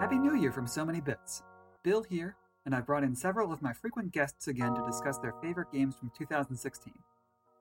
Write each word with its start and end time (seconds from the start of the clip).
Happy 0.00 0.18
New 0.18 0.34
Year 0.34 0.50
from 0.50 0.66
So 0.66 0.84
Many 0.84 1.00
Bits. 1.00 1.42
Bill 1.82 2.02
here, 2.02 2.36
and 2.66 2.74
I've 2.74 2.84
brought 2.84 3.04
in 3.04 3.14
several 3.14 3.52
of 3.52 3.62
my 3.62 3.72
frequent 3.72 4.12
guests 4.12 4.48
again 4.48 4.74
to 4.74 4.84
discuss 4.84 5.18
their 5.18 5.34
favorite 5.42 5.72
games 5.72 5.94
from 5.94 6.10
2016. 6.18 6.92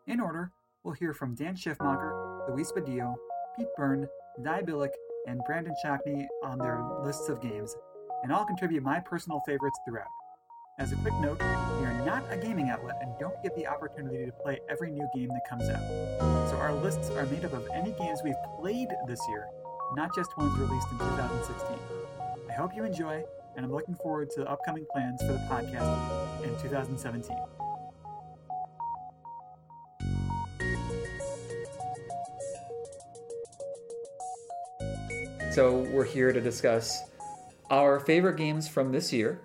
In 0.08 0.20
order, 0.20 0.52
we'll 0.84 0.94
hear 0.94 1.14
from 1.14 1.36
Dan 1.36 1.56
Schiffmacher, 1.56 2.50
Luis 2.50 2.72
Badillo, 2.72 3.16
Pete 3.58 3.68
Byrne, 3.78 4.08
Di 4.44 4.62
Billick, 4.64 4.94
and 5.28 5.40
Brandon 5.46 5.74
Shockney 5.86 6.26
on 6.44 6.58
their 6.58 6.84
lists 7.04 7.30
of 7.30 7.42
games, 7.42 7.76
and 8.24 8.34
I'll 8.34 8.46
contribute 8.46 8.84
my 8.84 9.00
personal 9.00 9.42
favorites 9.46 9.80
throughout. 9.88 10.08
As 10.80 10.92
a 10.92 10.96
quick 10.98 11.14
note, 11.22 11.40
we 11.42 11.86
are 11.86 12.06
not 12.06 12.24
a 12.32 12.38
gaming 12.38 12.70
outlet 12.70 12.96
and 13.02 13.12
don't 13.20 13.42
get 13.44 13.54
the 13.56 13.68
opportunity 13.68 14.26
to 14.26 14.32
play 14.32 14.60
every 14.70 14.92
new 14.92 15.08
game 15.14 15.28
that 15.28 15.48
comes 15.50 15.70
out. 15.70 16.50
So 16.50 16.58
our 16.58 16.74
lists 16.74 17.10
are 17.12 17.26
made 17.26 17.46
up 17.46 17.54
of 17.54 17.68
any 17.74 17.92
games 17.92 18.22
we've 18.24 18.34
played 18.60 18.88
this 19.06 19.20
year, 19.30 19.48
not 19.96 20.14
just 20.16 20.38
ones 20.38 20.58
released 20.58 20.88
in 20.92 20.98
2016. 21.00 21.78
I 22.50 22.54
hope 22.54 22.76
you 22.76 22.84
enjoy, 22.84 23.24
and 23.56 23.66
I'm 23.66 23.72
looking 23.72 23.96
forward 23.96 24.30
to 24.32 24.42
the 24.42 24.50
upcoming 24.50 24.86
plans 24.92 25.22
for 25.22 25.34
the 25.34 25.40
podcast 25.50 26.44
in 26.44 26.50
2017. 26.62 27.38
So, 35.52 35.80
we're 35.92 36.06
here 36.06 36.32
to 36.32 36.40
discuss 36.40 37.02
our 37.72 38.00
favorite 38.00 38.38
games 38.38 38.68
from 38.68 38.92
this 38.92 39.12
year. 39.12 39.42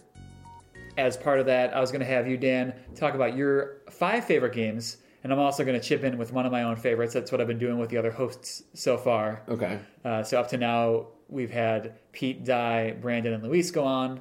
As 0.97 1.17
part 1.17 1.41
of 1.41 1.47
that, 1.47 1.75
I 1.75 1.81
was 1.81 1.91
going 1.91 2.01
to 2.01 2.07
have 2.07 2.29
you, 2.29 2.37
Dan, 2.37 2.75
talk 2.95 3.15
about 3.15 3.37
your 3.37 3.79
five 3.91 4.25
favorite 4.25 4.53
games, 4.53 4.99
and 5.25 5.33
I'm 5.33 5.39
also 5.41 5.65
going 5.65 5.79
to 5.81 5.85
chip 5.85 6.05
in 6.05 6.17
with 6.19 6.33
one 6.33 6.47
of 6.47 6.53
my 6.53 6.63
own 6.63 6.77
favorites. 6.77 7.15
That's 7.15 7.33
what 7.33 7.41
I've 7.41 7.47
been 7.49 7.59
doing 7.59 7.79
with 7.79 7.91
the 7.91 7.97
other 7.97 8.13
hosts 8.13 8.63
so 8.75 8.97
far. 8.97 9.43
Okay. 9.49 9.81
Uh, 10.05 10.23
so, 10.23 10.39
up 10.39 10.49
to 10.51 10.59
now, 10.59 11.07
we've 11.29 11.51
had 11.51 11.95
Pete, 12.13 12.45
Di, 12.45 12.93
Brandon, 13.01 13.33
and 13.33 13.43
Luis 13.43 13.71
go 13.71 13.83
on. 13.85 14.21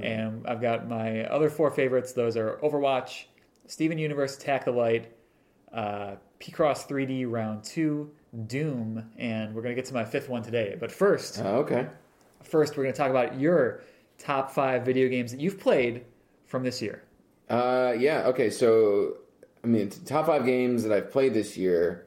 And 0.00 0.46
I've 0.46 0.60
got 0.60 0.88
my 0.88 1.24
other 1.26 1.50
four 1.50 1.70
favorites. 1.72 2.12
Those 2.12 2.36
are 2.36 2.58
Overwatch, 2.62 3.24
Steven 3.66 3.98
Universe, 3.98 4.36
Attack 4.38 4.64
the 4.66 4.70
Light, 4.70 5.12
uh, 5.72 6.14
Picross 6.40 6.86
3D 6.86 7.28
Round 7.28 7.64
2, 7.64 8.08
Doom, 8.46 9.04
and 9.18 9.52
we're 9.54 9.62
going 9.62 9.74
to 9.74 9.80
get 9.80 9.86
to 9.86 9.94
my 9.94 10.04
fifth 10.04 10.28
one 10.28 10.42
today. 10.42 10.76
But 10.78 10.92
first, 10.92 11.40
Uh, 11.40 11.58
okay. 11.58 11.86
first 12.44 12.76
we're 12.76 12.84
going 12.84 12.92
to 12.94 12.98
talk 12.98 13.10
about 13.10 13.38
your 13.40 13.82
top 14.18 14.52
five 14.52 14.84
video 14.84 15.08
games 15.08 15.32
that 15.32 15.40
you've 15.40 15.58
played 15.58 16.04
from 16.46 16.62
this 16.62 16.80
year. 16.80 17.02
Uh, 17.50 17.94
yeah. 17.98 18.26
Okay. 18.28 18.50
So, 18.50 19.16
I 19.64 19.66
mean, 19.66 19.90
top 20.04 20.26
five 20.26 20.44
games 20.44 20.82
that 20.82 20.92
I've 20.92 21.10
played 21.10 21.34
this 21.34 21.56
year. 21.56 22.06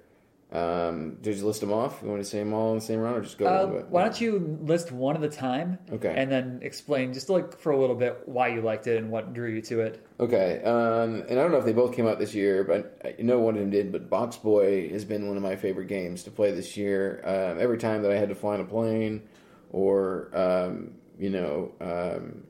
Um, 0.49 1.17
did 1.21 1.35
you 1.35 1.45
list 1.45 1.59
them 1.59 1.73
off? 1.73 1.99
You 2.01 2.07
want 2.07 2.23
to 2.23 2.29
say 2.29 2.39
them 2.39 2.53
all 2.53 2.71
in 2.71 2.79
the 2.79 2.85
same 2.85 2.99
round, 2.99 3.17
or 3.17 3.21
just 3.21 3.37
go? 3.37 3.47
Uh, 3.47 3.65
one 3.65 3.81
why 3.89 4.03
don't 4.03 4.21
you 4.21 4.57
list 4.61 4.93
one 4.93 5.17
at 5.17 5.23
a 5.23 5.29
time? 5.29 5.77
Okay. 5.91 6.13
And 6.15 6.31
then 6.31 6.59
explain 6.61 7.11
just 7.11 7.29
like 7.29 7.59
for 7.59 7.73
a 7.73 7.77
little 7.77 7.97
bit 7.97 8.21
why 8.25 8.47
you 8.47 8.61
liked 8.61 8.87
it 8.87 8.97
and 8.97 9.11
what 9.11 9.33
drew 9.33 9.49
you 9.49 9.61
to 9.63 9.81
it. 9.81 10.07
Okay. 10.21 10.61
Um, 10.63 11.25
and 11.27 11.31
I 11.31 11.35
don't 11.43 11.51
know 11.51 11.57
if 11.57 11.65
they 11.65 11.73
both 11.73 11.93
came 11.93 12.07
out 12.07 12.17
this 12.17 12.33
year, 12.33 12.63
but 12.63 13.01
I 13.03 13.21
know 13.21 13.39
one 13.39 13.55
of 13.55 13.59
them 13.59 13.71
did. 13.71 13.91
But 13.91 14.09
Box 14.09 14.37
Boy 14.37 14.87
has 14.89 15.03
been 15.03 15.27
one 15.27 15.35
of 15.35 15.43
my 15.43 15.57
favorite 15.57 15.87
games 15.87 16.23
to 16.23 16.31
play 16.31 16.51
this 16.51 16.77
year. 16.77 17.21
Um, 17.25 17.59
every 17.59 17.77
time 17.77 18.03
that 18.03 18.11
I 18.11 18.15
had 18.17 18.29
to 18.29 18.35
fly 18.35 18.53
on 18.53 18.61
a 18.61 18.65
plane, 18.65 19.23
or 19.71 20.29
um, 20.33 20.91
you 21.19 21.29
know, 21.29 21.73
um, 21.81 22.45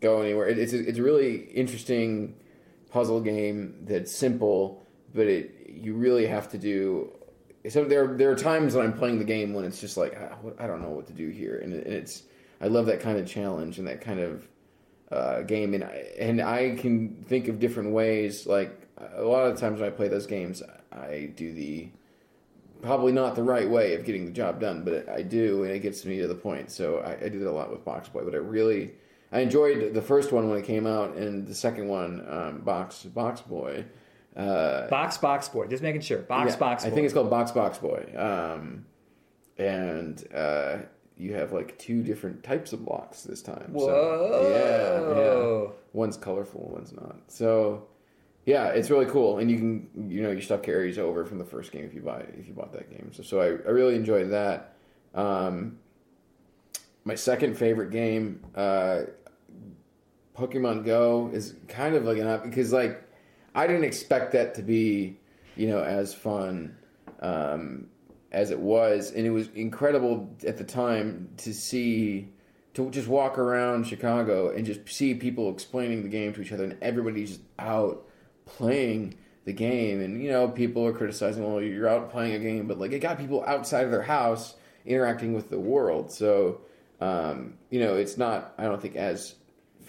go 0.00 0.22
anywhere, 0.22 0.46
it, 0.46 0.56
it's 0.56 0.72
a, 0.72 0.88
it's 0.88 0.98
a 0.98 1.02
really 1.02 1.34
interesting 1.34 2.36
puzzle 2.90 3.20
game 3.20 3.74
that's 3.82 4.14
simple, 4.14 4.84
but 5.14 5.26
it 5.26 5.54
you 5.68 5.94
really 5.94 6.26
have 6.26 6.48
to 6.50 6.58
do. 6.58 7.12
So 7.68 7.84
there 7.84 8.06
there 8.16 8.30
are 8.30 8.36
times 8.36 8.74
when 8.74 8.86
I'm 8.86 8.92
playing 8.92 9.18
the 9.18 9.24
game 9.24 9.54
when 9.54 9.64
it's 9.64 9.80
just 9.80 9.96
like 9.96 10.18
ah, 10.20 10.36
I 10.58 10.66
don't 10.66 10.82
know 10.82 10.90
what 10.90 11.06
to 11.08 11.12
do 11.12 11.28
here, 11.28 11.58
and, 11.58 11.72
it's 11.74 12.24
I 12.60 12.66
love 12.66 12.86
that 12.86 13.00
kind 13.00 13.18
of 13.18 13.26
challenge 13.26 13.78
and 13.78 13.86
that 13.86 14.00
kind 14.00 14.20
of 14.20 14.48
uh, 15.12 15.42
game, 15.42 15.74
and 15.74 15.84
I, 15.84 16.04
and 16.18 16.40
I 16.40 16.74
can 16.76 17.24
think 17.28 17.48
of 17.48 17.60
different 17.60 17.92
ways. 17.92 18.46
Like 18.46 18.88
a 19.16 19.22
lot 19.22 19.46
of 19.46 19.58
times 19.58 19.80
when 19.80 19.88
I 19.88 19.92
play 19.92 20.08
those 20.08 20.26
games, 20.26 20.62
I 20.92 21.32
do 21.36 21.52
the 21.52 21.88
probably 22.82 23.12
not 23.12 23.34
the 23.34 23.42
right 23.42 23.68
way 23.68 23.94
of 23.94 24.04
getting 24.04 24.24
the 24.24 24.32
job 24.32 24.60
done, 24.60 24.84
but 24.84 25.08
I 25.08 25.22
do, 25.22 25.64
and 25.64 25.72
it 25.72 25.80
gets 25.80 26.04
me 26.04 26.18
to 26.18 26.28
the 26.28 26.34
point. 26.34 26.70
So 26.70 26.98
I, 26.98 27.24
I 27.24 27.28
do 27.28 27.40
that 27.40 27.48
a 27.48 27.52
lot 27.52 27.70
with 27.70 27.84
Box 27.84 28.08
Boy, 28.08 28.24
but 28.24 28.34
I 28.34 28.38
really 28.38 28.92
I 29.30 29.40
enjoyed 29.40 29.92
the 29.94 30.02
first 30.02 30.32
one 30.32 30.48
when 30.48 30.58
it 30.58 30.64
came 30.64 30.86
out, 30.86 31.16
and 31.16 31.46
the 31.46 31.54
second 31.54 31.88
one, 31.88 32.24
um, 32.28 32.58
Box 32.60 33.02
Box 33.04 33.40
Boy. 33.42 33.84
Uh, 34.36 34.88
Box 34.88 35.18
Box 35.18 35.48
Boy, 35.48 35.66
just 35.66 35.82
making 35.82 36.00
sure. 36.00 36.18
Box 36.18 36.52
yeah, 36.52 36.58
Box 36.58 36.84
Boy. 36.84 36.90
I 36.90 36.92
think 36.92 37.04
it's 37.04 37.14
called 37.14 37.28
Box 37.28 37.50
Box 37.50 37.78
Boy. 37.78 38.06
Um, 38.16 38.86
and 39.58 40.24
uh, 40.34 40.78
you 41.16 41.34
have 41.34 41.52
like 41.52 41.76
two 41.78 42.02
different 42.02 42.42
types 42.42 42.72
of 42.72 42.84
blocks 42.84 43.22
this 43.22 43.42
time. 43.42 43.74
So, 43.76 44.48
yeah, 44.50 45.20
yeah. 45.20 45.74
One's 45.92 46.16
colorful, 46.16 46.70
one's 46.72 46.92
not. 46.92 47.16
So, 47.26 47.88
yeah, 48.46 48.68
it's 48.68 48.88
really 48.88 49.06
cool, 49.06 49.38
and 49.38 49.50
you 49.50 49.58
can 49.58 50.10
you 50.10 50.22
know 50.22 50.30
your 50.30 50.40
stuff 50.40 50.62
carries 50.62 50.96
over 50.96 51.26
from 51.26 51.38
the 51.38 51.44
first 51.44 51.72
game 51.72 51.84
if 51.84 51.92
you 51.92 52.00
buy 52.00 52.24
if 52.38 52.46
you 52.46 52.54
bought 52.54 52.72
that 52.72 52.90
game. 52.90 53.10
So, 53.12 53.22
so 53.22 53.40
I, 53.40 53.46
I 53.46 53.72
really 53.72 53.96
enjoyed 53.96 54.30
that. 54.30 54.76
Um, 55.14 55.80
my 57.04 57.14
second 57.14 57.56
favorite 57.56 57.90
game, 57.90 58.44
uh, 58.54 59.02
Pokemon 60.38 60.84
Go, 60.84 61.30
is 61.32 61.54
kind 61.66 61.96
of 61.96 62.04
like 62.04 62.18
an 62.18 62.40
because 62.48 62.72
like 62.72 63.02
I 63.54 63.66
didn't 63.66 63.84
expect 63.84 64.32
that 64.32 64.54
to 64.54 64.62
be 64.62 65.18
you 65.56 65.66
know 65.66 65.82
as 65.82 66.14
fun 66.14 66.76
um, 67.20 67.88
as 68.30 68.50
it 68.52 68.60
was, 68.60 69.10
and 69.10 69.26
it 69.26 69.30
was 69.30 69.48
incredible 69.48 70.32
at 70.46 70.56
the 70.56 70.64
time 70.64 71.30
to 71.38 71.52
see 71.52 72.28
to 72.74 72.88
just 72.90 73.08
walk 73.08 73.36
around 73.36 73.84
Chicago 73.84 74.50
and 74.50 74.64
just 74.64 74.88
see 74.88 75.14
people 75.14 75.50
explaining 75.50 76.04
the 76.04 76.08
game 76.08 76.32
to 76.34 76.40
each 76.42 76.52
other, 76.52 76.64
and 76.64 76.76
everybody's 76.80 77.30
just 77.30 77.42
out 77.58 78.06
playing 78.44 79.16
the 79.44 79.52
game. 79.52 80.00
And 80.00 80.22
you 80.22 80.30
know, 80.30 80.48
people 80.48 80.86
are 80.86 80.92
criticizing, 80.92 81.44
well, 81.44 81.60
you're 81.60 81.88
out 81.88 82.10
playing 82.10 82.34
a 82.34 82.38
game, 82.38 82.68
but 82.68 82.78
like 82.78 82.92
it 82.92 83.00
got 83.00 83.18
people 83.18 83.42
outside 83.44 83.84
of 83.84 83.90
their 83.90 84.02
house 84.02 84.54
interacting 84.86 85.34
with 85.34 85.50
the 85.50 85.58
world. 85.58 86.12
So 86.12 86.60
um, 87.00 87.54
you 87.70 87.80
know, 87.80 87.96
it's 87.96 88.16
not 88.16 88.54
I 88.56 88.64
don't 88.64 88.80
think 88.80 88.94
as 88.94 89.34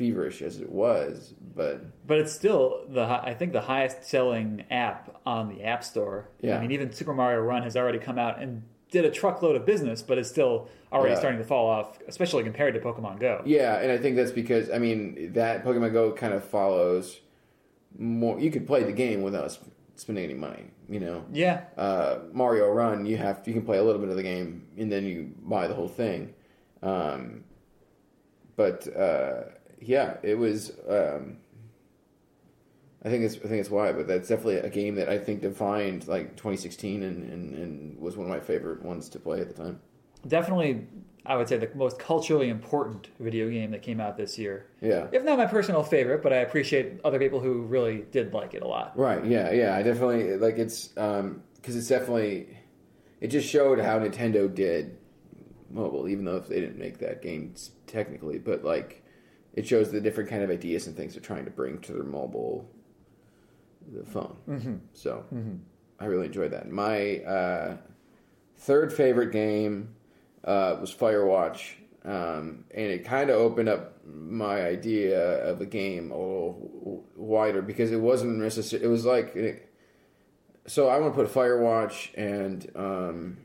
feverish 0.03 0.41
as 0.41 0.61
it 0.61 0.71
was, 0.71 1.33
but 1.55 1.81
But 2.07 2.19
it's 2.19 2.31
still 2.31 2.85
the 2.87 3.01
I 3.03 3.33
think 3.37 3.51
the 3.51 3.59
highest 3.59 4.05
selling 4.05 4.63
app 4.71 5.19
on 5.25 5.49
the 5.49 5.63
App 5.65 5.83
Store. 5.83 6.29
Yeah. 6.39 6.57
I 6.57 6.61
mean, 6.61 6.71
even 6.71 6.93
Super 6.93 7.13
Mario 7.13 7.41
Run 7.41 7.63
has 7.63 7.75
already 7.75 7.99
come 7.99 8.17
out 8.17 8.39
and 8.41 8.63
did 8.91 9.03
a 9.03 9.11
truckload 9.11 9.57
of 9.57 9.65
business, 9.65 10.01
but 10.01 10.17
it's 10.17 10.29
still 10.29 10.69
already 10.91 11.13
Yeah. 11.13 11.19
starting 11.19 11.39
to 11.39 11.45
fall 11.45 11.67
off, 11.67 11.99
especially 12.07 12.43
compared 12.43 12.73
to 12.75 12.79
Pokemon 12.79 13.19
Go. 13.19 13.41
Yeah, 13.45 13.77
and 13.81 13.91
I 13.91 13.97
think 13.97 14.15
that's 14.15 14.31
because 14.31 14.71
I 14.71 14.77
mean 14.79 15.33
that 15.33 15.65
Pokemon 15.65 15.91
Go 15.91 16.13
kind 16.13 16.33
of 16.33 16.45
follows 16.45 17.19
more. 17.97 18.39
You 18.39 18.51
could 18.51 18.65
play 18.65 18.83
the 18.83 18.93
game 18.93 19.21
without 19.21 19.51
sp- 19.51 19.67
spending 19.97 20.23
any 20.23 20.33
money. 20.33 20.63
You 20.87 21.01
know, 21.01 21.25
Yeah. 21.33 21.63
uh, 21.77 22.19
Mario 22.31 22.71
Run, 22.71 23.05
you 23.05 23.17
have 23.17 23.41
you 23.45 23.51
can 23.53 23.63
play 23.63 23.77
a 23.79 23.83
little 23.83 23.99
bit 23.99 24.09
of 24.09 24.15
the 24.15 24.23
game 24.23 24.65
and 24.77 24.89
then 24.89 25.03
you 25.03 25.33
buy 25.43 25.67
the 25.67 25.73
whole 25.73 25.89
thing. 25.89 26.33
Um, 26.81 27.43
but 28.55 28.87
uh, 28.95 29.43
yeah, 29.81 30.17
it 30.23 30.35
was. 30.35 30.71
Um, 30.87 31.37
I 33.03 33.09
think 33.09 33.23
it's 33.23 33.35
I 33.37 33.47
think 33.47 33.61
it's 33.61 33.69
why, 33.69 33.93
but 33.93 34.07
that's 34.07 34.27
definitely 34.27 34.57
a 34.57 34.69
game 34.69 34.95
that 34.95 35.09
I 35.09 35.17
think 35.17 35.41
defined 35.41 36.07
like 36.07 36.35
2016 36.35 37.03
and, 37.03 37.31
and, 37.31 37.53
and 37.55 37.99
was 37.99 38.17
one 38.17 38.25
of 38.25 38.29
my 38.29 38.41
favorite 38.41 38.81
ones 38.83 39.07
to 39.09 39.19
play 39.19 39.39
at 39.39 39.47
the 39.47 39.53
time. 39.53 39.79
Definitely, 40.27 40.85
I 41.25 41.37
would 41.37 41.47
say 41.47 41.57
the 41.57 41.69
most 41.75 41.97
culturally 41.97 42.49
important 42.49 43.07
video 43.19 43.49
game 43.49 43.71
that 43.71 43.81
came 43.81 44.01
out 44.01 44.17
this 44.17 44.37
year. 44.37 44.65
Yeah. 44.81 45.07
If 45.13 45.23
not 45.23 45.37
my 45.37 45.45
personal 45.45 45.81
favorite, 45.81 46.21
but 46.21 46.33
I 46.33 46.37
appreciate 46.37 46.99
other 47.05 47.19
people 47.19 47.39
who 47.39 47.61
really 47.61 48.05
did 48.11 48.33
like 48.33 48.53
it 48.53 48.63
a 48.63 48.67
lot. 48.67 48.97
Right. 48.97 49.25
Yeah. 49.25 49.51
Yeah. 49.51 49.75
I 49.75 49.81
definitely 49.81 50.35
like 50.35 50.57
it's 50.57 50.89
um 50.97 51.43
because 51.55 51.77
it's 51.77 51.87
definitely 51.87 52.57
it 53.21 53.27
just 53.27 53.47
showed 53.47 53.79
how 53.79 53.99
Nintendo 53.99 54.53
did 54.53 54.97
mobile, 55.69 56.09
even 56.09 56.25
though 56.25 56.39
they 56.39 56.59
didn't 56.59 56.79
make 56.79 56.97
that 56.99 57.21
game 57.21 57.53
technically, 57.87 58.39
but 58.39 58.63
like 58.63 58.98
it 59.59 59.67
shows 59.67 59.91
the 59.91 59.99
different 60.01 60.29
kind 60.29 60.41
of 60.41 60.49
ideas 60.49 60.87
and 60.87 60.95
things 60.95 61.13
they're 61.13 61.21
trying 61.21 61.45
to 61.45 61.51
bring 61.51 61.79
to 61.79 61.91
their 61.93 62.03
mobile 62.19 62.69
the 63.91 64.05
phone. 64.05 64.35
Mm-hmm. 64.47 64.75
So 64.93 65.25
I 65.99 66.05
really 66.05 66.27
enjoyed 66.27 66.51
that. 66.51 66.69
My 66.71 67.17
uh, 67.19 67.77
third 68.57 68.93
favorite 68.93 69.31
game 69.31 69.95
uh, 70.43 70.77
was 70.79 70.93
Firewatch. 70.93 71.73
Um, 72.05 72.63
and 72.73 72.85
it 72.95 73.03
kind 73.03 73.29
of 73.29 73.35
opened 73.37 73.67
up 73.67 73.83
my 74.05 74.61
idea 74.65 75.19
of 75.43 75.59
a 75.59 75.65
game 75.65 76.11
a 76.11 76.17
little 76.17 76.71
w- 76.79 77.03
wider 77.17 77.61
because 77.61 77.91
it 77.91 77.99
wasn't 77.99 78.37
necessary. 78.37 78.81
It 78.83 78.87
was 78.87 79.03
like, 79.05 79.35
it, 79.35 79.69
so 80.65 80.87
I 80.87 80.97
want 80.99 81.13
to 81.15 81.21
put 81.21 81.33
Firewatch 81.33 82.11
and 82.15 82.71
um, 82.75 83.37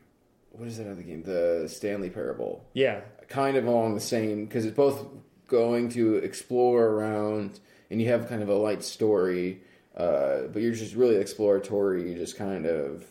what 0.51 0.67
is 0.69 0.77
that 0.77 0.89
other 0.89 1.01
game? 1.01 1.23
The 1.23 1.65
Stanley 1.67 2.09
Parable 2.09 2.63
Yeah. 2.73 3.01
kind 3.27 3.57
of 3.57 3.65
along 3.67 3.95
the 3.95 3.99
same 4.15 4.45
because 4.45 4.63
it's 4.65 4.75
both 4.77 5.05
going 5.47 5.89
to 5.89 6.15
explore 6.15 6.85
around 6.87 7.59
and 7.89 8.01
you 8.01 8.07
have 8.07 8.27
kind 8.27 8.41
of 8.41 8.49
a 8.49 8.55
light 8.55 8.83
story 8.83 9.61
uh, 9.97 10.41
but 10.51 10.61
you're 10.61 10.73
just 10.73 10.95
really 10.95 11.15
exploratory 11.15 12.11
you 12.11 12.17
just 12.17 12.37
kind 12.37 12.65
of 12.65 13.05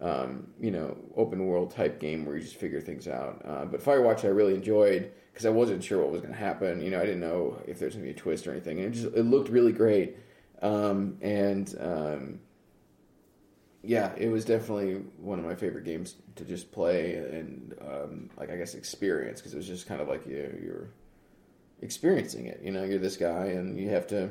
um, 0.00 0.48
you 0.60 0.70
know 0.70 0.96
open 1.16 1.46
world 1.46 1.70
type 1.70 2.00
game 2.00 2.24
where 2.24 2.36
you 2.36 2.42
just 2.42 2.56
figure 2.56 2.80
things 2.80 3.06
out 3.08 3.40
uh, 3.44 3.64
but 3.64 3.82
firewatch 3.82 4.24
i 4.24 4.28
really 4.28 4.54
enjoyed 4.54 5.10
because 5.32 5.46
I 5.46 5.50
wasn't 5.50 5.82
sure 5.82 6.00
what 6.00 6.10
was 6.12 6.20
going 6.20 6.32
to 6.32 6.38
happen. 6.38 6.82
You 6.82 6.90
know, 6.90 7.00
I 7.00 7.06
didn't 7.06 7.20
know 7.20 7.58
if 7.66 7.78
there's 7.78 7.94
going 7.94 8.06
to 8.06 8.12
be 8.12 8.18
a 8.18 8.20
twist 8.20 8.46
or 8.46 8.52
anything. 8.52 8.78
And 8.80 8.88
it 8.88 8.90
just 8.90 9.14
it 9.14 9.22
looked 9.22 9.48
really 9.48 9.72
great, 9.72 10.16
um, 10.60 11.16
and 11.20 11.74
um, 11.80 12.40
yeah, 13.82 14.12
it 14.16 14.28
was 14.28 14.44
definitely 14.44 15.02
one 15.18 15.38
of 15.38 15.44
my 15.44 15.54
favorite 15.54 15.84
games 15.84 16.16
to 16.36 16.44
just 16.44 16.70
play 16.70 17.14
and 17.14 17.74
um, 17.80 18.30
like 18.36 18.50
I 18.50 18.56
guess 18.56 18.74
experience 18.74 19.40
because 19.40 19.54
it 19.54 19.56
was 19.56 19.66
just 19.66 19.86
kind 19.86 20.00
of 20.00 20.08
like 20.08 20.26
you 20.26 20.58
you're 20.62 20.88
experiencing 21.82 22.46
it. 22.46 22.60
You 22.62 22.70
know, 22.70 22.84
you're 22.84 22.98
this 22.98 23.16
guy 23.16 23.46
and 23.46 23.78
you 23.78 23.90
have 23.90 24.06
to 24.08 24.30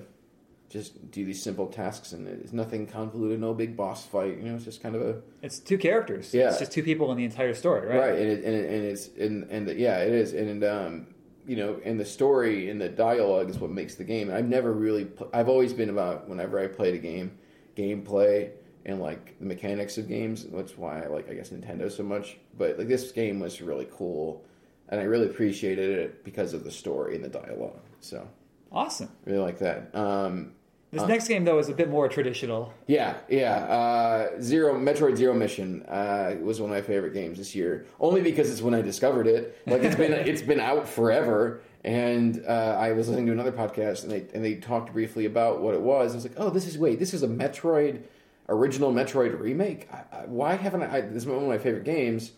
just 0.70 1.12
do 1.12 1.26
these 1.26 1.44
simple 1.44 1.68
tasks 1.68 2.14
and 2.14 2.28
it's 2.28 2.54
nothing 2.54 2.88
convoluted, 2.88 3.40
no 3.40 3.54
big 3.54 3.76
boss 3.76 4.06
fight. 4.06 4.38
You 4.38 4.44
know, 4.44 4.56
it's 4.56 4.66
just 4.66 4.82
kind 4.82 4.96
of 4.96 5.02
a. 5.02 5.22
It's 5.42 5.60
two 5.60 5.78
characters. 5.78 6.34
Yeah, 6.34 6.50
it's 6.50 6.60
just 6.60 6.72
two 6.72 6.84
people 6.84 7.12
in 7.12 7.18
the 7.18 7.26
entire 7.26 7.54
story, 7.54 7.88
right? 7.88 8.00
Right, 8.00 8.20
and 8.20 8.30
it, 8.30 8.44
and, 8.44 8.56
it, 8.56 8.70
and 8.70 8.86
it's 8.86 9.08
and 9.20 9.44
and 9.52 9.68
the, 9.68 9.76
yeah, 9.76 10.00
it 10.00 10.14
is, 10.14 10.34
and 10.34 10.64
um, 10.64 11.08
you 11.46 11.58
know, 11.58 11.80
and 11.84 12.00
the 12.00 12.06
story 12.06 12.70
and 12.70 12.80
the 12.80 12.90
dialogue 12.90 13.50
is 13.50 13.60
what 13.60 13.72
makes 13.72 13.96
the 13.96 14.04
game. 14.04 14.32
I've 14.32 14.48
never 14.48 14.72
really, 14.72 15.06
pl- 15.06 15.30
I've 15.34 15.50
always 15.50 15.74
been 15.74 15.90
about 15.90 16.30
whenever 16.30 16.60
I 16.60 16.68
played 16.68 16.96
a 16.96 17.00
game, 17.00 17.38
gameplay 17.76 18.52
and 18.86 19.00
like 19.00 19.38
the 19.40 19.46
mechanics 19.46 19.98
of 19.98 20.08
games. 20.08 20.46
That's 20.46 20.78
why 20.78 21.04
I 21.04 21.08
like, 21.08 21.30
I 21.30 21.34
guess, 21.34 21.50
Nintendo 21.50 21.92
so 21.92 22.04
much. 22.04 22.38
But 22.58 22.78
like 22.78 22.88
this 22.88 23.12
game 23.12 23.40
was 23.40 23.62
really 23.62 23.88
cool, 23.92 24.44
and 24.92 25.00
I 25.00 25.04
really 25.06 25.26
appreciated 25.26 25.98
it 25.98 26.24
because 26.24 26.54
of 26.54 26.64
the 26.64 26.72
story 26.72 27.16
and 27.16 27.24
the 27.24 27.30
dialogue. 27.30 27.80
So 28.02 28.28
awesome, 28.72 29.10
really 29.26 29.40
like 29.40 29.60
that. 29.60 29.96
Um, 29.96 30.52
this 30.92 31.04
uh, 31.04 31.08
next 31.08 31.30
game 31.30 31.46
though 31.46 31.58
is 31.58 31.70
a 31.70 31.74
bit 31.74 31.90
more 31.90 32.10
traditional. 32.10 32.74
Yeah, 32.86 33.16
yeah. 33.30 33.56
Uh, 33.56 34.42
Zero 34.42 34.78
Metroid 34.78 35.16
Zero 35.16 35.34
Mission 35.34 35.84
uh, 35.84 36.36
was 36.42 36.60
one 36.60 36.70
of 36.70 36.76
my 36.76 36.82
favorite 36.82 37.14
games 37.14 37.38
this 37.38 37.56
year, 37.56 37.86
only 38.00 38.22
because 38.22 38.52
it's 38.52 38.62
when 38.62 38.74
I 38.74 38.82
discovered 38.82 39.26
it. 39.26 39.58
Like 39.66 39.84
it's 39.84 39.96
been 39.96 40.12
it's 40.28 40.42
been 40.42 40.60
out 40.60 40.88
forever, 40.88 41.62
and 41.86 42.44
uh, 42.46 42.78
I 42.78 42.92
was 42.92 43.08
listening 43.08 43.28
to 43.28 43.32
another 43.32 43.54
podcast 43.54 44.04
and 44.04 44.12
they 44.12 44.26
and 44.34 44.44
they 44.44 44.56
talked 44.56 44.92
briefly 44.92 45.26
about 45.26 45.62
what 45.62 45.74
it 45.74 45.82
was. 45.82 46.12
I 46.12 46.16
was 46.16 46.26
like, 46.26 46.36
oh, 46.36 46.50
this 46.50 46.68
is 46.68 46.78
wait, 46.78 47.00
this 47.00 47.14
is 47.14 47.24
a 47.24 47.28
Metroid 47.28 48.04
original 48.50 48.92
Metroid 48.92 49.40
remake. 49.40 49.88
I, 49.94 50.04
I, 50.12 50.26
why 50.26 50.56
haven't 50.56 50.84
I, 50.84 50.98
I? 50.98 51.02
This 51.02 51.24
is 51.24 51.26
one 51.26 51.38
of 51.38 51.48
my 51.48 51.58
favorite 51.58 51.86
games, 51.86 52.34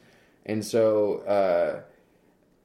and 0.45 0.63
so 0.63 1.19
uh, 1.21 1.81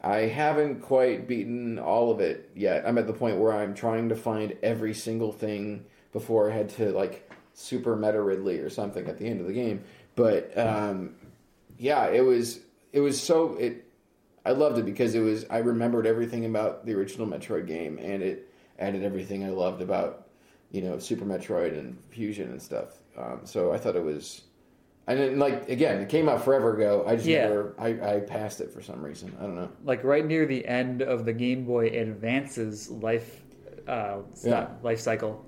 I 0.00 0.18
haven't 0.20 0.80
quite 0.82 1.26
beaten 1.26 1.78
all 1.78 2.10
of 2.10 2.20
it 2.20 2.50
yet. 2.54 2.84
I'm 2.86 2.98
at 2.98 3.06
the 3.06 3.12
point 3.12 3.38
where 3.38 3.52
I'm 3.52 3.74
trying 3.74 4.08
to 4.10 4.16
find 4.16 4.56
every 4.62 4.94
single 4.94 5.32
thing 5.32 5.84
before 6.12 6.50
I 6.50 6.54
head 6.54 6.68
to 6.70 6.92
like 6.92 7.30
Super 7.52 7.96
Meta 7.96 8.22
Ridley 8.22 8.58
or 8.58 8.70
something 8.70 9.06
at 9.08 9.18
the 9.18 9.26
end 9.26 9.40
of 9.40 9.46
the 9.46 9.52
game. 9.52 9.82
But 10.14 10.56
um, 10.56 11.16
yeah, 11.78 12.06
it 12.06 12.24
was 12.24 12.60
it 12.92 13.00
was 13.00 13.20
so 13.20 13.54
it. 13.56 13.84
I 14.44 14.52
loved 14.52 14.78
it 14.78 14.84
because 14.84 15.14
it 15.14 15.20
was 15.20 15.44
I 15.50 15.58
remembered 15.58 16.06
everything 16.06 16.44
about 16.44 16.86
the 16.86 16.94
original 16.94 17.26
Metroid 17.26 17.66
game, 17.66 17.98
and 17.98 18.22
it 18.22 18.48
added 18.78 19.02
everything 19.02 19.44
I 19.44 19.50
loved 19.50 19.82
about 19.82 20.28
you 20.70 20.82
know 20.82 20.98
Super 20.98 21.24
Metroid 21.24 21.76
and 21.76 21.98
Fusion 22.10 22.50
and 22.50 22.62
stuff. 22.62 22.98
Um, 23.16 23.40
so 23.44 23.72
I 23.72 23.78
thought 23.78 23.96
it 23.96 24.04
was 24.04 24.42
and 25.08 25.18
then, 25.18 25.38
like 25.38 25.70
again, 25.70 26.02
it 26.02 26.10
came 26.10 26.28
out 26.28 26.44
forever 26.44 26.74
ago. 26.74 27.02
I 27.06 27.16
just 27.16 27.26
yeah. 27.26 27.48
never, 27.48 27.74
I, 27.78 28.16
I 28.16 28.20
passed 28.20 28.60
it 28.60 28.70
for 28.70 28.82
some 28.82 29.02
reason. 29.02 29.34
I 29.40 29.44
don't 29.44 29.56
know. 29.56 29.70
Like 29.82 30.04
right 30.04 30.24
near 30.24 30.44
the 30.44 30.66
end 30.66 31.00
of 31.00 31.24
the 31.24 31.32
Game 31.32 31.64
Boy 31.64 31.88
Advance's 31.88 32.90
life, 32.90 33.42
uh, 33.88 34.18
yeah. 34.44 34.68
life 34.82 35.00
cycle. 35.00 35.46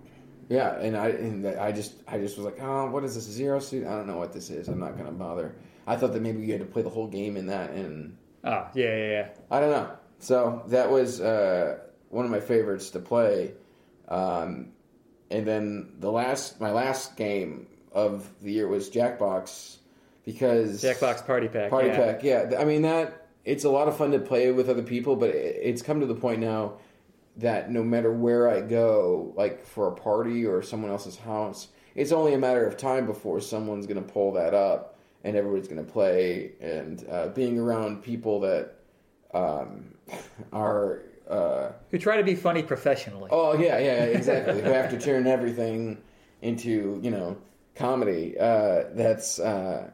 Yeah, 0.49 0.81
and 0.81 0.97
I 0.97 1.09
and 1.11 1.47
I 1.47 1.73
just 1.73 1.93
I 2.09 2.17
just 2.19 2.39
was 2.39 2.47
like, 2.47 2.57
oh, 2.61 2.91
what 2.91 3.05
is 3.05 3.15
this 3.15 3.25
zero 3.25 3.61
suit? 3.61 3.87
I 3.87 3.91
don't 3.91 4.07
know 4.07 4.17
what 4.17 4.33
this 4.33 4.49
is. 4.49 4.67
I'm 4.67 4.81
not 4.81 4.97
gonna 4.97 5.12
bother. 5.12 5.55
I 5.87 5.95
thought 5.95 6.15
that 6.15 6.23
maybe 6.23 6.41
you 6.41 6.53
had 6.53 6.61
to 6.61 6.67
play 6.67 6.81
the 6.81 6.89
whole 6.89 7.07
game 7.07 7.37
in 7.37 7.47
that, 7.49 7.71
and 7.73 8.17
oh 8.45 8.67
yeah 8.75 8.97
yeah 8.97 9.11
yeah. 9.11 9.29
I 9.51 9.61
don't 9.61 9.71
know. 9.71 9.91
So 10.21 10.62
that 10.69 10.91
was 10.91 11.21
uh, 11.21 11.81
one 12.09 12.25
of 12.25 12.31
my 12.31 12.41
favorites 12.41 12.89
to 12.91 12.99
play. 12.99 13.53
Um, 14.09 14.73
and 15.31 15.47
then 15.47 15.93
the 15.99 16.11
last 16.11 16.61
my 16.62 16.73
last 16.73 17.17
game 17.17 17.67
of 17.92 18.28
the 18.42 18.52
year 18.52 18.69
was 18.69 18.90
Jackbox 18.90 19.76
because 20.25 20.82
Jackbox 20.82 21.26
Party 21.26 21.48
Pack. 21.48 21.70
Party 21.70 21.88
yeah. 21.88 21.96
Pack, 21.96 22.22
yeah. 22.22 22.50
I 22.58 22.64
mean 22.64 22.82
that 22.82 23.28
it's 23.44 23.64
a 23.64 23.70
lot 23.70 23.88
of 23.88 23.96
fun 23.96 24.10
to 24.12 24.19
play 24.19 24.52
with 24.52 24.69
other 24.69 24.82
people, 24.82 25.16
but 25.16 25.31
it's 25.31 25.82
come 25.82 26.00
to 26.00 26.06
the 26.06 26.14
point 26.14 26.40
now 26.40 26.75
that 27.37 27.70
no 27.70 27.82
matter 27.82 28.12
where 28.12 28.48
I 28.48 28.60
go, 28.60 29.32
like 29.37 29.64
for 29.64 29.88
a 29.88 29.92
party 29.92 30.44
or 30.46 30.62
someone 30.62 30.90
else's 30.90 31.16
house, 31.16 31.69
it's 31.94 32.12
only 32.12 32.34
a 32.34 32.38
matter 32.38 32.66
of 32.66 32.76
time 32.76 33.06
before 33.06 33.40
someone's 33.40 33.87
going 33.87 34.02
to 34.02 34.12
pull 34.12 34.32
that 34.32 34.54
up 34.54 34.98
and 35.25 35.37
everybody's 35.37 35.69
going 35.69 35.84
to 35.84 35.90
play. 35.90 36.52
And 36.60 37.04
uh, 37.10 37.28
being 37.28 37.58
around 37.58 38.02
people 38.02 38.40
that 38.40 38.75
um, 39.32 39.94
are 40.52 41.02
uh, 41.28 41.72
who 41.90 41.98
try 41.98 42.16
to 42.16 42.25
be 42.25 42.34
funny 42.34 42.62
professionally. 42.62 43.31
Oh 43.32 43.54
yeah, 43.54 43.78
yeah, 43.78 44.04
exactly. 44.04 44.60
who 44.60 44.70
have 44.70 44.90
to 44.90 44.98
turn 44.98 45.26
everything 45.26 45.98
into 46.42 46.98
you 47.02 47.10
know 47.10 47.37
comedy. 47.75 48.38
Uh, 48.38 48.84
that's 48.93 49.38
uh, 49.38 49.90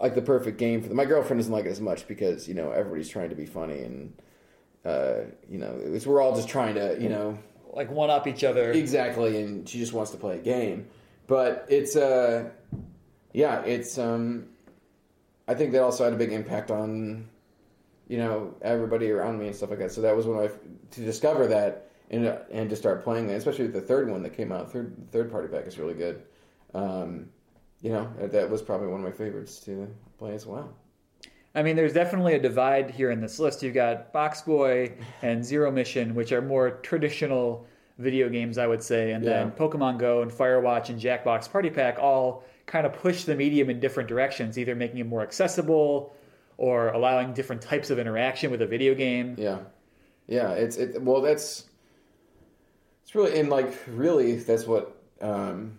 like 0.00 0.14
the 0.14 0.22
perfect 0.22 0.58
game 0.58 0.82
for 0.82 0.88
them. 0.88 0.96
My 0.96 1.04
girlfriend 1.04 1.40
doesn't 1.40 1.52
like 1.52 1.64
it 1.64 1.70
as 1.70 1.80
much 1.80 2.06
because 2.08 2.48
you 2.48 2.54
know 2.54 2.72
everybody's 2.72 3.08
trying 3.08 3.30
to 3.30 3.36
be 3.36 3.46
funny 3.46 3.80
and 3.80 4.12
uh, 4.84 5.14
you 5.48 5.58
know 5.58 5.78
it's, 5.80 6.06
we're 6.06 6.20
all 6.20 6.34
just 6.34 6.48
trying 6.48 6.74
to 6.74 6.96
you 7.00 7.08
know 7.08 7.38
like 7.72 7.90
one 7.90 8.10
up 8.10 8.26
each 8.26 8.44
other 8.44 8.72
exactly, 8.72 9.40
and 9.40 9.68
she 9.68 9.78
just 9.78 9.92
wants 9.92 10.10
to 10.10 10.16
play 10.16 10.36
a 10.36 10.42
game. 10.42 10.88
But 11.26 11.66
it's 11.68 11.96
uh, 11.96 12.50
yeah, 13.32 13.62
it's 13.62 13.96
um, 13.96 14.48
I 15.46 15.54
think 15.54 15.72
that 15.72 15.82
also 15.82 16.04
had 16.04 16.12
a 16.12 16.16
big 16.16 16.32
impact 16.32 16.70
on 16.70 17.28
you 18.08 18.18
know 18.18 18.54
everybody 18.60 19.10
around 19.10 19.38
me 19.38 19.46
and 19.46 19.56
stuff 19.56 19.70
like 19.70 19.78
that. 19.78 19.92
So 19.92 20.00
that 20.02 20.16
was 20.16 20.26
when 20.26 20.38
I 20.38 20.50
to 20.90 21.00
discover 21.00 21.46
that 21.46 21.90
and 22.10 22.26
and 22.50 22.68
to 22.70 22.76
start 22.76 23.04
playing 23.04 23.28
that, 23.28 23.36
especially 23.36 23.68
the 23.68 23.80
third 23.80 24.10
one 24.10 24.22
that 24.24 24.36
came 24.36 24.50
out. 24.50 24.72
Third 24.72 24.96
third 25.12 25.30
party 25.30 25.48
pack 25.48 25.66
is 25.66 25.78
really 25.78 25.94
good 25.94 26.22
um, 26.74 27.28
you 27.80 27.90
know, 27.90 28.10
that 28.18 28.48
was 28.48 28.62
probably 28.62 28.88
one 28.88 29.00
of 29.00 29.04
my 29.04 29.12
favorites 29.12 29.58
to 29.60 29.88
play 30.18 30.34
as 30.34 30.46
well. 30.46 30.74
I 31.54 31.62
mean, 31.62 31.76
there's 31.76 31.92
definitely 31.92 32.34
a 32.34 32.38
divide 32.40 32.90
here 32.90 33.10
in 33.10 33.20
this 33.20 33.38
list. 33.38 33.62
You've 33.62 33.74
got 33.74 34.12
Box 34.12 34.40
Boy 34.40 34.92
and 35.20 35.44
Zero 35.44 35.70
Mission, 35.70 36.14
which 36.14 36.32
are 36.32 36.40
more 36.40 36.70
traditional 36.82 37.66
video 37.98 38.28
games, 38.28 38.56
I 38.56 38.66
would 38.66 38.82
say, 38.82 39.12
and 39.12 39.22
yeah. 39.22 39.30
then 39.30 39.50
Pokemon 39.52 39.98
Go 39.98 40.22
and 40.22 40.30
Firewatch 40.30 40.88
and 40.88 40.98
Jackbox 40.98 41.50
Party 41.50 41.68
Pack 41.68 41.98
all 41.98 42.44
kind 42.66 42.86
of 42.86 42.94
push 42.94 43.24
the 43.24 43.34
medium 43.34 43.68
in 43.68 43.80
different 43.80 44.08
directions, 44.08 44.58
either 44.58 44.74
making 44.74 44.98
it 44.98 45.06
more 45.06 45.22
accessible 45.22 46.14
or 46.56 46.88
allowing 46.88 47.34
different 47.34 47.60
types 47.60 47.90
of 47.90 47.98
interaction 47.98 48.50
with 48.50 48.62
a 48.62 48.66
video 48.66 48.94
game. 48.94 49.34
Yeah, 49.38 49.58
yeah. 50.26 50.52
It's 50.52 50.76
it. 50.76 51.02
Well, 51.02 51.20
that's 51.20 51.66
it's 53.02 53.14
really 53.14 53.38
and 53.38 53.50
like 53.50 53.74
really 53.88 54.36
that's 54.36 54.66
what 54.66 54.96
um, 55.20 55.78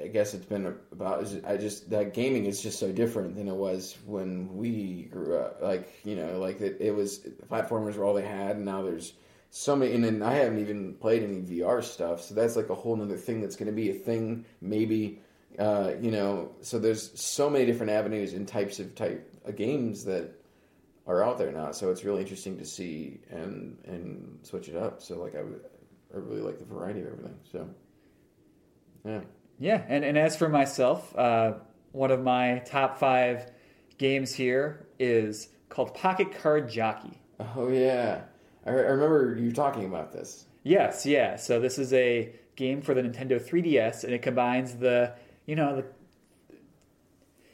I 0.00 0.08
guess 0.08 0.34
it's 0.34 0.46
been 0.46 0.74
about. 0.90 1.26
I 1.46 1.56
just 1.56 1.90
that 1.90 2.14
gaming 2.14 2.46
is 2.46 2.62
just 2.62 2.78
so 2.78 2.92
different 2.92 3.36
than 3.36 3.48
it 3.48 3.54
was 3.54 3.96
when 4.06 4.56
we 4.56 5.08
grew 5.10 5.36
up. 5.36 5.60
Like 5.62 6.00
you 6.04 6.16
know, 6.16 6.38
like 6.38 6.60
it, 6.60 6.78
it 6.80 6.94
was 6.94 7.20
platformers 7.50 7.96
were 7.96 8.04
all 8.04 8.14
they 8.14 8.22
had, 8.22 8.56
and 8.56 8.64
now 8.64 8.82
there's 8.82 9.14
so 9.50 9.76
many. 9.76 9.92
And 9.92 10.04
then 10.04 10.22
I 10.22 10.34
haven't 10.34 10.60
even 10.60 10.94
played 10.94 11.22
any 11.22 11.42
VR 11.42 11.82
stuff, 11.82 12.22
so 12.22 12.34
that's 12.34 12.56
like 12.56 12.70
a 12.70 12.74
whole 12.74 13.00
other 13.00 13.16
thing 13.16 13.40
that's 13.40 13.56
going 13.56 13.66
to 13.66 13.72
be 13.72 13.90
a 13.90 13.94
thing. 13.94 14.44
Maybe 14.60 15.20
uh, 15.58 15.92
you 16.00 16.10
know, 16.10 16.52
so 16.62 16.78
there's 16.78 17.18
so 17.20 17.50
many 17.50 17.66
different 17.66 17.92
avenues 17.92 18.32
and 18.32 18.48
types 18.48 18.78
of 18.80 18.94
type 18.94 19.28
of 19.44 19.56
games 19.56 20.04
that 20.04 20.30
are 21.06 21.22
out 21.22 21.38
there 21.38 21.52
now. 21.52 21.72
So 21.72 21.90
it's 21.90 22.04
really 22.04 22.22
interesting 22.22 22.58
to 22.58 22.64
see 22.64 23.20
and 23.30 23.76
and 23.84 24.38
switch 24.42 24.68
it 24.68 24.76
up. 24.76 25.02
So 25.02 25.18
like 25.18 25.34
I, 25.34 25.40
I 25.40 26.18
really 26.18 26.40
like 26.40 26.58
the 26.58 26.64
variety 26.64 27.00
of 27.00 27.08
everything. 27.08 27.38
So 27.50 27.68
yeah. 29.04 29.20
Yeah, 29.58 29.82
and, 29.88 30.04
and 30.04 30.18
as 30.18 30.36
for 30.36 30.48
myself, 30.48 31.16
uh, 31.16 31.54
one 31.92 32.10
of 32.10 32.22
my 32.22 32.62
top 32.66 32.98
five 32.98 33.50
games 33.98 34.34
here 34.34 34.86
is 34.98 35.48
called 35.68 35.94
Pocket 35.94 36.36
Card 36.40 36.68
Jockey. 36.68 37.20
Oh 37.56 37.68
yeah, 37.68 38.22
I, 38.66 38.70
I 38.70 38.72
remember 38.72 39.36
you 39.38 39.52
talking 39.52 39.84
about 39.84 40.12
this. 40.12 40.46
Yes, 40.64 41.06
yeah. 41.06 41.36
So 41.36 41.60
this 41.60 41.78
is 41.78 41.92
a 41.92 42.32
game 42.56 42.82
for 42.82 42.94
the 42.94 43.02
Nintendo 43.02 43.40
3DS, 43.40 44.04
and 44.04 44.12
it 44.12 44.22
combines 44.22 44.76
the 44.76 45.14
you 45.46 45.56
know 45.56 45.76
the 45.76 45.84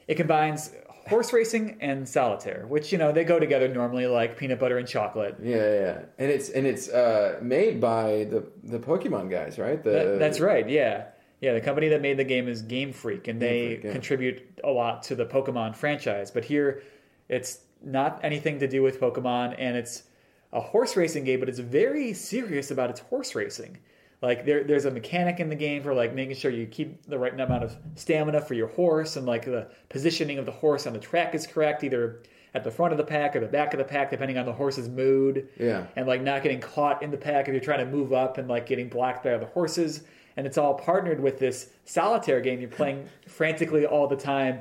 it 0.07 0.17
combines 0.17 0.73
horse 1.09 1.33
racing 1.33 1.79
and 1.81 2.09
solitaire, 2.09 2.67
which 2.67 2.93
you 2.93 2.99
know 2.99 3.13
they 3.13 3.25
go 3.25 3.39
together 3.39 3.69
normally, 3.69 4.07
like 4.07 4.37
peanut 4.37 4.59
butter 4.59 4.79
and 4.79 4.87
chocolate. 4.87 5.37
Yeah, 5.43 5.57
yeah, 5.57 6.01
and 6.19 6.31
it's 6.31 6.51
and 6.51 6.67
it's 6.67 6.89
uh, 6.89 7.39
made 7.43 7.81
by 7.81 8.27
the 8.31 8.47
the 8.63 8.79
Pokemon 8.79 9.31
guys, 9.31 9.59
right? 9.59 9.83
The, 9.83 9.91
that, 9.91 10.19
that's 10.19 10.41
right. 10.41 10.69
Yeah, 10.69 11.07
yeah, 11.41 11.55
the 11.55 11.61
company 11.61 11.89
that 11.89 12.03
made 12.03 12.17
the 12.17 12.25
game 12.25 12.49
is 12.49 12.63
Game 12.63 12.93
Freak, 12.93 13.29
and 13.29 13.41
they 13.41 13.67
Freak, 13.67 13.85
yeah. 13.85 13.93
contribute 13.93 14.61
a 14.65 14.71
lot 14.71 15.03
to 15.05 15.15
the 15.15 15.25
Pokemon 15.27 15.77
franchise. 15.77 16.31
But 16.31 16.45
here, 16.45 16.83
it's 17.29 17.61
not 17.83 18.21
anything 18.23 18.59
to 18.61 18.69
do 18.69 18.83
with 18.83 19.01
Pokemon, 19.01 19.55
and 19.59 19.77
it's 19.77 20.05
a 20.53 20.61
horse 20.61 20.97
racing 20.97 21.25
game, 21.25 21.41
but 21.41 21.49
it's 21.49 21.59
very 21.59 22.13
serious 22.13 22.71
about 22.71 22.91
its 22.91 23.01
horse 23.01 23.35
racing. 23.35 23.79
Like 24.21 24.45
there, 24.45 24.65
there's 24.65 24.85
a 24.85 24.91
mechanic 24.91 25.39
in 25.39 25.49
the 25.49 25.55
game 25.55 25.83
for 25.83 25.95
like 25.95 26.13
making 26.13 26.35
sure 26.35 26.51
you 26.51 26.67
keep 26.67 27.07
the 27.07 27.19
right 27.19 27.33
amount 27.33 27.63
of 27.63 27.77
stamina 27.95 28.41
for 28.41 28.55
your 28.55 28.69
horse, 28.69 29.17
and 29.17 29.27
like 29.27 29.45
the 29.45 29.69
positioning 29.89 30.39
of 30.39 30.47
the 30.47 30.53
horse 30.53 30.87
on 30.87 30.93
the 30.93 30.99
track 30.99 31.35
is 31.35 31.47
correct. 31.47 31.85
Either 31.85 32.23
at 32.55 32.65
the 32.65 32.71
front 32.71 32.93
of 32.93 32.99
the 32.99 33.05
pack 33.05 33.37
or 33.37 33.41
the 33.41 33.47
back 33.47 33.75
of 33.75 33.79
the 33.79 33.85
pack, 33.85 34.11
depending 34.11 34.39
on 34.39 34.47
the 34.47 34.53
horse's 34.53 34.89
mood. 34.89 35.49
Yeah. 35.59 35.87
And 35.95 36.09
like 36.09 36.23
not 36.23 36.43
getting 36.43 36.61
caught 36.61 37.03
in 37.03 37.11
the 37.11 37.17
pack 37.17 37.47
if 37.47 37.53
you're 37.53 37.63
trying 37.63 37.85
to 37.85 37.91
move 37.91 38.13
up 38.13 38.39
and 38.39 38.49
like 38.49 38.67
getting 38.67 38.89
blocked 38.89 39.23
by 39.23 39.33
other 39.33 39.47
horses. 39.47 40.03
And 40.39 40.47
it's 40.47 40.57
all 40.57 40.75
partnered 40.75 41.19
with 41.19 41.41
this 41.41 41.69
solitaire 41.85 42.41
game 42.41 42.61
you're 42.61 42.71
playing 42.71 43.09
frantically 43.27 43.85
all 43.85 44.07
the 44.07 44.15
time 44.15 44.61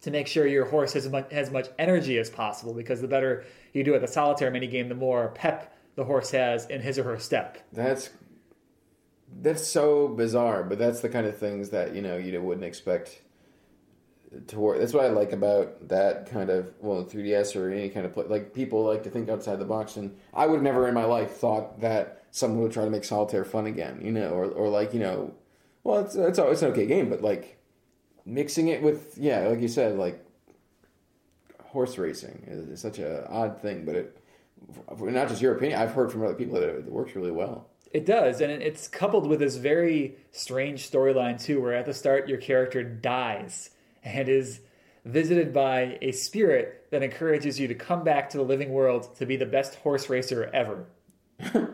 to 0.00 0.10
make 0.10 0.26
sure 0.26 0.48
your 0.48 0.64
horse 0.64 0.94
has 0.94 1.08
as 1.30 1.52
much, 1.52 1.68
energy 1.78 2.18
as 2.18 2.28
possible 2.28 2.74
because 2.74 3.00
the 3.00 3.06
better 3.06 3.44
you 3.72 3.84
do 3.84 3.94
at 3.94 4.00
the 4.00 4.08
solitaire 4.08 4.50
mini 4.50 4.66
game, 4.66 4.88
the 4.88 4.96
more 4.96 5.28
pep 5.28 5.72
the 5.94 6.02
horse 6.02 6.32
has 6.32 6.66
in 6.66 6.80
his 6.80 6.98
or 6.98 7.04
her 7.04 7.20
step. 7.20 7.58
That's 7.72 8.10
that's 9.42 9.64
so 9.64 10.08
bizarre, 10.08 10.64
but 10.64 10.76
that's 10.76 10.98
the 10.98 11.08
kind 11.08 11.28
of 11.28 11.38
things 11.38 11.70
that 11.70 11.94
you 11.94 12.02
know 12.02 12.16
you 12.16 12.42
wouldn't 12.42 12.66
expect 12.66 13.22
to 14.48 14.58
work. 14.58 14.78
That's 14.78 14.92
what 14.92 15.04
I 15.04 15.08
like 15.08 15.32
about 15.32 15.88
that 15.88 16.30
kind 16.30 16.50
of 16.50 16.72
well 16.80 17.04
3ds 17.04 17.56
or 17.56 17.70
any 17.70 17.88
kind 17.88 18.06
of 18.06 18.12
play. 18.12 18.24
Like 18.24 18.54
people 18.54 18.84
like 18.84 19.02
to 19.04 19.10
think 19.10 19.28
outside 19.28 19.58
the 19.58 19.64
box, 19.64 19.96
and 19.96 20.16
I 20.34 20.46
would 20.46 20.62
never 20.62 20.88
in 20.88 20.94
my 20.94 21.04
life 21.04 21.32
thought 21.32 21.80
that 21.80 22.24
someone 22.30 22.62
would 22.62 22.72
try 22.72 22.84
to 22.84 22.90
make 22.90 23.04
solitaire 23.04 23.44
fun 23.44 23.66
again. 23.66 24.00
You 24.02 24.12
know, 24.12 24.30
or 24.30 24.46
or 24.46 24.68
like 24.68 24.94
you 24.94 25.00
know, 25.00 25.34
well 25.84 26.00
it's 26.00 26.14
it's 26.14 26.38
it's 26.38 26.62
an 26.62 26.72
okay 26.72 26.86
game, 26.86 27.08
but 27.08 27.22
like 27.22 27.58
mixing 28.24 28.68
it 28.68 28.82
with 28.82 29.16
yeah, 29.16 29.46
like 29.48 29.60
you 29.60 29.68
said, 29.68 29.96
like 29.96 30.24
horse 31.62 31.98
racing 31.98 32.44
is, 32.46 32.68
is 32.68 32.80
such 32.80 32.98
a 32.98 33.28
odd 33.30 33.60
thing, 33.60 33.84
but 33.84 33.94
it 33.94 34.22
not 34.98 35.28
just 35.28 35.42
your 35.42 35.54
opinion. 35.54 35.80
I've 35.80 35.92
heard 35.92 36.10
from 36.10 36.24
other 36.24 36.34
people 36.34 36.58
that 36.58 36.68
it 36.68 36.90
works 36.90 37.14
really 37.14 37.30
well. 37.30 37.68
It 37.92 38.04
does, 38.04 38.40
and 38.40 38.50
it's 38.50 38.88
coupled 38.88 39.26
with 39.28 39.38
this 39.38 39.56
very 39.56 40.16
strange 40.32 40.90
storyline 40.90 41.42
too, 41.42 41.62
where 41.62 41.74
at 41.74 41.86
the 41.86 41.94
start 41.94 42.28
your 42.28 42.38
character 42.38 42.82
dies 42.82 43.70
and 44.06 44.28
is 44.28 44.60
visited 45.04 45.52
by 45.52 45.98
a 46.00 46.12
spirit 46.12 46.86
that 46.90 47.02
encourages 47.02 47.58
you 47.58 47.68
to 47.68 47.74
come 47.74 48.04
back 48.04 48.30
to 48.30 48.38
the 48.38 48.44
living 48.44 48.70
world 48.70 49.14
to 49.16 49.26
be 49.26 49.36
the 49.36 49.46
best 49.46 49.74
horse 49.76 50.08
racer 50.08 50.48
ever. 50.54 50.86
okay, 51.44 51.70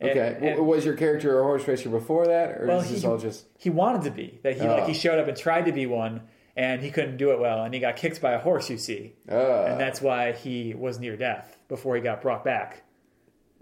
and, 0.00 0.44
and, 0.44 0.66
was 0.66 0.84
your 0.84 0.94
character 0.94 1.38
a 1.40 1.42
horse 1.42 1.66
racer 1.66 1.88
before 1.88 2.26
that, 2.28 2.60
or 2.60 2.66
well, 2.66 2.80
is 2.80 2.90
this 2.90 3.02
he, 3.02 3.06
all 3.06 3.18
just 3.18 3.46
he 3.58 3.70
wanted 3.70 4.02
to 4.02 4.10
be? 4.10 4.38
That 4.42 4.54
he 4.54 4.62
oh. 4.62 4.76
like 4.76 4.86
he 4.86 4.94
showed 4.94 5.18
up 5.18 5.28
and 5.28 5.36
tried 5.36 5.66
to 5.66 5.72
be 5.72 5.86
one, 5.86 6.22
and 6.56 6.80
he 6.80 6.90
couldn't 6.90 7.16
do 7.16 7.32
it 7.32 7.40
well, 7.40 7.64
and 7.64 7.74
he 7.74 7.80
got 7.80 7.96
kicked 7.96 8.22
by 8.22 8.32
a 8.32 8.38
horse. 8.38 8.70
You 8.70 8.78
see, 8.78 9.12
oh. 9.28 9.64
and 9.64 9.78
that's 9.78 10.00
why 10.00 10.32
he 10.32 10.74
was 10.74 10.98
near 10.98 11.16
death 11.16 11.58
before 11.68 11.96
he 11.96 12.02
got 12.02 12.22
brought 12.22 12.44
back 12.44 12.84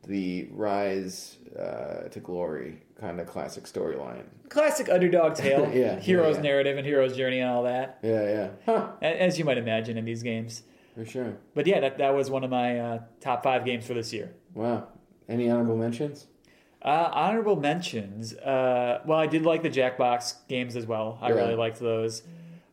the 0.06 0.48
rise 0.50 1.36
uh, 1.58 2.08
to 2.08 2.20
glory 2.20 2.82
kind 3.02 3.18
of 3.18 3.26
classic 3.26 3.64
storyline. 3.64 4.22
Classic 4.48 4.88
underdog 4.88 5.34
tale. 5.44 5.68
yeah. 5.74 5.98
Hero's 5.98 6.36
yeah, 6.36 6.36
yeah. 6.36 6.48
narrative 6.48 6.78
and 6.78 6.86
hero's 6.86 7.16
journey 7.16 7.40
and 7.40 7.50
all 7.50 7.64
that. 7.64 7.98
Yeah, 8.00 8.22
yeah. 8.22 8.48
Huh. 8.64 8.92
As 9.02 9.38
you 9.38 9.44
might 9.44 9.58
imagine 9.58 9.98
in 9.98 10.04
these 10.04 10.22
games. 10.22 10.62
For 10.94 11.04
sure. 11.04 11.36
But 11.54 11.66
yeah, 11.66 11.80
that, 11.80 11.98
that 11.98 12.14
was 12.14 12.30
one 12.30 12.44
of 12.44 12.50
my 12.50 12.78
uh, 12.78 12.98
top 13.20 13.42
five 13.42 13.64
games 13.64 13.84
for 13.84 13.94
this 13.94 14.12
year. 14.12 14.32
Wow. 14.54 14.86
Any 15.28 15.50
honorable 15.50 15.76
mentions? 15.76 16.26
Uh, 16.80 17.10
honorable 17.12 17.56
mentions. 17.56 18.34
Uh, 18.34 19.00
well, 19.04 19.18
I 19.18 19.26
did 19.26 19.42
like 19.42 19.62
the 19.62 19.70
Jackbox 19.70 20.34
games 20.48 20.76
as 20.76 20.86
well. 20.86 21.18
I 21.20 21.30
yeah. 21.30 21.34
really 21.34 21.54
liked 21.56 21.80
those. 21.80 22.22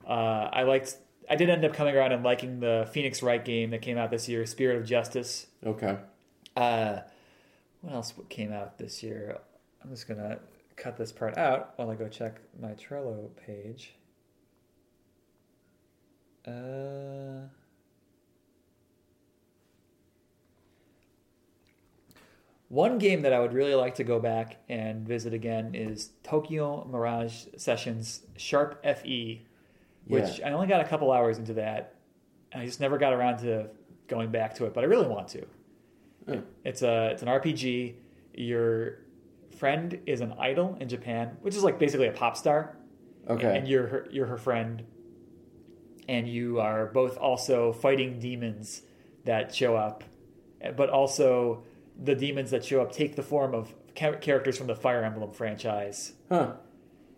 Uh, 0.08 0.50
I 0.52 0.64
liked. 0.64 0.96
I 1.30 1.36
did 1.36 1.50
end 1.50 1.64
up 1.66 1.74
coming 1.74 1.96
around 1.96 2.12
and 2.12 2.24
liking 2.24 2.60
the 2.60 2.88
Phoenix 2.92 3.22
Wright 3.24 3.44
game 3.44 3.70
that 3.70 3.82
came 3.82 3.98
out 3.98 4.10
this 4.10 4.28
year, 4.28 4.46
Spirit 4.46 4.78
of 4.78 4.86
Justice. 4.86 5.48
Okay. 5.64 5.98
Uh, 6.56 7.00
what 7.82 7.94
else 7.94 8.14
came 8.30 8.52
out 8.52 8.80
this 8.80 9.04
year? 9.04 9.40
I'm 9.84 9.90
just 9.90 10.08
gonna 10.08 10.40
cut 10.76 10.98
this 10.98 11.12
part 11.12 11.38
out 11.38 11.74
while 11.76 11.90
I 11.90 11.96
go 11.96 12.08
check 12.08 12.40
my 12.60 12.72
Trello 12.72 13.30
page. 13.36 13.96
Uh, 16.48 17.48
one 22.70 22.98
game 22.98 23.24
that 23.24 23.34
I 23.34 23.40
would 23.40 23.54
really 23.54 23.76
like 23.76 23.96
to 23.96 24.04
go 24.04 24.20
back 24.20 24.58
and 24.70 25.08
visit 25.08 25.34
again 25.34 25.74
is 25.74 26.12
Tokyo 26.24 26.88
Mirage 26.90 27.46
Sessions 27.58 28.22
Sharp 28.38 28.84
FE, 28.84 29.46
which 30.06 30.40
yeah. 30.40 30.50
I 30.50 30.52
only 30.54 30.68
got 30.68 30.80
a 30.82 30.88
couple 30.88 31.12
hours 31.12 31.38
into 31.38 31.54
that. 31.56 31.96
And 32.52 32.62
I 32.62 32.66
just 32.66 32.80
never 32.80 32.98
got 32.98 33.14
around 33.14 33.40
to 33.40 33.70
going 34.08 34.32
back 34.32 34.56
to 34.56 34.66
it, 34.66 34.74
but 34.74 34.84
I 34.84 34.88
really 34.88 35.08
want 35.08 35.28
to. 35.30 35.46
Mm. 36.28 36.44
It's 36.64 36.82
a 36.82 37.10
it's 37.12 37.22
an 37.22 37.28
RPG. 37.28 37.96
Your 38.36 39.00
friend 39.60 40.00
is 40.06 40.22
an 40.22 40.34
idol 40.40 40.78
in 40.80 40.90
Japan, 40.90 41.38
which 41.42 41.56
is 41.56 41.64
like 41.64 41.78
basically 41.78 42.08
a 42.08 42.12
pop 42.12 42.38
star. 42.38 42.78
Okay. 43.30 43.58
And 43.58 43.68
you're 43.68 43.88
her, 43.88 44.08
you're 44.10 44.26
her 44.26 44.38
friend, 44.38 44.84
and 46.08 46.28
you 46.28 46.60
are 46.60 46.88
both 46.88 47.18
also 47.18 47.74
fighting 47.74 48.20
demons 48.20 48.82
that 49.26 49.54
show 49.54 49.76
up, 49.76 50.04
but 50.76 50.90
also 50.90 51.64
the 52.02 52.16
demons 52.16 52.52
that 52.52 52.66
show 52.66 52.82
up 52.82 52.92
take 52.92 53.16
the 53.16 53.24
form 53.24 53.54
of 53.54 53.74
characters 53.94 54.58
from 54.58 54.68
the 54.68 54.76
Fire 54.76 55.04
Emblem 55.04 55.32
franchise. 55.32 56.14
Huh. 56.30 56.54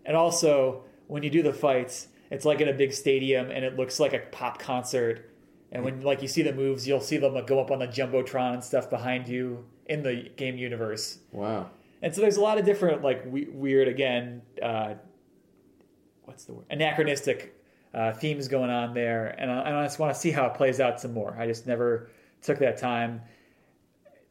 And 0.04 0.16
also, 0.16 0.84
when 1.06 1.22
you 1.22 1.30
do 1.30 1.42
the 1.42 1.52
fights, 1.52 2.08
it's 2.30 2.44
like 2.44 2.60
in 2.60 2.68
a 2.68 2.72
big 2.72 2.92
stadium, 2.92 3.50
and 3.50 3.64
it 3.64 3.76
looks 3.76 4.00
like 4.00 4.12
a 4.12 4.18
pop 4.32 4.58
concert 4.58 5.32
and 5.72 5.82
when 5.84 6.02
like 6.02 6.20
you 6.20 6.28
see 6.28 6.42
the 6.42 6.52
moves, 6.52 6.86
you'll 6.86 7.00
see 7.00 7.16
them 7.16 7.34
like, 7.34 7.46
go 7.46 7.58
up 7.58 7.70
on 7.70 7.78
the 7.78 7.88
jumbotron 7.88 8.54
and 8.54 8.62
stuff 8.62 8.90
behind 8.90 9.26
you 9.26 9.64
in 9.86 10.02
the 10.02 10.30
game 10.36 10.58
universe. 10.58 11.18
Wow. 11.32 11.70
And 12.02 12.14
so 12.14 12.20
there's 12.20 12.36
a 12.36 12.40
lot 12.40 12.58
of 12.58 12.64
different 12.64 13.02
like 13.02 13.24
we- 13.24 13.48
weird 13.48 13.88
again, 13.88 14.42
uh, 14.60 14.94
what's 16.24 16.44
the 16.44 16.54
word? 16.54 16.66
Anachronistic 16.70 17.54
uh, 17.94 18.12
themes 18.12 18.48
going 18.48 18.70
on 18.70 18.94
there, 18.94 19.28
and 19.38 19.50
I, 19.50 19.80
I 19.80 19.84
just 19.84 19.98
want 19.98 20.12
to 20.14 20.18
see 20.20 20.30
how 20.30 20.46
it 20.46 20.54
plays 20.54 20.80
out 20.80 21.00
some 21.00 21.12
more. 21.12 21.36
I 21.38 21.46
just 21.46 21.66
never 21.66 22.10
took 22.42 22.58
that 22.58 22.78
time. 22.78 23.20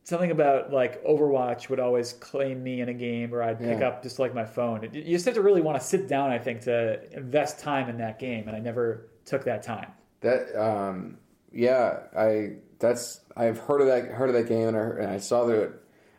Something 0.03 0.31
about 0.31 0.73
like 0.73 1.03
Overwatch 1.05 1.69
would 1.69 1.79
always 1.79 2.13
claim 2.13 2.63
me 2.63 2.81
in 2.81 2.89
a 2.89 2.93
game, 2.93 3.33
or 3.33 3.43
I'd 3.43 3.59
pick 3.59 3.79
yeah. 3.79 3.87
up 3.87 4.03
just 4.03 4.19
like 4.19 4.33
my 4.33 4.45
phone. 4.45 4.89
You 4.91 5.03
just 5.03 5.25
have 5.25 5.35
to 5.35 5.41
really 5.41 5.61
want 5.61 5.79
to 5.79 5.85
sit 5.85 6.07
down, 6.07 6.31
I 6.31 6.39
think, 6.39 6.61
to 6.61 6.99
invest 7.15 7.59
time 7.59 7.87
in 7.87 7.97
that 7.99 8.19
game, 8.19 8.47
and 8.47 8.57
I 8.57 8.59
never 8.59 9.11
took 9.25 9.43
that 9.45 9.61
time. 9.61 9.91
That 10.21 10.59
um, 10.59 11.19
yeah, 11.53 11.99
I 12.17 12.53
that's 12.79 13.21
I've 13.37 13.59
heard 13.59 13.81
of 13.81 13.87
that 13.87 14.05
heard 14.07 14.29
of 14.29 14.35
that 14.35 14.47
game 14.47 14.67
and 14.69 14.77
I, 14.77 14.81
and 14.81 15.07
I 15.07 15.17
saw 15.19 15.45
that 15.45 15.71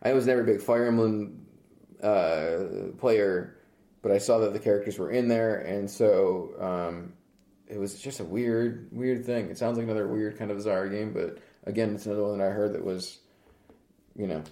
I 0.02 0.12
was 0.12 0.26
never 0.26 0.42
a 0.42 0.44
big 0.44 0.62
Fire 0.62 0.86
Emblem 0.86 1.41
uh, 2.02 2.92
player, 2.98 3.56
but 4.02 4.12
I 4.12 4.18
saw 4.18 4.38
that 4.38 4.52
the 4.52 4.58
characters 4.58 4.98
were 4.98 5.10
in 5.10 5.28
there, 5.28 5.58
and 5.58 5.90
so 5.90 6.54
um, 6.58 7.12
it 7.66 7.78
was 7.78 8.00
just 8.00 8.20
a 8.20 8.24
weird 8.24 8.88
weird 8.92 9.24
thing. 9.24 9.50
It 9.50 9.58
sounds 9.58 9.78
like 9.78 9.84
another 9.84 10.08
weird 10.08 10.38
kind 10.38 10.50
of 10.50 10.56
bizarre 10.56 10.88
game, 10.88 11.12
but 11.12 11.38
again, 11.64 11.94
it's 11.94 12.06
another 12.06 12.24
one 12.24 12.38
that 12.38 12.46
I 12.46 12.50
heard 12.50 12.74
that 12.74 12.84
was 12.84 13.18
you 14.16 14.26
know 14.26 14.42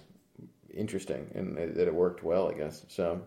interesting 0.73 1.29
and 1.35 1.57
that 1.57 1.87
it 1.87 1.93
worked 1.93 2.23
well. 2.23 2.49
I 2.49 2.53
guess 2.53 2.85
so. 2.87 3.21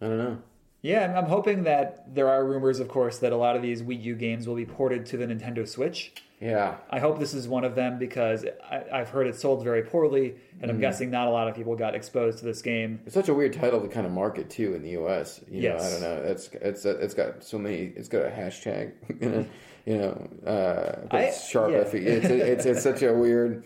I 0.00 0.06
don't 0.06 0.18
know. 0.18 0.38
Yeah, 0.82 1.18
I'm 1.18 1.26
hoping 1.26 1.64
that 1.64 2.14
there 2.14 2.28
are 2.28 2.44
rumors, 2.44 2.80
of 2.80 2.88
course, 2.88 3.18
that 3.18 3.32
a 3.32 3.36
lot 3.36 3.56
of 3.56 3.62
these 3.62 3.82
Wii 3.82 4.02
U 4.04 4.14
games 4.14 4.46
will 4.46 4.54
be 4.54 4.66
ported 4.66 5.06
to 5.06 5.16
the 5.16 5.26
Nintendo 5.26 5.66
Switch. 5.66 6.12
Yeah. 6.40 6.76
I 6.90 6.98
hope 6.98 7.18
this 7.18 7.32
is 7.32 7.48
one 7.48 7.64
of 7.64 7.74
them 7.74 7.98
because 7.98 8.44
I, 8.70 8.98
have 8.98 9.08
heard 9.08 9.26
it 9.26 9.36
sold 9.36 9.64
very 9.64 9.82
poorly, 9.82 10.34
and 10.60 10.70
I'm 10.70 10.78
mm. 10.78 10.82
guessing 10.82 11.10
not 11.10 11.28
a 11.28 11.30
lot 11.30 11.48
of 11.48 11.54
people 11.54 11.74
got 11.76 11.94
exposed 11.94 12.38
to 12.40 12.44
this 12.44 12.60
game. 12.60 13.00
It's 13.06 13.14
such 13.14 13.28
a 13.28 13.34
weird 13.34 13.54
title 13.54 13.80
to 13.80 13.88
kind 13.88 14.06
of 14.06 14.12
market 14.12 14.50
too 14.50 14.74
in 14.74 14.82
the 14.82 14.90
U.S. 14.90 15.40
You 15.50 15.62
yes. 15.62 15.80
know, 15.80 15.86
I 15.86 15.90
don't 15.90 16.00
know. 16.00 16.30
It's 16.30 16.50
it's 16.52 16.84
it's 16.84 17.14
got 17.14 17.42
so 17.42 17.58
many. 17.58 17.92
It's 17.96 18.08
got 18.08 18.26
a 18.26 18.30
hashtag. 18.30 19.46
You 19.86 19.98
know, 19.98 20.28
uh, 20.44 21.06
but 21.08 21.20
I, 21.20 21.22
it's 21.26 21.48
sharp. 21.48 21.70
Yeah. 21.70 21.78
It's, 21.78 21.94
it's 21.94 22.66
it's 22.66 22.82
such 22.82 23.04
a 23.04 23.14
weird. 23.14 23.62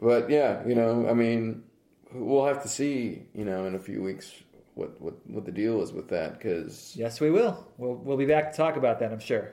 But 0.00 0.30
yeah, 0.30 0.64
you 0.64 0.76
know, 0.76 1.08
I 1.08 1.14
mean, 1.14 1.64
we'll 2.12 2.46
have 2.46 2.62
to 2.62 2.68
see. 2.68 3.24
You 3.34 3.44
know, 3.44 3.66
in 3.66 3.74
a 3.74 3.78
few 3.80 4.04
weeks 4.04 4.32
what 4.76 5.00
what 5.00 5.14
what 5.26 5.44
the 5.44 5.50
deal 5.50 5.82
is 5.82 5.92
with 5.92 6.08
that 6.10 6.34
because 6.34 6.94
yes, 6.96 7.20
we 7.20 7.30
will. 7.30 7.66
We'll 7.76 7.96
we'll 7.96 8.16
be 8.16 8.26
back 8.26 8.52
to 8.52 8.56
talk 8.56 8.76
about 8.76 9.00
that. 9.00 9.10
I'm 9.10 9.18
sure. 9.18 9.52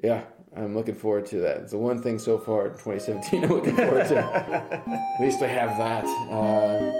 Yeah, 0.00 0.24
I'm 0.56 0.74
looking 0.74 0.94
forward 0.94 1.26
to 1.26 1.40
that. 1.40 1.58
It's 1.58 1.72
the 1.72 1.78
one 1.78 2.02
thing 2.02 2.18
so 2.18 2.38
far 2.38 2.66
in 2.66 2.72
2017 2.72 3.44
I'm 3.44 3.50
looking 3.50 3.76
forward 3.76 4.06
to. 4.08 4.18
At 4.18 5.20
least 5.20 5.42
I 5.42 5.48
have 5.48 5.76
that. 5.78 6.04
Uh, 6.30 6.92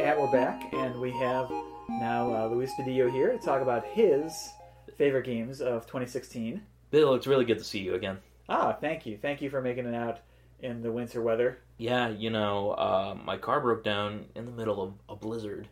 and 0.00 0.20
we're 0.20 0.32
back, 0.32 0.72
and 0.72 1.00
we 1.00 1.10
have 1.12 1.50
now 1.88 2.32
uh, 2.32 2.48
Luis 2.48 2.72
Badillo 2.78 3.10
here 3.10 3.32
to 3.32 3.38
talk 3.38 3.62
about 3.62 3.84
his 3.86 4.50
favorite 4.96 5.24
games 5.24 5.60
of 5.60 5.86
2016. 5.86 6.62
Bill, 6.90 7.14
it's 7.14 7.26
really 7.26 7.44
good 7.44 7.58
to 7.58 7.64
see 7.64 7.80
you 7.80 7.94
again. 7.94 8.18
Ah, 8.48 8.76
thank 8.80 9.06
you. 9.06 9.18
Thank 9.20 9.42
you 9.42 9.50
for 9.50 9.60
making 9.60 9.86
it 9.86 9.94
out 9.94 10.20
in 10.60 10.82
the 10.82 10.92
winter 10.92 11.20
weather. 11.20 11.58
Yeah, 11.78 12.08
you 12.08 12.30
know, 12.30 12.70
uh, 12.72 13.16
my 13.24 13.36
car 13.36 13.60
broke 13.60 13.84
down 13.84 14.26
in 14.34 14.46
the 14.46 14.52
middle 14.52 14.82
of 14.82 14.94
a 15.08 15.16
blizzard. 15.16 15.68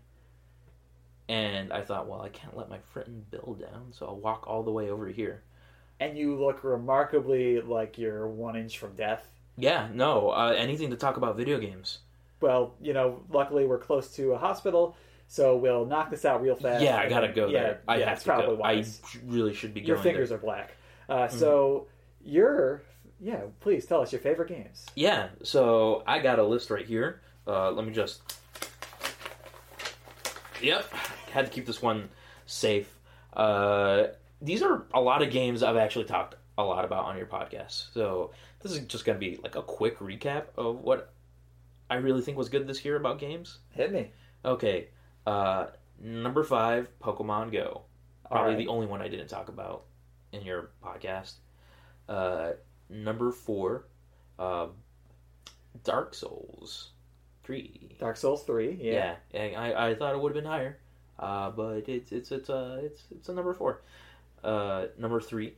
And 1.29 1.73
I 1.73 1.81
thought, 1.81 2.07
well, 2.09 2.21
I 2.21 2.29
can't 2.29 2.57
let 2.57 2.69
my 2.69 2.79
friend 2.93 3.25
Bill 3.31 3.57
down, 3.59 3.93
so 3.93 4.07
I'll 4.07 4.17
walk 4.17 4.47
all 4.47 4.63
the 4.63 4.71
way 4.71 4.91
over 4.91 5.07
here. 5.09 5.43
And 6.01 6.19
you 6.19 6.37
look 6.39 6.65
remarkably 6.65 7.61
like 7.61 7.97
you're 7.97 8.27
one 8.29 8.57
inch 8.57 8.79
from 8.79 8.95
death. 8.95 9.27
Yeah, 9.57 9.89
no, 9.95 10.31
uh, 10.31 10.55
anything 10.57 10.91
to 10.91 10.97
talk 10.97 11.17
about 11.17 11.37
video 11.37 11.59
games. 11.59 12.01
Well, 12.41 12.75
you 12.83 12.93
know, 12.93 13.23
luckily 13.31 13.65
we're 13.65 13.79
close 13.79 14.11
to 14.17 14.33
a 14.33 14.39
hospital, 14.39 14.97
so 15.29 15.57
we'll 15.57 15.87
knock 15.87 16.11
this 16.11 16.25
out 16.25 16.43
real 16.43 16.57
fast. 16.57 16.83
Yeah, 16.83 16.99
I 16.99 17.09
gotta 17.09 17.29
go 17.29 17.47
yeah, 17.47 17.63
there. 17.63 17.81
I 17.89 17.99
yeah, 17.99 18.09
have 18.11 18.19
to 18.19 18.25
probably 18.25 18.57
go. 18.57 18.63
wise. 18.63 19.01
I 19.05 19.19
really 19.25 19.55
should 19.55 19.73
be 19.73 19.81
Your 19.81 19.97
fingers 19.97 20.29
there. 20.29 20.39
are 20.39 20.41
black. 20.41 20.77
Uh, 21.09 21.29
So 21.29 21.87
your 22.23 22.83
yeah, 23.21 23.41
please 23.61 23.87
tell 23.87 24.03
us 24.03 24.13
your 24.13 24.21
favorite 24.21 24.49
games. 24.49 24.87
Yeah, 24.95 25.29
so 25.43 26.03
I 26.07 26.19
got 26.19 26.39
a 26.39 26.45
list 26.45 26.71
right 26.71 26.85
here. 26.85 27.23
Uh, 27.47 27.71
let 27.71 27.87
me 27.87 27.93
just. 27.93 28.21
Yep, 30.61 30.93
had 31.33 31.47
to 31.47 31.51
keep 31.51 31.67
this 31.67 31.81
one 31.81 32.09
safe. 32.47 32.93
Uh, 33.33 34.09
these 34.41 34.63
are 34.63 34.85
a 34.93 35.01
lot 35.01 35.23
of 35.23 35.31
games 35.31 35.63
I've 35.63 35.77
actually 35.77 36.05
talked 36.05 36.37
a 36.57 36.63
lot 36.63 36.85
about 36.85 37.07
on 37.07 37.17
your 37.17 37.27
podcast. 37.27 37.93
So 37.93 38.33
this 38.63 38.73
is 38.73 38.81
just 38.81 39.05
going 39.05 39.19
to 39.19 39.21
be 39.21 39.39
like 39.43 39.57
a 39.57 39.63
quick 39.63 39.99
recap 39.99 40.45
of 40.57 40.81
what 40.81 41.13
I 41.91 41.97
really 41.97 42.23
think 42.23 42.37
was 42.37 42.49
good 42.49 42.67
this 42.67 42.85
year 42.85 42.97
about 42.97 43.19
games. 43.19 43.59
Hit 43.71 43.93
me. 43.93 44.11
Okay, 44.45 44.89
uh, 45.27 45.67
number 46.01 46.45
five, 46.45 46.89
Pokemon 47.03 47.53
Go. 47.53 47.83
Probably 48.31 48.55
right. 48.55 48.59
the 48.59 48.69
only 48.69 48.87
one 48.87 49.01
I 49.01 49.09
didn't 49.09 49.29
talk 49.29 49.49
about 49.49 49.85
in 50.35 50.45
your 50.45 50.71
podcast. 50.83 51.35
Uh, 52.09 52.53
number 52.91 53.33
four, 53.33 53.87
uh, 54.39 54.67
Dark 55.85 56.15
Souls 56.15 56.91
three. 57.43 57.97
Dark 57.99 58.17
Souls 58.17 58.45
three. 58.45 58.79
Yeah. 58.81 59.17
Yeah, 59.33 59.43
I, 59.43 59.91
I 59.91 59.95
thought 59.95 60.15
it 60.15 60.21
would 60.21 60.35
have 60.35 60.43
been 60.43 60.51
higher, 60.51 60.79
uh, 61.19 61.51
but 61.51 61.89
it's 61.89 62.13
it's 62.13 62.33
it's 62.33 62.51
uh 62.51 62.81
it's 62.83 63.03
it's 63.11 63.29
a 63.29 63.35
number 63.35 63.55
four. 63.55 63.83
Uh, 64.43 64.87
number 64.99 65.21
three, 65.21 65.55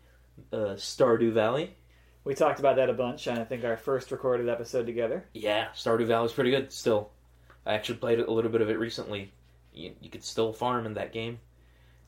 uh, 0.53 0.77
Stardew 0.77 1.33
Valley. 1.33 1.75
We 2.25 2.35
talked 2.35 2.59
about 2.59 2.77
that 2.77 2.91
a 2.91 2.93
bunch. 2.93 3.27
And 3.27 3.39
I 3.39 3.45
think 3.45 3.65
our 3.65 3.77
first 3.77 4.11
recorded 4.11 4.49
episode 4.49 4.87
together. 4.87 5.25
Yeah, 5.33 5.69
Stardew 5.75 6.07
Valley's 6.07 6.33
pretty 6.33 6.51
good 6.51 6.73
still. 6.73 7.11
I 7.65 7.75
actually 7.75 7.99
played 7.99 8.21
a 8.21 8.31
little 8.31 8.51
bit 8.51 8.61
of 8.61 8.71
it 8.71 8.79
recently. 8.79 9.33
You, 9.73 9.93
you 10.01 10.11
could 10.11 10.25
still 10.25 10.53
farm 10.53 10.87
in 10.87 10.95
that 10.95 11.13
game 11.13 11.39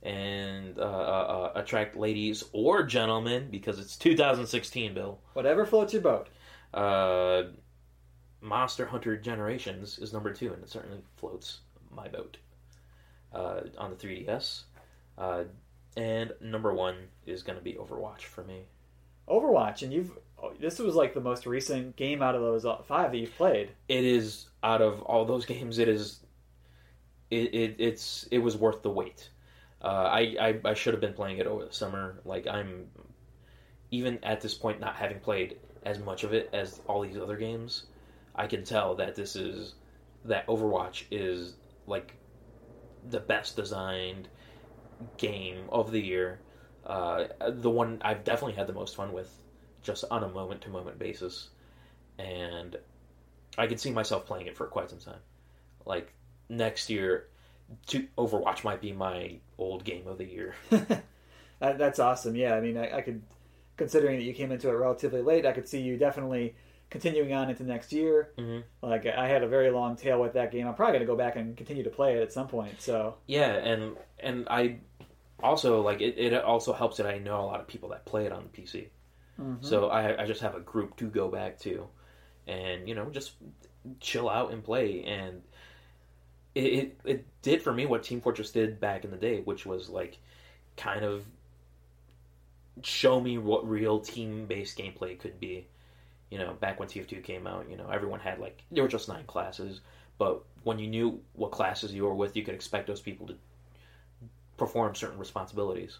and 0.03 0.79
uh, 0.79 0.83
uh, 0.83 0.85
uh, 0.85 1.61
attract 1.61 1.97
ladies 1.97 2.45
or 2.53 2.83
gentlemen 2.83 3.49
because 3.51 3.79
it's 3.79 3.97
2016, 3.97 4.95
Bill. 4.95 5.19
Whatever 5.33 5.67
floats 5.67 5.93
your 5.93 6.03
boat. 6.03 6.29
Uh, 6.73 7.45
Monster 8.41 8.87
Hunter 8.87 9.17
Generations 9.17 9.99
is 9.99 10.13
number 10.13 10.33
two, 10.33 10.53
and 10.53 10.63
it 10.63 10.71
certainly 10.71 11.03
floats 11.17 11.61
my 11.91 12.09
boat 12.09 12.37
uh, 13.33 13.61
on 13.77 13.91
the 13.91 13.97
3DS. 13.97 14.63
Uh, 15.17 15.45
and 15.97 16.33
number 16.41 16.73
one 16.73 16.97
is 17.27 17.43
going 17.43 17.59
to 17.59 17.65
be 17.65 17.73
Overwatch 17.73 18.23
for 18.23 18.45
me. 18.45 18.63
Overwatch, 19.29 19.83
and 19.83 19.93
you've 19.93 20.13
oh, 20.41 20.53
this 20.61 20.79
was 20.79 20.95
like 20.95 21.13
the 21.13 21.21
most 21.21 21.45
recent 21.45 21.97
game 21.97 22.23
out 22.23 22.35
of 22.35 22.41
those 22.41 22.65
five 22.87 23.11
that 23.11 23.19
you've 23.19 23.37
played. 23.37 23.71
it 23.89 24.05
is 24.05 24.47
out 24.63 24.81
of 24.81 25.03
all 25.03 25.25
those 25.25 25.45
games 25.55 25.79
it 25.79 25.89
is 25.89 26.21
it, 27.31 27.55
it 27.55 27.77
it's 27.79 28.27
it 28.31 28.39
was 28.39 28.57
worth 28.57 28.83
the 28.83 28.91
wait 28.91 29.29
uh, 29.83 29.87
I, 29.87 30.37
I 30.41 30.61
i 30.65 30.75
should 30.75 30.95
have 30.95 31.01
been 31.01 31.15
playing 31.15 31.39
it 31.39 31.47
over 31.47 31.65
the 31.65 31.73
summer. 31.73 32.21
Like 32.25 32.47
i'm 32.47 32.89
even 33.91 34.23
at 34.23 34.41
this 34.41 34.55
point 34.55 34.81
not 34.81 34.97
having 34.97 35.21
played 35.21 35.59
as 35.85 35.99
much 35.99 36.25
of 36.25 36.35
it 36.35 36.51
as 36.53 36.81
all 36.87 37.01
these 37.01 37.17
other 37.17 37.37
games 37.37 37.87
i 38.35 38.47
can 38.47 38.63
tell 38.63 38.97
that 38.97 39.15
this 39.15 39.35
is 39.37 39.75
that 40.25 40.47
overwatch 40.47 41.05
is 41.11 41.55
like 41.87 42.17
the 43.09 43.21
best 43.21 43.57
designed 43.57 44.29
game 45.17 45.65
of 45.71 45.91
the 45.91 46.01
year. 46.01 46.41
Uh, 46.85 47.25
the 47.49 47.71
one 47.71 47.99
i've 48.03 48.25
definitely 48.25 48.55
had 48.55 48.67
the 48.67 48.73
most 48.73 48.97
fun 48.97 49.13
with 49.13 49.31
just 49.83 50.05
on 50.11 50.25
a 50.25 50.29
moment 50.29 50.61
to 50.63 50.71
moment 50.71 50.99
basis. 50.99 51.51
And 52.19 52.77
I 53.57 53.67
could 53.67 53.81
see 53.81 53.91
myself 53.91 54.27
playing 54.27 54.47
it 54.47 54.57
for 54.57 54.67
quite 54.67 54.91
some 54.91 54.99
time. 54.99 55.21
Like 55.85 56.13
next 56.49 56.91
year, 56.91 57.29
to 57.89 58.07
Overwatch 58.17 58.65
might 58.65 58.81
be 58.81 58.93
my 58.93 59.39
old 59.59 59.85
game 59.85 60.07
of 60.07 60.19
the 60.19 60.25
year. 60.25 60.55
That, 61.61 61.77
that's 61.77 61.99
awesome. 61.99 62.37
Yeah, 62.37 62.55
I 62.55 62.61
mean, 62.61 62.77
I, 62.77 62.99
I 62.99 63.01
could, 63.01 63.21
considering 63.77 64.17
that 64.19 64.23
you 64.23 64.33
came 64.33 64.53
into 64.53 64.69
it 64.69 64.75
relatively 64.75 65.23
late, 65.23 65.45
I 65.45 65.51
could 65.51 65.67
see 65.67 65.81
you 65.81 65.97
definitely 65.97 66.55
continuing 66.89 67.33
on 67.33 67.51
into 67.51 67.65
next 67.65 67.93
year. 67.93 68.31
Mhm. 68.39 68.63
Like 68.81 69.07
I 69.07 69.27
had 69.27 69.43
a 69.43 69.49
very 69.49 69.71
long 69.71 69.97
tail 69.97 70.21
with 70.21 70.35
that 70.35 70.53
game. 70.53 70.69
I'm 70.69 70.75
probably 70.75 70.95
gonna 70.95 71.07
go 71.07 71.17
back 71.17 71.35
and 71.35 71.57
continue 71.57 71.83
to 71.83 71.91
play 71.91 72.15
it 72.17 72.23
at 72.23 72.33
some 72.33 72.47
point. 72.47 72.81
So 72.81 73.17
Yeah, 73.27 73.51
and 73.55 73.97
and 74.21 74.47
I 74.49 74.79
also 75.43 75.81
like 75.83 76.01
it. 76.01 76.17
It 76.17 76.33
also 76.33 76.73
helps 76.73 76.97
that 76.99 77.07
I 77.07 77.19
know 77.19 77.41
a 77.41 77.47
lot 77.47 77.59
of 77.59 77.67
people 77.67 77.89
that 77.89 78.05
play 78.07 78.25
it 78.25 78.33
on 78.33 78.45
the 78.45 78.63
PC. 78.63 78.89
So 79.61 79.89
I 79.89 80.23
I 80.23 80.27
just 80.27 80.41
have 80.41 80.55
a 80.55 80.61
group 80.61 80.97
to 80.99 81.07
go 81.09 81.29
back 81.29 81.59
to, 81.61 81.89
and 82.47 82.89
you 82.89 82.95
know 82.95 83.11
just 83.11 83.33
chill 84.01 84.29
out 84.29 84.53
and 84.53 84.63
play. 84.63 85.03
And 85.03 85.43
it 86.59 86.65
it, 86.65 87.01
it 87.05 87.27
did 87.43 87.63
for 87.63 87.73
me 87.73 87.87
what 87.87 88.03
Team 88.05 88.21
Fortress 88.21 88.53
did 88.53 88.81
back 88.81 89.05
in 89.05 89.11
the 89.11 89.17
day, 89.17 89.41
which 89.41 89.67
was 89.67 89.89
like 89.91 90.19
kind 90.77 91.05
of 91.05 91.25
show 92.83 93.21
me 93.21 93.39
what 93.39 93.69
real 93.69 94.01
team 94.01 94.47
based 94.47 94.79
gameplay 94.79 95.19
could 95.19 95.39
be. 95.41 95.67
You 96.31 96.39
know, 96.39 96.55
back 96.55 96.79
when 96.81 96.89
TF2 96.89 97.21
came 97.23 97.47
out, 97.47 97.71
you 97.71 97.77
know, 97.77 97.89
everyone 97.91 98.21
had 98.21 98.39
like 98.41 98.63
there 98.73 98.83
were 98.85 98.89
just 98.91 99.09
nine 99.09 99.25
classes, 99.27 99.81
but 100.19 100.45
when 100.65 100.79
you 100.79 100.89
knew 100.89 101.23
what 101.35 101.53
classes 101.53 101.95
you 101.95 102.05
were 102.05 102.15
with, 102.15 102.37
you 102.37 102.45
could 102.45 102.55
expect 102.55 102.87
those 102.89 103.01
people 103.03 103.27
to 103.29 103.37
perform 104.57 104.95
certain 104.95 105.19
responsibilities. 105.19 105.99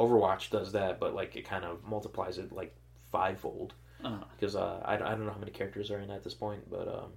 Overwatch 0.00 0.50
does 0.50 0.72
that, 0.72 1.00
but 1.00 1.14
like 1.14 1.36
it 1.36 1.44
kind 1.46 1.64
of 1.64 1.84
multiplies 1.84 2.38
it 2.38 2.52
like 2.52 2.74
fivefold 3.12 3.74
Uh-huh. 4.04 4.24
because 4.36 4.56
uh, 4.56 4.82
I, 4.84 4.94
I 4.96 4.98
don't 4.98 5.26
know 5.26 5.32
how 5.32 5.38
many 5.38 5.52
characters 5.52 5.90
are 5.90 6.00
in 6.00 6.10
at 6.10 6.24
this 6.24 6.34
point, 6.34 6.70
but 6.70 6.88
um, 6.88 7.12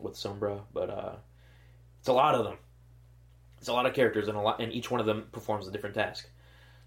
with 0.00 0.14
Sombra, 0.14 0.62
but 0.72 0.90
uh, 0.90 1.16
it's 2.00 2.08
a 2.08 2.12
lot 2.12 2.34
of 2.34 2.44
them. 2.44 2.56
It's 3.58 3.68
a 3.68 3.72
lot 3.72 3.86
of 3.86 3.94
characters, 3.94 4.26
and 4.28 4.36
a 4.36 4.40
lot, 4.40 4.60
and 4.60 4.72
each 4.72 4.90
one 4.90 5.00
of 5.00 5.06
them 5.06 5.26
performs 5.32 5.68
a 5.68 5.70
different 5.70 5.94
task. 5.94 6.28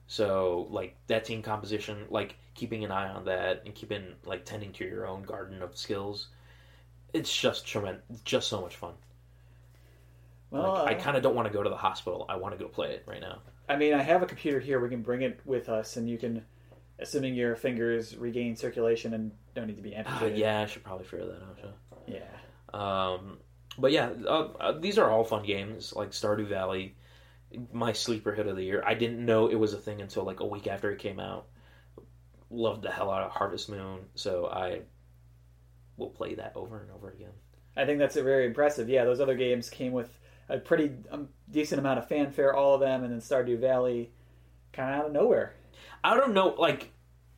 So 0.08 0.68
like 0.70 0.98
that 1.08 1.24
team 1.24 1.42
composition, 1.42 2.06
like 2.10 2.36
keeping 2.56 2.84
an 2.84 2.92
eye 2.92 3.08
on 3.10 3.26
that 3.26 3.64
and 3.66 3.74
keeping 3.74 4.04
like 4.26 4.44
tending 4.46 4.74
to 4.74 4.86
your 4.86 5.08
own 5.08 5.24
garden 5.24 5.62
of 5.62 5.78
skills, 5.78 6.28
it's 7.14 7.34
just 7.36 7.66
tremendous, 7.66 8.04
just 8.26 8.48
so 8.50 8.60
much 8.60 8.76
fun. 8.76 8.94
well, 10.50 10.74
like, 10.84 10.98
I 10.98 11.00
uh, 11.00 11.04
kind 11.04 11.18
of 11.18 11.24
don't 11.24 11.36
want 11.36 11.48
to 11.48 11.54
go 11.54 11.64
to 11.64 11.70
the 11.70 11.78
hospital. 11.78 12.26
I 12.28 12.36
want 12.36 12.58
to 12.58 12.64
go 12.64 12.70
play 12.70 12.92
it 12.92 13.04
right 13.08 13.22
now. 13.22 13.40
I 13.70 13.78
mean, 13.78 13.94
I 13.94 14.02
have 14.02 14.22
a 14.22 14.26
computer 14.26 14.60
here. 14.60 14.80
We 14.80 14.90
can 14.90 15.02
bring 15.02 15.22
it 15.22 15.40
with 15.46 15.70
us, 15.70 15.96
and 15.96 16.10
you 16.10 16.18
can, 16.18 16.44
assuming 17.00 17.34
your 17.34 17.56
fingers 17.56 18.18
regain 18.18 18.56
circulation 18.56 19.14
and 19.14 19.32
don't 19.56 19.68
need 19.68 19.78
to 19.78 19.82
be 19.82 19.96
Uh, 19.96 20.00
amputated. 20.00 20.38
yeah, 20.38 20.62
I 20.62 20.66
should 20.66 20.84
probably 20.84 21.06
figure 21.06 21.28
that 21.28 21.42
out. 21.44 21.74
Yeah. 22.08 22.24
Um, 22.74 23.38
but 23.78 23.92
yeah, 23.92 24.10
uh, 24.26 24.50
uh, 24.60 24.72
these 24.80 24.98
are 24.98 25.10
all 25.10 25.24
fun 25.24 25.46
games 25.46 25.94
like 25.96 26.12
Stardew 26.12 26.48
Valley, 26.48 26.96
my 27.72 27.94
sleeper 27.94 28.34
hit 28.34 28.48
of 28.48 28.56
the 28.56 28.64
year. 28.64 28.84
I 28.86 28.94
didn't 28.94 29.26
know 29.26 29.48
it 29.48 29.56
was 29.56 29.74
a 29.74 29.78
thing 29.78 30.02
until 30.02 30.24
like 30.24 30.40
a 30.40 30.46
week 30.46 30.68
after 30.68 30.92
it 30.92 31.00
came 31.00 31.20
out. 31.20 31.48
Loved 32.50 32.84
the 32.84 32.92
hell 32.92 33.10
out 33.12 33.24
of 33.24 33.32
Harvest 33.32 33.70
Moon, 33.70 34.02
so 34.16 34.48
I 34.48 34.82
will 35.98 36.10
play 36.10 36.36
that 36.36 36.54
over 36.56 36.82
and 36.82 36.92
over 36.92 37.10
again. 37.10 37.32
I 37.76 37.86
think 37.86 38.00
that's 38.00 38.16
very 38.16 38.46
impressive. 38.46 38.90
Yeah, 38.90 39.06
those 39.06 39.20
other 39.20 39.36
games 39.36 39.70
came 39.70 39.92
with 39.92 40.10
a 40.50 40.58
pretty 40.58 40.92
um, 41.12 41.30
decent 41.50 41.80
amount 41.80 42.00
of 42.00 42.08
fanfare, 42.08 42.54
all 42.56 42.76
of 42.76 42.82
them, 42.82 43.04
and 43.04 43.12
then 43.12 43.20
Stardew 43.20 43.60
Valley, 43.60 44.12
kind 44.72 44.94
of 44.94 45.00
out 45.00 45.06
of 45.08 45.14
nowhere. 45.14 45.54
I 46.04 46.16
don't 46.16 46.34
know, 46.34 46.50
like, 46.50 46.92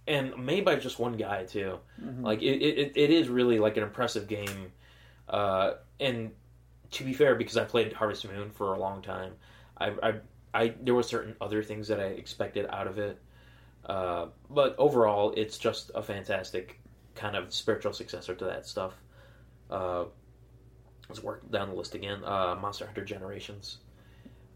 and 0.08 0.36
made 0.46 0.66
by 0.66 0.76
just 0.76 1.00
one 1.00 1.16
guy 1.16 1.46
too. 1.46 1.80
Like 2.24 2.42
it, 2.42 2.62
it, 2.62 2.92
it 2.96 3.10
is 3.10 3.30
really 3.30 3.60
like 3.60 3.78
an 3.78 3.84
impressive 3.84 4.28
game. 4.28 4.72
Uh, 5.30 5.74
and 6.00 6.32
to 6.92 7.04
be 7.04 7.14
fair, 7.14 7.36
because 7.36 7.58
I 7.58 7.64
played 7.64 7.94
Harvest 7.94 8.28
Moon 8.28 8.50
for 8.52 8.74
a 8.74 8.80
long 8.80 9.02
time, 9.02 9.34
I, 9.78 9.88
I, 10.04 10.14
I 10.54 10.74
there 10.82 10.94
were 10.96 11.04
certain 11.04 11.36
other 11.42 11.64
things 11.64 11.88
that 11.88 12.00
I 12.00 12.06
expected 12.06 12.66
out 12.70 12.88
of 12.88 12.98
it. 13.00 13.20
Uh, 13.86 14.28
but 14.50 14.76
overall, 14.78 15.34
it's 15.38 15.58
just 15.58 15.92
a 15.94 16.02
fantastic 16.02 16.80
kind 17.16 17.36
of 17.36 17.54
spiritual 17.54 17.94
successor 17.94 18.34
to 18.36 18.46
that 18.46 18.66
stuff. 18.66 18.94
Uh, 19.70 20.06
let's 21.10 21.22
work 21.22 21.50
down 21.52 21.70
the 21.70 21.76
list 21.76 21.96
again. 21.96 22.24
Uh, 22.24 22.56
Monster 22.60 22.86
Hunter 22.86 23.06
Generations. 23.06 23.78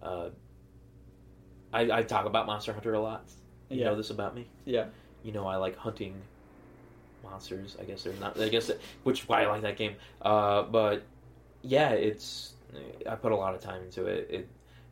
Uh, 0.02 0.30
I, 1.71 1.82
I 1.91 2.04
talk 2.04 2.25
about 2.25 2.47
Monster 2.47 2.73
Hunter 2.73 2.93
a 2.93 2.99
lot. 2.99 3.25
You 3.69 3.80
Yeah. 3.80 3.86
know 3.86 3.95
this 3.95 4.10
about 4.10 4.34
me 4.34 4.47
Yeah. 4.65 4.86
you 5.23 5.32
know, 5.32 5.45
I 5.45 5.58
like 5.58 5.75
hunting 5.75 6.15
monsters. 7.23 7.78
I 7.80 7.84
guess 7.84 8.04
there's 8.04 8.19
not. 8.19 8.39
I 8.39 8.49
guess 8.49 8.71
which 9.04 9.21
is 9.21 9.28
why 9.30 9.43
I 9.43 9.47
like 9.47 9.62
that 9.62 9.78
game. 9.78 9.95
Uh, 10.21 10.63
but 10.63 11.04
yeah, 11.62 11.89
it's 11.91 12.54
I 13.08 13.15
put 13.15 13.32
a 13.32 13.36
lot 13.36 13.56
of 13.56 13.62
time 13.62 13.84
into 13.84 14.06
it. 14.06 14.28
It 14.30 14.50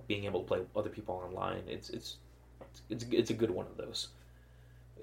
being 0.08 0.26
able 0.26 0.42
to 0.42 0.48
play 0.48 0.60
other 0.76 0.90
people 0.90 1.16
online. 1.16 1.64
It's 1.68 1.90
it's 1.90 2.18
it's 2.90 3.06
it's 3.12 3.30
a 3.30 3.34
good 3.34 3.52
one 3.52 3.66
of 3.68 3.78
those, 3.78 4.10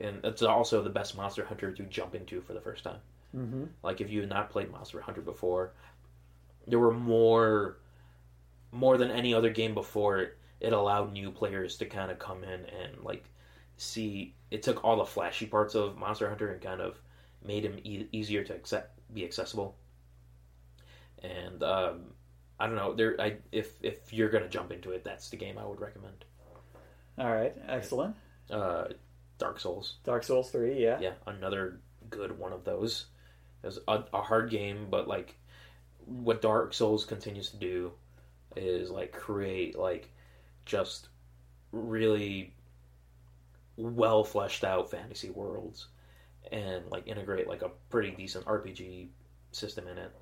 and 0.00 0.20
it's 0.24 0.42
also 0.42 0.83
the 0.83 0.90
best 0.90 1.16
Monster 1.16 1.44
Hunter 1.44 1.72
to 1.72 1.83
jump 1.85 2.14
into 2.14 2.40
for 2.40 2.53
the 2.53 2.61
first 2.61 2.85
time. 2.85 3.00
Mm-hmm. 3.37 3.64
Like 3.83 4.00
if 4.00 4.11
you 4.11 4.20
had 4.20 4.31
not 4.31 4.50
played 4.50 4.70
Monster 4.70 5.00
Hunter 5.00 5.20
before, 5.20 5.72
there 6.66 6.79
were 6.79 6.92
more 6.92 7.77
more 8.72 8.96
than 8.96 9.11
any 9.11 9.35
other 9.35 9.50
game 9.50 9.74
before 9.74 10.18
it. 10.18 10.38
It 10.61 10.72
allowed 10.72 11.12
new 11.12 11.31
players 11.31 11.77
to 11.79 11.87
kind 11.87 12.11
of 12.11 12.18
come 12.18 12.42
in 12.44 12.64
and 12.64 13.03
like 13.03 13.24
see. 13.77 14.35
It 14.50 14.62
took 14.62 14.85
all 14.85 14.96
the 14.96 15.05
flashy 15.05 15.46
parts 15.46 15.74
of 15.74 15.98
Monster 15.98 16.29
Hunter 16.29 16.53
and 16.53 16.61
kind 16.62 16.81
of 16.81 16.98
made 17.44 17.64
him 17.64 17.79
e- 17.83 18.07
easier 18.12 18.44
to 18.44 18.55
accept, 18.55 18.98
be 19.12 19.24
accessible. 19.24 19.77
And 21.24 21.62
um, 21.62 22.00
I 22.60 22.66
don't 22.66 22.76
know, 22.76 22.94
there. 22.94 23.20
I 23.20 23.37
if 23.50 23.72
if 23.82 24.12
you're 24.12 24.28
gonna 24.28 24.48
jump 24.48 24.70
into 24.70 24.90
it, 24.90 25.04
that's 25.04 25.30
the 25.30 25.37
game 25.37 25.58
I 25.58 25.64
would 25.64 25.80
recommend. 25.80 26.24
All 27.18 27.32
right, 27.32 27.54
excellent. 27.68 28.16
Uh, 28.50 28.88
Dark 29.38 29.58
Souls. 29.58 29.96
Dark 30.04 30.24
Souls 30.24 30.50
three, 30.50 30.82
yeah. 30.82 30.98
Yeah, 31.00 31.12
another 31.26 31.80
good 32.10 32.38
one 32.38 32.52
of 32.52 32.64
those. 32.64 33.06
It's 33.62 33.78
a, 33.88 34.04
a 34.12 34.20
hard 34.20 34.50
game, 34.50 34.88
but 34.90 35.08
like 35.08 35.37
what 36.04 36.42
Dark 36.42 36.74
Souls 36.74 37.04
continues 37.04 37.50
to 37.50 37.56
do 37.56 37.92
is 38.56 38.90
like 38.90 39.12
create 39.12 39.78
like 39.78 40.10
just 40.66 41.08
really 41.72 42.54
well 43.76 44.22
fleshed 44.22 44.64
out 44.64 44.90
fantasy 44.90 45.30
worlds 45.30 45.88
and 46.52 46.84
like 46.90 47.08
integrate 47.08 47.48
like 47.48 47.62
a 47.62 47.70
pretty 47.88 48.10
decent 48.10 48.44
RPG 48.44 49.08
system 49.52 49.88
in 49.88 49.98
it. 49.98 50.12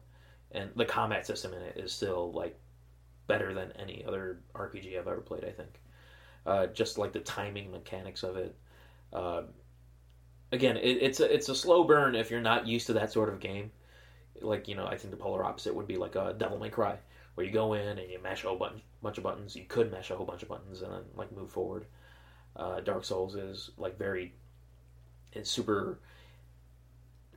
And 0.53 0.71
the 0.77 0.85
combat 0.85 1.27
system 1.27 1.55
in 1.55 1.63
it 1.63 1.77
is 1.79 1.93
still 1.93 2.33
like 2.33 2.59
better 3.27 3.55
than 3.55 3.73
any 3.73 4.05
other 4.07 4.41
RPG 4.55 4.99
I've 4.99 5.09
ever 5.09 5.21
played, 5.21 5.45
I 5.45 5.51
think. 5.51 5.81
Uh, 6.45 6.67
just 6.67 6.99
like 6.99 7.13
the 7.13 7.21
timing 7.21 7.71
mechanics 7.71 8.23
of 8.23 8.37
it. 8.37 8.55
Uh, 9.13 9.43
again, 10.51 10.77
it, 10.77 10.99
it's 11.01 11.21
a 11.21 11.33
it's 11.33 11.49
a 11.49 11.55
slow 11.55 11.85
burn 11.85 12.15
if 12.15 12.31
you're 12.31 12.41
not 12.41 12.67
used 12.67 12.89
to 12.89 12.95
that 12.95 13.13
sort 13.13 13.29
of 13.29 13.41
game. 13.41 13.71
Like 14.41 14.69
you 14.69 14.75
know, 14.75 14.87
I 14.87 14.97
think 14.97 15.11
the 15.11 15.17
polar 15.17 15.45
opposite 15.45 15.75
would 15.75 15.87
be 15.87 15.97
like 15.97 16.17
a 16.17 16.35
Devil 16.37 16.59
May 16.59 16.69
Cry, 16.69 16.99
where 17.35 17.47
you 17.47 17.53
go 17.53 17.75
in 17.75 17.99
and 17.99 18.11
you 18.11 18.21
mash 18.23 18.45
a 18.45 18.49
whole 18.49 18.59
bunch, 18.59 18.83
bunch 19.03 19.19
of 19.19 19.25
buttons. 19.25 19.57
You 19.57 19.65
could 19.67 19.91
mash 19.91 20.11
a 20.11 20.17
whole 20.17 20.27
bunch 20.27 20.43
of 20.43 20.49
buttons 20.49 20.83
and 20.83 20.93
then 20.93 21.03
like 21.17 21.33
move 21.33 21.51
forward. 21.51 21.87
Uh, 22.55 22.81
Dark 22.81 23.05
Souls 23.05 23.35
is 23.35 23.71
like 23.79 23.99
very, 23.99 24.35
it's 25.33 25.51
super 25.51 25.99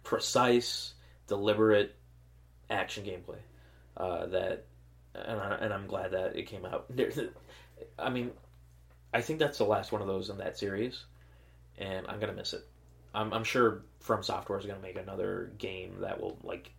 precise, 0.03 0.93
deliberate 1.27 1.95
action 2.69 3.03
gameplay. 3.03 3.39
Uh, 3.97 4.25
that, 4.27 4.65
and, 5.13 5.39
I, 5.39 5.55
and 5.61 5.73
I'm 5.73 5.87
glad 5.87 6.11
that 6.11 6.35
it 6.35 6.43
came 6.43 6.65
out. 6.65 6.91
I 7.99 8.09
mean, 8.09 8.31
I 9.13 9.21
think 9.21 9.39
that's 9.39 9.57
the 9.57 9.65
last 9.65 9.91
one 9.91 10.01
of 10.01 10.07
those 10.07 10.29
in 10.29 10.37
that 10.37 10.57
series, 10.57 11.05
and 11.77 12.05
I'm 12.07 12.19
gonna 12.19 12.33
miss 12.33 12.53
it. 12.53 12.67
I'm, 13.13 13.33
I'm 13.33 13.43
sure 13.43 13.83
From 13.99 14.23
Software 14.23 14.59
is 14.59 14.65
gonna 14.65 14.81
make 14.81 14.97
another 14.97 15.53
game 15.57 15.95
that 16.01 16.19
will 16.19 16.37
like, 16.43 16.71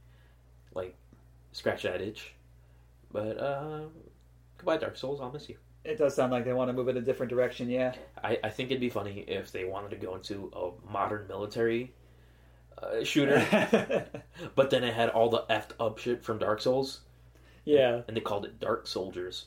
like, 0.75 0.95
scratch 1.53 1.83
that 1.85 2.03
itch. 2.03 2.35
But 3.11 3.39
uh, 3.39 3.81
goodbye, 4.59 4.77
Dark 4.77 4.97
Souls. 4.97 5.21
I'll 5.21 5.33
miss 5.33 5.49
you. 5.49 5.57
It 5.85 5.99
does 5.99 6.17
sound 6.17 6.33
like 6.33 6.45
they 6.45 6.53
want 6.53 6.69
to 6.69 6.73
move 6.73 6.89
in 6.89 6.97
a 6.97 7.01
different 7.01 7.31
direction. 7.31 7.71
Yeah. 7.71 7.95
I, 8.23 8.39
I 8.43 8.51
think 8.51 8.71
it'd 8.71 8.81
be 8.81 8.91
funny 8.91 9.21
if 9.29 9.53
they 9.53 9.65
wanted 9.65 9.91
to 9.91 9.97
go 9.97 10.17
into 10.17 10.51
a 10.53 10.93
modern 10.93 11.29
military 11.29 11.95
uh, 12.83 13.05
shooter, 13.05 14.07
but 14.55 14.71
then 14.71 14.85
it 14.85 14.95
had 14.95 15.09
all 15.11 15.29
the 15.31 15.45
effed 15.51 15.71
up 15.81 15.99
shit 15.99 16.23
from 16.25 16.39
Dark 16.39 16.61
Souls. 16.61 17.01
Yeah. 17.65 18.03
And 18.07 18.17
they 18.17 18.21
called 18.21 18.45
it 18.45 18.61
Dark 18.61 18.87
Soldiers. 18.87 19.47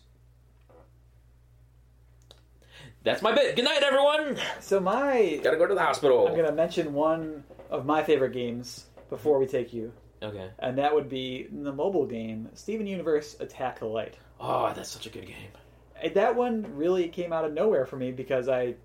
That's 3.03 3.21
my 3.21 3.33
bit. 3.33 3.55
Good 3.55 3.65
night, 3.65 3.81
everyone. 3.81 4.37
So 4.59 4.79
my 4.79 5.39
Gotta 5.41 5.57
go 5.57 5.65
to 5.65 5.73
the 5.73 5.81
hospital. 5.81 6.27
I'm 6.27 6.35
gonna 6.35 6.51
mention 6.51 6.93
one 6.93 7.43
of 7.69 7.85
my 7.85 8.03
favorite 8.03 8.33
games 8.33 8.85
before 9.09 9.39
we 9.39 9.47
take 9.47 9.73
you, 9.73 9.91
Okay. 10.21 10.49
and 10.59 10.77
that 10.77 10.93
would 10.93 11.07
be 11.09 11.47
the 11.51 11.71
mobile 11.71 12.05
game 12.05 12.49
Steven 12.53 12.85
Universe 12.85 13.37
Attack 13.39 13.79
the 13.79 13.85
Light. 13.85 14.17
Oh, 14.39 14.71
that's 14.75 14.89
such 14.89 15.05
a 15.05 15.09
good 15.09 15.25
game. 15.25 16.13
That 16.13 16.35
one 16.35 16.65
really 16.75 17.07
came 17.09 17.31
out 17.33 17.45
of 17.45 17.53
nowhere 17.53 17.85
for 17.85 17.95
me 17.95 18.11
because 18.11 18.47
I 18.49 18.75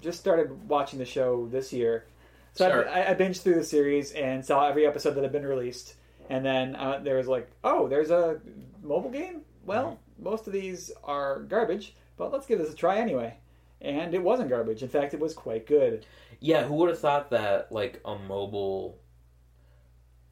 just 0.00 0.18
started 0.20 0.68
watching 0.68 0.98
the 0.98 1.04
show 1.04 1.46
this 1.50 1.72
year. 1.72 2.04
So 2.52 2.68
Sure. 2.68 2.88
I, 2.88 3.10
I 3.10 3.14
binged 3.14 3.42
through 3.42 3.54
the 3.54 3.64
series 3.64 4.12
and 4.12 4.44
saw 4.44 4.66
every 4.66 4.86
episode 4.86 5.14
that 5.14 5.22
had 5.22 5.32
been 5.32 5.46
released. 5.46 5.94
And 6.28 6.44
then 6.44 6.76
uh, 6.76 7.00
there 7.02 7.16
was 7.16 7.28
like, 7.28 7.50
oh, 7.64 7.88
there's 7.88 8.10
a 8.10 8.40
mobile 8.82 9.10
game? 9.10 9.42
Well, 9.64 9.98
most 10.18 10.46
of 10.46 10.52
these 10.52 10.90
are 11.04 11.40
garbage, 11.40 11.94
but 12.16 12.32
let's 12.32 12.46
give 12.46 12.58
this 12.58 12.72
a 12.72 12.76
try 12.76 12.98
anyway. 12.98 13.36
And 13.80 14.14
it 14.14 14.22
wasn't 14.22 14.48
garbage. 14.48 14.82
In 14.82 14.88
fact, 14.88 15.14
it 15.14 15.20
was 15.20 15.34
quite 15.34 15.66
good. 15.66 16.06
Yeah, 16.40 16.64
who 16.64 16.74
would 16.74 16.88
have 16.88 16.98
thought 16.98 17.30
that 17.30 17.72
like 17.72 18.00
a 18.04 18.16
mobile, 18.16 18.98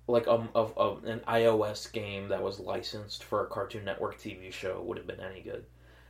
like 0.07 0.27
um 0.29 0.49
of, 0.55 0.77
of 0.77 1.05
an 1.05 1.21
iOS 1.29 1.91
game 1.93 2.29
that 2.29 2.43
was 2.43 2.61
licensed 2.61 3.25
for 3.25 3.45
a 3.45 3.47
Cartoon 3.49 3.85
Network 3.85 4.19
TV 4.19 4.53
show 4.53 4.83
would 4.83 4.99
have 4.99 5.07
been 5.07 5.21
any 5.21 5.41
good? 5.41 5.65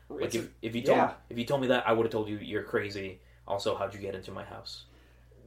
Like 0.09 0.35
if, 0.35 0.49
if 0.61 0.75
you 0.75 0.83
told 0.83 0.99
yeah. 0.99 1.13
if 1.29 1.39
you 1.39 1.45
told 1.45 1.61
me 1.63 1.69
that, 1.69 1.87
I 1.87 1.93
would 1.93 2.05
have 2.05 2.13
told 2.13 2.29
you 2.29 2.39
you're 2.39 2.63
crazy. 2.63 3.21
Also, 3.47 3.75
how'd 3.75 3.95
you 3.95 4.01
get 4.01 4.15
into 4.15 4.31
my 4.31 4.45
house? 4.45 4.85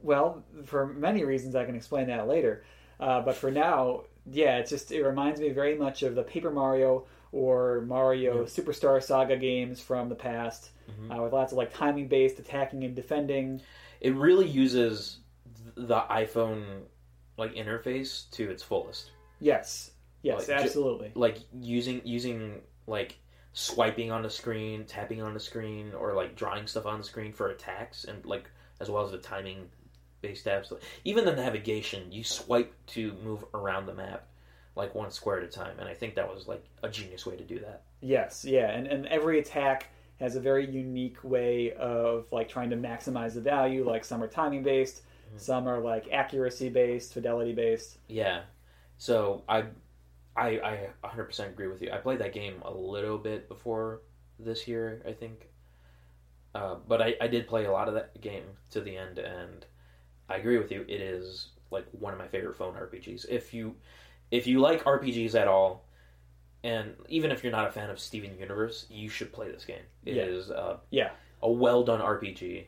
Well, 0.04 0.44
for 0.64 0.86
many 0.86 1.24
reasons, 1.24 1.56
I 1.56 1.64
can 1.64 1.74
explain 1.74 2.06
that 2.08 2.28
later. 2.28 2.62
Uh, 3.00 3.22
but 3.22 3.34
for 3.34 3.50
now, 3.50 4.02
yeah, 4.30 4.58
it's 4.58 4.70
just 4.70 4.92
it 4.92 5.02
reminds 5.02 5.40
me 5.40 5.48
very 5.48 5.76
much 5.76 6.02
of 6.02 6.14
the 6.14 6.22
Paper 6.22 6.50
Mario 6.50 7.06
or 7.32 7.80
Mario 7.86 8.40
Yeah. 8.40 8.46
Superstar 8.46 9.02
Saga 9.02 9.36
games 9.36 9.80
from 9.80 10.08
the 10.08 10.14
past, 10.14 10.70
Mhm. 10.88 11.18
uh, 11.18 11.22
with 11.22 11.32
lots 11.32 11.52
of 11.52 11.58
like 11.58 11.72
timing 11.72 12.06
based 12.06 12.38
attacking 12.38 12.84
and 12.84 12.94
defending. 12.94 13.60
It 14.00 14.14
really 14.14 14.46
uses 14.46 15.20
the 15.74 16.00
iPhone 16.10 16.82
like 17.38 17.54
interface 17.54 18.30
to 18.32 18.50
its 18.50 18.62
fullest. 18.62 19.10
Yes, 19.40 19.90
yes, 20.22 20.46
Like, 20.48 20.58
ju- 20.58 20.64
absolutely. 20.64 21.12
Like 21.14 21.38
using 21.60 22.02
using 22.04 22.60
like 22.86 23.16
swiping 23.54 24.10
on 24.12 24.22
the 24.22 24.30
screen, 24.30 24.84
tapping 24.84 25.22
on 25.22 25.32
the 25.34 25.40
screen, 25.40 25.94
or 25.94 26.12
like 26.12 26.36
drawing 26.36 26.66
stuff 26.66 26.84
on 26.86 26.98
the 26.98 27.04
screen 27.04 27.32
for 27.32 27.48
attacks, 27.48 28.04
and 28.04 28.24
like 28.26 28.50
as 28.80 28.90
well 28.90 29.04
as 29.04 29.10
the 29.12 29.18
timing 29.18 29.70
based 30.26 30.46
apps. 30.46 30.72
Even 31.04 31.24
the 31.24 31.34
navigation, 31.36 32.10
you 32.10 32.24
swipe 32.24 32.72
to 32.88 33.12
move 33.22 33.44
around 33.54 33.86
the 33.86 33.94
map, 33.94 34.26
like 34.76 34.94
one 34.94 35.10
square 35.10 35.38
at 35.38 35.44
a 35.44 35.48
time, 35.48 35.78
and 35.78 35.88
I 35.88 35.94
think 35.94 36.14
that 36.14 36.32
was 36.32 36.48
like 36.48 36.64
a 36.82 36.88
genius 36.88 37.26
way 37.26 37.36
to 37.36 37.44
do 37.44 37.58
that. 37.60 37.82
Yes, 38.00 38.44
yeah, 38.44 38.70
and, 38.70 38.86
and 38.86 39.06
every 39.06 39.38
attack 39.38 39.88
has 40.20 40.36
a 40.36 40.40
very 40.40 40.68
unique 40.70 41.18
way 41.22 41.72
of 41.72 42.26
like 42.32 42.48
trying 42.48 42.70
to 42.70 42.76
maximize 42.76 43.34
the 43.34 43.40
value. 43.40 43.84
Like 43.88 44.04
some 44.04 44.22
are 44.22 44.28
timing 44.28 44.62
based, 44.62 45.02
Mm-hmm. 45.28 45.38
some 45.38 45.66
are 45.66 45.80
like 45.80 46.08
accuracy 46.12 46.68
based, 46.68 47.14
fidelity 47.14 47.52
based. 47.54 47.98
Yeah. 48.08 48.42
So 48.98 49.42
I, 49.48 49.64
I, 50.36 50.60
I 50.60 50.88
100% 51.04 51.48
agree 51.48 51.66
with 51.68 51.82
you. 51.82 51.90
I 51.92 51.96
played 51.98 52.18
that 52.20 52.32
game 52.34 52.62
a 52.62 52.70
little 52.70 53.18
bit 53.18 53.48
before 53.48 54.02
this 54.38 54.68
year, 54.68 55.02
I 55.08 55.12
think. 55.12 55.48
Uh, 56.54 56.76
but 56.86 57.02
I, 57.02 57.14
I 57.20 57.26
did 57.26 57.48
play 57.48 57.64
a 57.64 57.72
lot 57.72 57.88
of 57.88 57.94
that 57.94 58.20
game 58.20 58.44
to 58.70 58.80
the 58.80 58.96
end, 58.96 59.18
and 59.18 59.64
I 60.28 60.36
agree 60.36 60.58
with 60.58 60.70
you. 60.70 60.84
It 60.88 61.00
is 61.00 61.48
like 61.70 61.86
one 61.92 62.12
of 62.12 62.18
my 62.18 62.28
favorite 62.28 62.56
phone 62.56 62.74
RPGs. 62.74 63.26
If 63.28 63.52
you, 63.52 63.74
if 64.30 64.46
you 64.46 64.60
like 64.60 64.84
RPGs 64.84 65.34
at 65.34 65.48
all, 65.48 65.84
and 66.62 66.94
even 67.08 67.30
if 67.30 67.42
you're 67.42 67.52
not 67.52 67.68
a 67.68 67.70
fan 67.70 67.90
of 67.90 67.98
Steven 68.00 68.38
Universe, 68.38 68.86
you 68.88 69.08
should 69.08 69.32
play 69.32 69.50
this 69.50 69.64
game. 69.64 69.82
It 70.06 70.16
Yeah. 70.16 70.22
is 70.22 70.50
uh, 70.50 70.78
Yeah, 70.90 71.10
a 71.42 71.50
well 71.50 71.84
done 71.84 72.00
RPG 72.00 72.64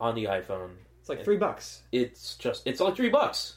on 0.00 0.14
the 0.14 0.24
iPhone. 0.24 0.70
it's 1.00 1.08
like 1.08 1.22
three 1.24 1.36
bucks. 1.36 1.82
It's 1.92 2.36
just 2.36 2.66
it's 2.66 2.80
like 2.80 2.96
three 2.96 3.10
bucks. 3.10 3.56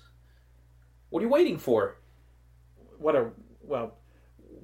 What 1.10 1.20
are 1.20 1.24
you 1.24 1.30
waiting 1.30 1.58
for? 1.58 1.96
What 2.98 3.16
a 3.16 3.30
well. 3.62 3.96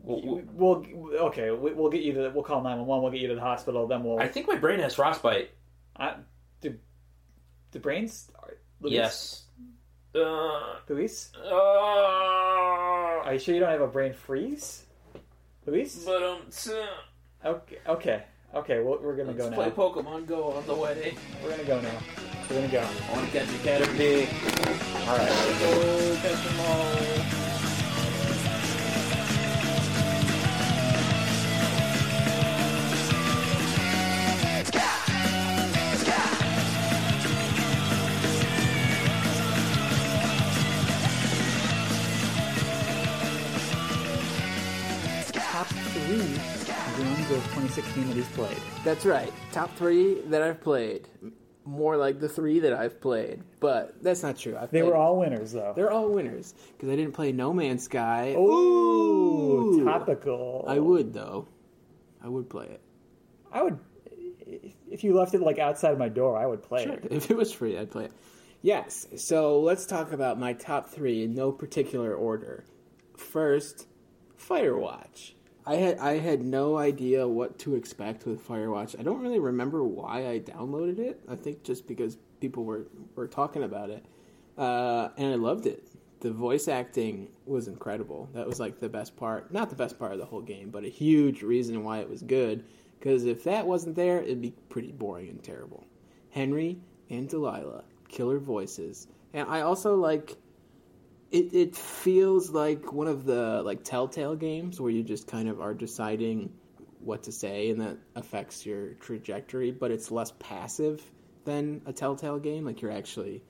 Well, 0.02 0.42
well, 0.54 0.86
okay. 1.28 1.52
we- 1.52 1.74
We'll 1.74 1.90
get 1.92 2.02
you 2.02 2.14
to. 2.14 2.30
We'll 2.30 2.44
call 2.44 2.62
nine 2.62 2.78
one 2.80 2.88
one. 2.88 3.02
We'll 3.02 3.12
get 3.12 3.22
you 3.22 3.28
to 3.30 3.36
the 3.36 3.42
hospital. 3.42 3.86
Then 3.88 4.04
we'll. 4.04 4.20
I 4.20 4.28
think 4.28 4.48
my 4.48 4.56
brain 4.56 4.80
has 4.80 4.96
frostbite. 4.96 5.52
I, 5.96 6.16
do, 6.62 6.76
the 7.72 7.80
brains. 7.80 8.30
Luis, 8.82 8.94
Yes. 8.94 9.44
Uh, 10.16 10.76
Luis, 10.88 11.32
uh, 11.46 11.50
are 11.54 13.34
you 13.34 13.40
sure 13.40 13.54
you 13.54 13.60
don't 13.60 13.70
have 13.70 13.82
a 13.82 13.88
brain 13.88 14.14
freeze? 14.14 14.86
Luis. 15.66 16.04
but 16.06 16.24
um, 16.24 16.40
t- 16.50 16.72
Okay. 17.46 17.78
Okay. 17.88 18.24
Okay. 18.56 18.80
Well, 18.82 19.00
we're 19.02 19.16
gonna 19.16 19.34
go 19.34 19.50
now. 19.50 19.58
let's 19.58 19.76
go 19.76 19.92
play 19.92 20.02
now. 20.02 20.02
Pokemon 20.22 20.26
Go 20.28 20.52
on 20.54 20.66
the 20.66 20.74
way. 20.76 21.14
We're 21.44 21.52
gonna 21.52 21.64
go 21.64 21.80
now. 21.82 22.00
We're 22.50 22.56
gonna 22.56 22.72
go. 22.72 22.80
I 23.10 23.14
want 23.14 23.32
to 23.32 23.40
catch 23.40 23.48
a 23.50 23.60
Caterpie. 23.60 24.28
All 25.08 25.18
right. 25.18 25.60
Go 25.60 26.16
catch 26.22 26.44
them 26.44 26.60
all. 26.62 27.49
Games 47.30 47.46
of 47.46 47.52
2016 47.54 48.08
that 48.08 48.16
he's 48.16 48.28
played. 48.30 48.58
That's 48.84 49.06
right. 49.06 49.32
Top 49.52 49.74
three 49.76 50.22
that 50.28 50.42
I've 50.42 50.62
played. 50.62 51.08
More 51.66 51.98
like 51.98 52.20
the 52.20 52.30
three 52.30 52.60
that 52.62 52.74
I've 52.74 53.00
played, 53.00 53.44
but 53.60 54.02
that's 54.02 54.24
not 54.24 54.38
true. 54.38 54.56
I've 54.58 54.72
They 54.72 54.80
played- 54.82 54.90
were 54.92 54.96
all 54.96 55.20
winners, 55.20 55.52
though. 55.52 55.74
they're 55.76 55.92
all 55.92 56.10
winners 56.10 56.56
because 56.74 56.90
I 56.90 56.96
didn't 56.96 57.12
play 57.14 57.32
No 57.32 57.54
Man's 57.54 57.84
Sky. 57.84 58.34
Ooh, 58.38 59.84
topical. 59.86 60.66
I 60.68 60.80
would 60.80 61.14
though. 61.14 61.48
I 62.24 62.28
would 62.28 62.50
play 62.50 62.66
it. 62.66 62.82
I 63.52 63.62
would. 63.64 63.78
If 64.90 65.04
you 65.04 65.14
left 65.14 65.36
it 65.36 65.42
like 65.42 65.60
outside 65.60 66.00
my 66.00 66.10
door, 66.10 66.38
I 66.38 66.48
would 66.48 66.64
play 66.64 66.86
Sure. 66.86 66.94
it. 66.94 67.08
If 67.12 67.30
it 67.30 67.38
was 67.38 67.54
free, 67.54 67.78
I'd 67.78 67.92
play 67.92 68.06
it. 68.06 68.12
Yes. 68.64 69.08
So 69.18 69.62
let's 69.62 69.86
talk 69.86 70.12
about 70.12 70.40
my 70.40 70.54
top 70.54 70.90
three 70.90 71.24
in 71.24 71.36
no 71.36 71.52
particular 71.52 72.16
order. 72.16 72.66
First, 73.16 73.86
Firewatch. 74.40 75.34
I 75.70 75.76
had 75.76 76.00
I 76.00 76.18
had 76.18 76.44
no 76.44 76.78
idea 76.78 77.28
what 77.28 77.60
to 77.60 77.76
expect 77.76 78.26
with 78.26 78.46
Firewatch. 78.48 79.00
I 79.00 79.04
don't 79.04 79.22
really 79.22 79.38
remember 79.38 79.84
why 79.84 80.28
I 80.28 80.40
downloaded 80.40 80.98
it. 80.98 81.22
I 81.30 81.36
think 81.36 81.62
just 81.62 81.88
because 81.88 82.18
people 82.42 82.64
were 82.64 82.88
were 83.14 83.28
talking 83.28 83.62
about 83.62 83.92
it, 83.92 84.04
uh, 84.58 85.10
and 85.16 85.32
I 85.32 85.36
loved 85.36 85.68
it. 85.68 85.88
The 86.22 86.32
voice 86.32 86.68
acting 86.68 87.28
was 87.46 87.68
incredible. 87.68 88.30
That 88.34 88.48
was 88.48 88.60
like 88.60 88.80
the 88.80 88.90
best 88.90 89.16
part. 89.16 89.54
Not 89.54 89.70
the 89.70 89.76
best 89.76 90.00
part 90.00 90.12
of 90.12 90.18
the 90.18 90.26
whole 90.26 90.42
game, 90.42 90.72
but 90.72 90.86
a 90.86 90.90
huge 90.90 91.44
reason 91.44 91.84
why 91.84 92.00
it 92.00 92.10
was 92.10 92.24
good. 92.24 92.66
Because 92.98 93.26
if 93.26 93.44
that 93.44 93.68
wasn't 93.68 93.96
there, 93.96 94.24
it'd 94.24 94.42
be 94.42 94.56
pretty 94.70 94.92
boring 94.92 95.30
and 95.30 95.44
terrible. 95.44 95.86
Henry 96.32 96.80
and 97.12 97.30
Delilah, 97.30 97.84
killer 98.08 98.40
voices, 98.40 99.08
and 99.36 99.48
I 99.48 99.62
also 99.62 99.94
like 99.94 100.36
it, 101.32 101.54
it 101.54 101.76
feels 101.76 102.50
like 102.50 102.92
one 102.92 103.08
of 103.08 103.26
the 103.26 103.62
like 103.64 103.84
telltale 103.84 104.36
games 104.36 104.82
where 104.82 104.92
you 104.92 105.04
just 105.04 105.28
kind 105.28 105.48
of 105.48 105.62
are 105.62 105.74
deciding 105.74 106.52
what 107.00 107.24
to 107.24 107.32
say 107.32 107.70
and 107.70 107.80
that 107.82 107.98
affects 108.16 108.66
your 108.66 108.94
trajectory 108.96 109.72
but 109.72 109.90
it's 109.90 110.12
less 110.12 110.34
passive 110.40 111.02
than 111.46 111.82
a 111.86 111.94
telltale 111.94 112.40
game. 112.40 112.66
Like 112.66 112.82
you're 112.82 112.92
actually 112.92 113.44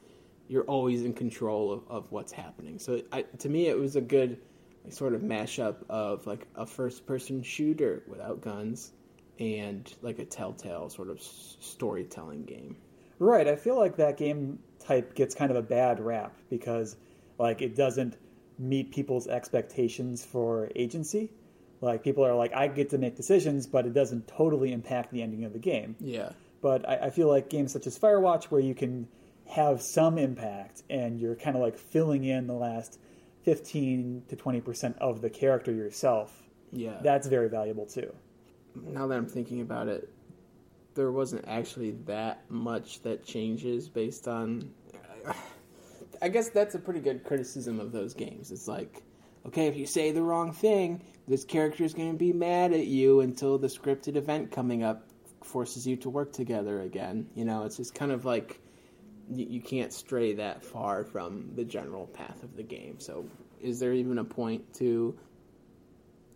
you're 0.48 0.64
always 0.64 1.04
in 1.04 1.14
control 1.14 1.72
of, 1.72 1.84
of 1.88 2.12
what's 2.12 2.32
happening. 2.32 2.80
So 2.80 3.02
I, 3.12 3.22
to 3.40 3.50
me 3.50 3.68
it 3.68 3.78
was 3.78 3.96
a 3.96 4.02
good 4.02 4.40
sort 4.90 5.14
of 5.14 5.22
mashup 5.22 5.78
of 5.90 6.26
like 6.26 6.48
a 6.56 6.66
first 6.66 7.06
person 7.06 7.44
shooter 7.44 8.04
without 8.08 8.42
guns 8.42 8.92
and 9.40 9.92
like 10.02 10.20
a 10.20 10.26
telltale 10.26 10.90
sort 10.90 11.10
of 11.10 11.22
storytelling 11.22 12.44
game. 12.44 12.76
Right. 13.20 13.48
I 13.48 13.56
feel 13.56 13.78
like 13.78 13.98
that 13.98 14.18
game 14.18 14.60
type 14.80 15.14
gets 15.14 15.36
kind 15.36 15.52
of 15.52 15.58
a 15.58 15.62
bad 15.62 16.00
rap 16.00 16.34
because 16.50 16.96
like 17.40 17.62
it 17.64 17.76
doesn't 17.76 18.18
meet 18.60 18.92
people's 18.92 19.28
expectations 19.28 20.24
for 20.24 20.70
agency. 20.76 21.32
Like 21.82 22.04
people 22.04 22.26
are 22.26 22.36
like, 22.36 22.54
I 22.54 22.68
get 22.68 22.90
to 22.90 22.98
make 22.98 23.16
decisions, 23.16 23.66
but 23.66 23.86
it 23.86 23.94
doesn't 23.94 24.28
totally 24.28 24.74
impact 24.74 25.12
the 25.12 25.24
ending 25.24 25.46
of 25.46 25.54
the 25.54 25.60
game. 25.60 25.96
yeah 26.00 26.34
But 26.62 26.88
I, 26.88 26.96
I 27.08 27.10
feel 27.10 27.30
like 27.30 27.50
games 27.50 27.72
such 27.72 27.88
as 27.88 27.98
Firewatch, 27.98 28.46
where 28.46 28.62
you 28.62 28.76
can 28.76 29.08
have 29.48 29.82
some 29.82 30.18
impact 30.18 30.84
and 30.90 31.20
you're 31.20 31.36
kind 31.36 31.56
of 31.56 31.62
like 31.62 31.78
filling 31.78 32.26
in 32.26 32.46
the 32.48 32.54
last 32.54 33.00
15 33.44 34.24
to 34.28 34.36
20% 34.36 34.98
of 34.98 35.22
the 35.22 35.30
character 35.30 35.72
yourself, 35.72 36.44
yeah 36.72 37.00
that's 37.02 37.26
very 37.28 37.50
valuable 37.50 37.86
too. 37.86 38.14
now 38.76 39.08
that 39.08 39.18
I'm 39.18 39.26
thinking 39.26 39.62
about 39.62 39.88
it, 39.88 40.10
there 40.96 41.12
wasn't 41.12 41.46
actually 41.48 41.92
that 42.06 42.44
much 42.50 43.02
that 43.04 43.24
changes 43.24 43.88
based 43.88 44.28
on. 44.28 44.70
I 46.22 46.30
guess 46.30 46.50
that's 46.50 46.76
a 46.76 46.80
pretty 46.80 47.00
good 47.00 47.24
criticism 47.24 47.80
of 47.80 47.92
those 47.92 48.14
games. 48.14 48.52
It's 48.52 48.68
like, 48.68 49.04
okay, 49.46 49.68
if 49.68 49.76
you 49.78 49.86
say 49.86 50.12
the 50.12 50.22
wrong 50.22 50.52
thing, 50.52 51.02
this 51.28 51.46
character 51.46 51.84
is 51.84 51.94
going 51.94 52.12
to 52.12 52.18
be 52.18 52.34
mad 52.34 52.74
at 52.74 52.88
you 52.88 53.22
until 53.22 53.58
the 53.58 53.68
scripted 53.68 54.16
event 54.16 54.52
coming 54.52 54.84
up 54.84 55.06
forces 55.44 55.88
you 55.88 55.96
to 55.98 56.10
work 56.10 56.34
together 56.34 56.82
again. 56.82 57.28
You 57.36 57.46
know, 57.46 57.64
it's 57.64 57.78
just 57.78 57.96
kind 57.96 58.12
of 58.12 58.26
like 58.26 58.60
you, 59.32 59.46
you 59.50 59.62
can't 59.62 59.94
stray 59.94 60.34
that 60.34 60.64
far 60.64 61.04
from 61.06 61.52
the 61.56 61.64
general 61.64 62.08
path 62.08 62.44
of 62.44 62.56
the 62.56 62.64
game. 62.64 63.00
So, 63.00 63.26
is 63.62 63.80
there 63.80 63.94
even 63.94 64.18
a 64.18 64.24
point 64.26 64.74
to 64.76 65.18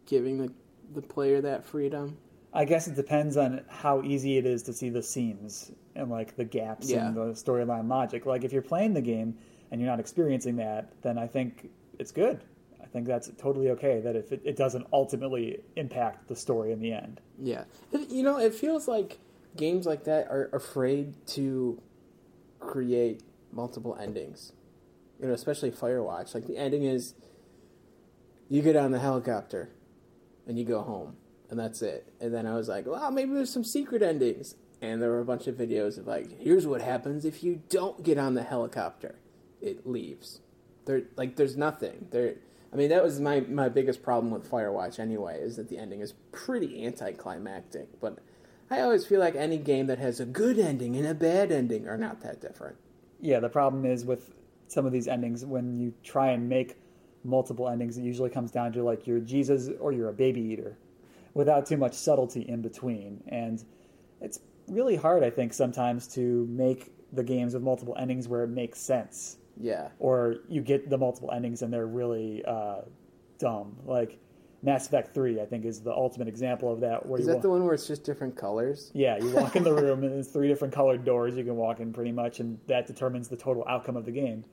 giving 0.05 0.37
the 0.37 0.51
the 0.93 1.01
player 1.01 1.41
that 1.41 1.65
freedom? 1.65 2.17
I 2.53 2.65
guess 2.65 2.87
it 2.87 2.95
depends 2.95 3.35
on 3.35 3.61
how 3.67 4.03
easy 4.03 4.37
it 4.37 4.45
is 4.45 4.61
to 4.63 4.73
see 4.73 4.89
the 4.89 5.01
seams 5.01 5.71
and 5.95 6.11
like 6.11 6.35
the 6.35 6.45
gaps 6.45 6.89
Yeah. 6.89 7.07
in 7.07 7.15
the 7.15 7.25
storyline 7.33 7.89
logic. 7.89 8.25
Like 8.27 8.43
if 8.43 8.53
you're 8.53 8.61
playing 8.61 8.93
the 8.93 9.01
game 9.01 9.35
and 9.73 9.81
you're 9.81 9.89
not 9.89 9.99
experiencing 9.99 10.57
that, 10.57 10.93
then 11.01 11.17
I 11.17 11.25
think 11.25 11.71
it's 11.97 12.11
good. 12.11 12.39
I 12.79 12.85
think 12.85 13.07
that's 13.07 13.31
totally 13.39 13.71
okay. 13.71 14.01
That 14.01 14.15
if 14.15 14.31
it, 14.31 14.39
it 14.45 14.55
doesn't 14.55 14.85
ultimately 14.93 15.61
impact 15.75 16.27
the 16.27 16.35
story 16.35 16.71
in 16.71 16.79
the 16.79 16.93
end. 16.93 17.19
Yeah. 17.41 17.63
You 17.91 18.21
know, 18.21 18.37
it 18.37 18.53
feels 18.53 18.87
like 18.87 19.17
games 19.57 19.87
like 19.87 20.03
that 20.03 20.27
are 20.27 20.51
afraid 20.53 21.15
to 21.29 21.81
create 22.59 23.23
multiple 23.51 23.97
endings. 23.99 24.53
You 25.19 25.29
know, 25.29 25.33
especially 25.33 25.71
Firewatch. 25.71 26.35
Like 26.35 26.45
the 26.45 26.55
ending 26.55 26.83
is 26.83 27.15
you 28.49 28.61
get 28.61 28.75
on 28.75 28.91
the 28.91 28.99
helicopter 28.99 29.71
and 30.45 30.59
you 30.59 30.65
go 30.65 30.81
home 30.83 31.15
and 31.49 31.59
that's 31.59 31.81
it. 31.81 32.13
And 32.21 32.31
then 32.31 32.45
I 32.45 32.53
was 32.53 32.67
like, 32.67 32.85
well, 32.85 33.09
maybe 33.09 33.33
there's 33.33 33.51
some 33.51 33.63
secret 33.63 34.03
endings. 34.03 34.53
And 34.83 35.01
there 35.01 35.09
were 35.09 35.21
a 35.21 35.25
bunch 35.25 35.47
of 35.47 35.55
videos 35.55 35.97
of 35.97 36.05
like, 36.05 36.39
here's 36.39 36.67
what 36.67 36.81
happens 36.83 37.25
if 37.25 37.43
you 37.43 37.63
don't 37.69 38.03
get 38.03 38.19
on 38.19 38.35
the 38.35 38.43
helicopter. 38.43 39.15
It 39.63 39.87
leaves. 39.87 40.41
There 40.85 41.03
like 41.15 41.35
there's 41.35 41.57
nothing. 41.57 42.07
There 42.11 42.35
I 42.71 42.75
mean 42.75 42.89
that 42.89 43.03
was 43.03 43.19
my, 43.19 43.41
my 43.41 43.69
biggest 43.69 44.03
problem 44.03 44.31
with 44.31 44.49
Firewatch 44.49 44.99
anyway, 44.99 45.39
is 45.39 45.55
that 45.55 45.69
the 45.69 45.77
ending 45.77 46.01
is 46.01 46.13
pretty 46.31 46.85
anticlimactic. 46.85 47.99
But 47.99 48.19
I 48.69 48.81
always 48.81 49.05
feel 49.05 49.19
like 49.19 49.35
any 49.35 49.57
game 49.57 49.87
that 49.87 49.99
has 49.99 50.19
a 50.19 50.25
good 50.25 50.59
ending 50.59 50.95
and 50.95 51.07
a 51.07 51.13
bad 51.13 51.51
ending 51.51 51.87
are 51.87 51.97
not 51.97 52.21
that 52.21 52.41
different. 52.41 52.77
Yeah, 53.21 53.39
the 53.39 53.49
problem 53.49 53.85
is 53.85 54.05
with 54.05 54.33
some 54.67 54.85
of 54.85 54.91
these 54.91 55.07
endings 55.07 55.45
when 55.45 55.79
you 55.79 55.93
try 56.03 56.31
and 56.31 56.49
make 56.49 56.77
multiple 57.23 57.69
endings, 57.69 57.97
it 57.97 58.03
usually 58.03 58.29
comes 58.29 58.51
down 58.51 58.73
to 58.73 58.83
like 58.83 59.07
you're 59.07 59.19
Jesus 59.19 59.69
or 59.79 59.91
you're 59.91 60.09
a 60.09 60.13
baby 60.13 60.41
eater, 60.41 60.77
without 61.33 61.65
too 61.65 61.77
much 61.77 61.93
subtlety 61.93 62.41
in 62.41 62.61
between. 62.61 63.23
And 63.27 63.63
it's 64.21 64.39
really 64.67 64.95
hard, 64.95 65.23
I 65.23 65.29
think, 65.29 65.53
sometimes 65.53 66.07
to 66.09 66.47
make 66.49 66.91
the 67.11 67.23
games 67.23 67.53
with 67.53 67.63
multiple 67.63 67.95
endings 67.97 68.27
where 68.27 68.43
it 68.43 68.49
makes 68.49 68.79
sense, 68.79 69.37
Yeah. 69.59 69.89
or 69.99 70.37
you 70.49 70.61
get 70.61 70.89
the 70.89 70.97
multiple 70.97 71.31
endings 71.31 71.61
and 71.61 71.71
they're 71.71 71.87
really 71.87 72.43
uh, 72.45 72.81
dumb. 73.37 73.75
Like 73.85 74.17
Mass 74.61 74.87
Effect 74.87 75.13
Three, 75.13 75.41
I 75.41 75.45
think, 75.45 75.65
is 75.65 75.81
the 75.81 75.91
ultimate 75.91 76.27
example 76.27 76.71
of 76.71 76.79
that. 76.81 77.05
Where 77.05 77.19
Is 77.19 77.25
you 77.25 77.31
that 77.31 77.37
wa- 77.37 77.41
the 77.41 77.49
one 77.49 77.63
where 77.65 77.73
it's 77.73 77.85
just 77.87 78.03
different 78.03 78.35
colors? 78.35 78.91
yeah, 78.93 79.17
you 79.17 79.29
walk 79.31 79.55
in 79.55 79.63
the 79.63 79.73
room 79.83 80.03
and 80.03 80.13
there's 80.13 80.29
three 80.29 80.47
different 80.47 80.73
colored 80.73 81.03
doors 81.03 81.35
you 81.35 81.43
can 81.43 81.55
walk 81.55 81.79
in 81.79 81.91
pretty 81.93 82.11
much, 82.11 82.39
and 82.39 82.57
that 82.67 82.87
determines 82.87 83.27
the 83.27 83.35
total 83.37 83.65
outcome 83.67 83.97
of 83.97 84.05
the 84.05 84.11
game. 84.11 84.43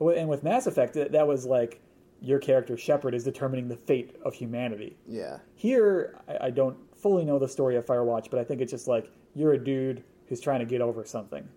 And 0.00 0.28
with 0.28 0.42
Mass 0.42 0.66
Effect, 0.66 0.94
that 0.94 1.12
that 1.12 1.26
was 1.26 1.46
like 1.46 1.80
your 2.20 2.40
character 2.40 2.76
Shepard 2.76 3.14
is 3.14 3.22
determining 3.24 3.68
the 3.68 3.76
fate 3.76 4.16
of 4.24 4.34
humanity. 4.34 4.96
Yeah. 5.06 5.38
Here, 5.54 6.18
I, 6.28 6.46
I 6.46 6.50
don't 6.50 6.76
fully 6.96 7.24
know 7.24 7.38
the 7.38 7.48
story 7.48 7.76
of 7.76 7.86
Firewatch, 7.86 8.28
but 8.30 8.40
I 8.40 8.44
think 8.44 8.60
it's 8.60 8.72
just 8.72 8.88
like 8.88 9.10
you're 9.34 9.52
a 9.52 9.58
dude 9.64 10.02
who's 10.26 10.40
trying 10.40 10.58
to 10.60 10.66
get 10.66 10.80
over 10.80 11.04
something. 11.04 11.48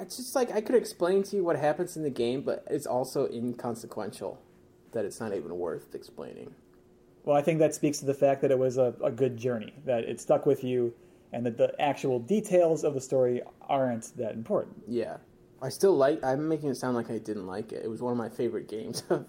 It's 0.00 0.16
just 0.16 0.34
like 0.34 0.52
I 0.52 0.60
could 0.60 0.74
explain 0.74 1.22
to 1.24 1.36
you 1.36 1.44
what 1.44 1.56
happens 1.56 1.96
in 1.96 2.02
the 2.02 2.10
game, 2.10 2.42
but 2.42 2.64
it's 2.70 2.86
also 2.86 3.28
inconsequential 3.28 4.40
that 4.92 5.04
it's 5.04 5.20
not 5.20 5.34
even 5.34 5.58
worth 5.58 5.94
explaining. 5.94 6.54
Well, 7.24 7.36
I 7.36 7.42
think 7.42 7.58
that 7.58 7.74
speaks 7.74 7.98
to 7.98 8.06
the 8.06 8.14
fact 8.14 8.40
that 8.42 8.50
it 8.50 8.58
was 8.58 8.78
a, 8.78 8.94
a 9.02 9.10
good 9.10 9.36
journey, 9.36 9.74
that 9.84 10.04
it 10.04 10.20
stuck 10.20 10.46
with 10.46 10.62
you, 10.62 10.94
and 11.32 11.44
that 11.44 11.58
the 11.58 11.78
actual 11.80 12.20
details 12.20 12.84
of 12.84 12.94
the 12.94 13.00
story 13.00 13.42
aren't 13.68 14.16
that 14.16 14.32
important. 14.34 14.76
Yeah. 14.86 15.16
I 15.60 15.70
still 15.70 15.96
like 15.96 16.22
I'm 16.22 16.48
making 16.48 16.68
it 16.68 16.76
sound 16.76 16.94
like 16.96 17.10
I 17.10 17.18
didn't 17.18 17.46
like 17.46 17.72
it. 17.72 17.84
It 17.84 17.88
was 17.88 18.02
one 18.02 18.12
of 18.12 18.18
my 18.18 18.28
favorite 18.28 18.68
games 18.68 19.02
of 19.10 19.26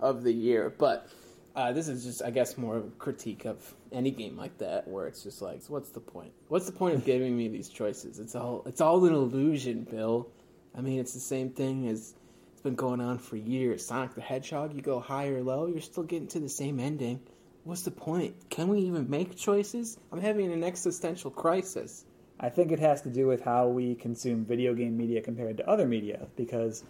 of 0.00 0.22
the 0.24 0.32
year, 0.32 0.74
but 0.76 1.08
uh, 1.56 1.72
this 1.72 1.88
is 1.88 2.04
just 2.04 2.22
I 2.22 2.30
guess 2.30 2.58
more 2.58 2.76
of 2.76 2.84
a 2.84 2.90
critique 2.90 3.46
of 3.46 3.74
any 3.90 4.10
game 4.10 4.36
like 4.36 4.58
that 4.58 4.86
where 4.86 5.06
it's 5.06 5.22
just 5.22 5.40
like 5.40 5.62
what's 5.68 5.88
the 5.88 6.00
point? 6.00 6.32
What's 6.48 6.66
the 6.66 6.72
point 6.72 6.94
of 6.94 7.04
giving 7.12 7.36
me 7.36 7.48
these 7.48 7.68
choices? 7.70 8.18
It's 8.18 8.34
all 8.34 8.62
it's 8.66 8.80
all 8.80 9.04
an 9.04 9.14
illusion, 9.14 9.84
Bill. 9.90 10.28
I 10.76 10.82
mean, 10.82 11.00
it's 11.00 11.14
the 11.14 11.20
same 11.20 11.50
thing 11.50 11.88
as 11.88 12.14
it's 12.52 12.60
been 12.60 12.74
going 12.74 13.00
on 13.00 13.18
for 13.18 13.36
years. 13.36 13.86
Sonic 13.86 14.14
the 14.14 14.20
Hedgehog, 14.20 14.74
you 14.74 14.82
go 14.82 15.00
high 15.00 15.28
or 15.28 15.42
low, 15.42 15.66
you're 15.66 15.80
still 15.80 16.02
getting 16.02 16.28
to 16.28 16.40
the 16.40 16.48
same 16.48 16.78
ending. 16.78 17.20
What's 17.64 17.82
the 17.82 17.90
point? 17.90 18.34
Can 18.50 18.68
we 18.68 18.80
even 18.80 19.08
make 19.10 19.36
choices? 19.36 19.98
I'm 20.12 20.20
having 20.20 20.52
an 20.52 20.62
existential 20.62 21.30
crisis. 21.30 22.04
I 22.38 22.50
think 22.50 22.70
it 22.70 22.78
has 22.78 23.00
to 23.02 23.08
do 23.08 23.26
with 23.26 23.42
how 23.42 23.68
we 23.68 23.94
consume 23.94 24.44
video 24.44 24.74
game 24.74 24.96
media 24.96 25.22
compared 25.22 25.56
to 25.56 25.68
other 25.68 25.86
media. 25.86 26.28
Because, 26.36 26.84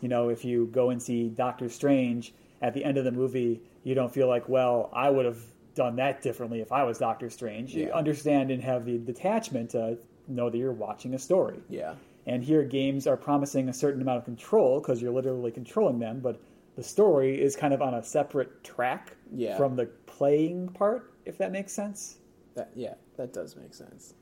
you 0.00 0.08
know, 0.08 0.30
if 0.30 0.44
you 0.44 0.66
go 0.66 0.90
and 0.90 1.00
see 1.00 1.28
Doctor 1.28 1.68
Strange 1.68 2.32
at 2.62 2.74
the 2.74 2.84
end 2.84 2.98
of 2.98 3.04
the 3.04 3.12
movie, 3.12 3.60
you 3.84 3.94
don't 3.94 4.12
feel 4.12 4.28
like, 4.28 4.48
well, 4.48 4.90
I 4.92 5.10
would 5.10 5.26
have 5.26 5.38
done 5.74 5.96
that 5.96 6.22
differently 6.22 6.60
if 6.60 6.72
I 6.72 6.84
was 6.84 6.98
Doctor 6.98 7.28
Strange. 7.30 7.74
You 7.74 7.90
understand 7.92 8.50
and 8.50 8.62
have 8.62 8.84
the 8.84 8.98
detachment 8.98 9.70
to 9.70 9.98
know 10.28 10.48
that 10.50 10.56
you're 10.56 10.72
watching 10.72 11.14
a 11.14 11.18
story. 11.18 11.58
Yeah. 11.68 11.94
And 12.26 12.42
here, 12.42 12.64
games 12.64 13.06
are 13.06 13.16
promising 13.16 13.68
a 13.68 13.72
certain 13.72 14.02
amount 14.02 14.18
of 14.18 14.24
control 14.24 14.80
because 14.80 15.00
you're 15.00 15.12
literally 15.12 15.52
controlling 15.52 15.98
them, 16.00 16.20
but 16.20 16.40
the 16.74 16.82
story 16.82 17.40
is 17.40 17.54
kind 17.54 17.72
of 17.72 17.80
on 17.82 17.94
a 17.94 18.02
separate 18.02 18.64
track 18.64 19.16
Yeah. 19.32 19.56
from 19.56 19.76
the 19.76 19.86
playing 20.06 20.68
part, 20.70 21.12
if 21.24 21.38
that 21.38 21.52
makes 21.52 21.72
sense. 21.72 22.18
That 22.54 22.70
yeah, 22.74 22.94
that 23.16 23.32
does 23.32 23.54
make 23.54 23.74
sense. 23.74 24.14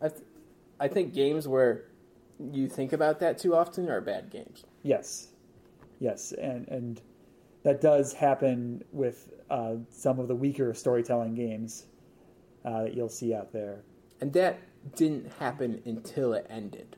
I 0.00 0.08
th- 0.08 0.22
I 0.80 0.88
think 0.88 1.12
games 1.14 1.46
where 1.46 1.84
you 2.52 2.66
think 2.68 2.92
about 2.92 3.20
that 3.20 3.38
too 3.38 3.54
often 3.54 3.88
are 3.88 4.00
bad 4.00 4.30
games. 4.30 4.64
Yes, 4.82 5.28
yes, 6.00 6.32
and 6.32 6.66
and 6.68 7.00
that 7.64 7.80
does 7.80 8.12
happen 8.12 8.84
with 8.92 9.32
uh, 9.50 9.74
some 9.90 10.20
of 10.20 10.28
the 10.28 10.34
weaker 10.34 10.72
storytelling 10.74 11.34
games 11.34 11.86
uh, 12.64 12.84
that 12.84 12.94
you'll 12.94 13.08
see 13.08 13.34
out 13.34 13.52
there. 13.52 13.82
And 14.20 14.32
that 14.34 14.60
didn't 14.94 15.32
happen 15.38 15.82
until 15.84 16.34
it 16.34 16.46
ended. 16.48 16.96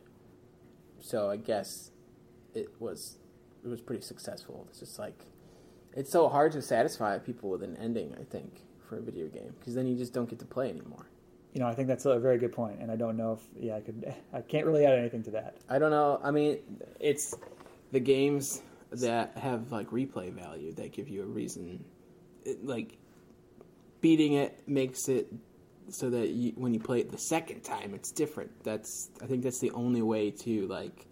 So 1.00 1.31
I 1.31 1.37
guess 1.37 1.90
it 2.55 2.68
was 2.79 3.16
it 3.64 3.68
was 3.68 3.81
pretty 3.81 4.02
successful. 4.02 4.66
It's 4.68 4.81
just 4.81 4.98
like 4.98 5.24
it's 5.94 6.11
so 6.11 6.29
hard 6.29 6.52
to 6.52 6.62
satisfy 6.62 7.18
people 7.18 7.50
with 7.50 7.62
an 7.62 7.76
ending. 7.76 8.14
I 8.20 8.24
think 8.24 8.62
for 8.88 8.98
a 8.98 9.00
video 9.00 9.26
game 9.29 9.55
because 9.59 9.74
then 9.74 9.87
you 9.87 9.96
just 9.96 10.12
don't 10.12 10.29
get 10.29 10.38
to 10.40 10.44
play 10.44 10.68
anymore. 10.68 11.07
You 11.52 11.61
know, 11.61 11.68
I 11.68 11.74
think 11.74 11.88
that's 11.88 12.05
a 12.05 12.18
very 12.18 12.38
good 12.38 12.52
point, 12.52 12.81
and 12.81 12.90
I 12.90 12.96
don't 12.96 13.16
know 13.16 13.33
if 13.33 13.40
yeah, 13.59 13.76
I 13.76 13.81
could. 13.81 14.14
I 14.33 14.40
can't 14.40 14.66
really 14.66 14.85
add 14.85 14.98
anything 14.98 15.22
to 15.24 15.31
that. 15.33 15.57
I 15.68 15.79
don't 15.79 15.90
know. 15.90 16.20
I 16.22 16.31
mean, 16.31 16.59
it's 17.00 17.35
the 17.92 18.00
games 18.00 18.62
that 19.01 19.37
have 19.39 19.73
like 19.73 19.91
replay 19.91 20.33
value 20.33 20.73
that 20.75 20.93
give 20.93 21.09
you 21.09 21.23
a 21.23 21.27
reason. 21.27 21.85
It, 22.45 22.65
like 22.65 22.99
beating 24.01 24.35
it 24.35 24.63
makes 24.69 25.09
it 25.09 25.33
so 25.89 26.11
that 26.11 26.31
you, 26.31 26.53
when 26.57 26.75
you 26.75 26.81
play 26.81 27.01
it 27.01 27.11
the 27.11 27.19
second 27.19 27.63
time, 27.63 27.95
it's 27.95 28.11
different. 28.11 28.51
That's 28.65 29.11
I 29.23 29.27
think 29.27 29.43
that's 29.43 29.61
the 29.61 29.71
only 29.73 30.03
way 30.03 30.31
to 30.31 30.67
like 30.67 31.07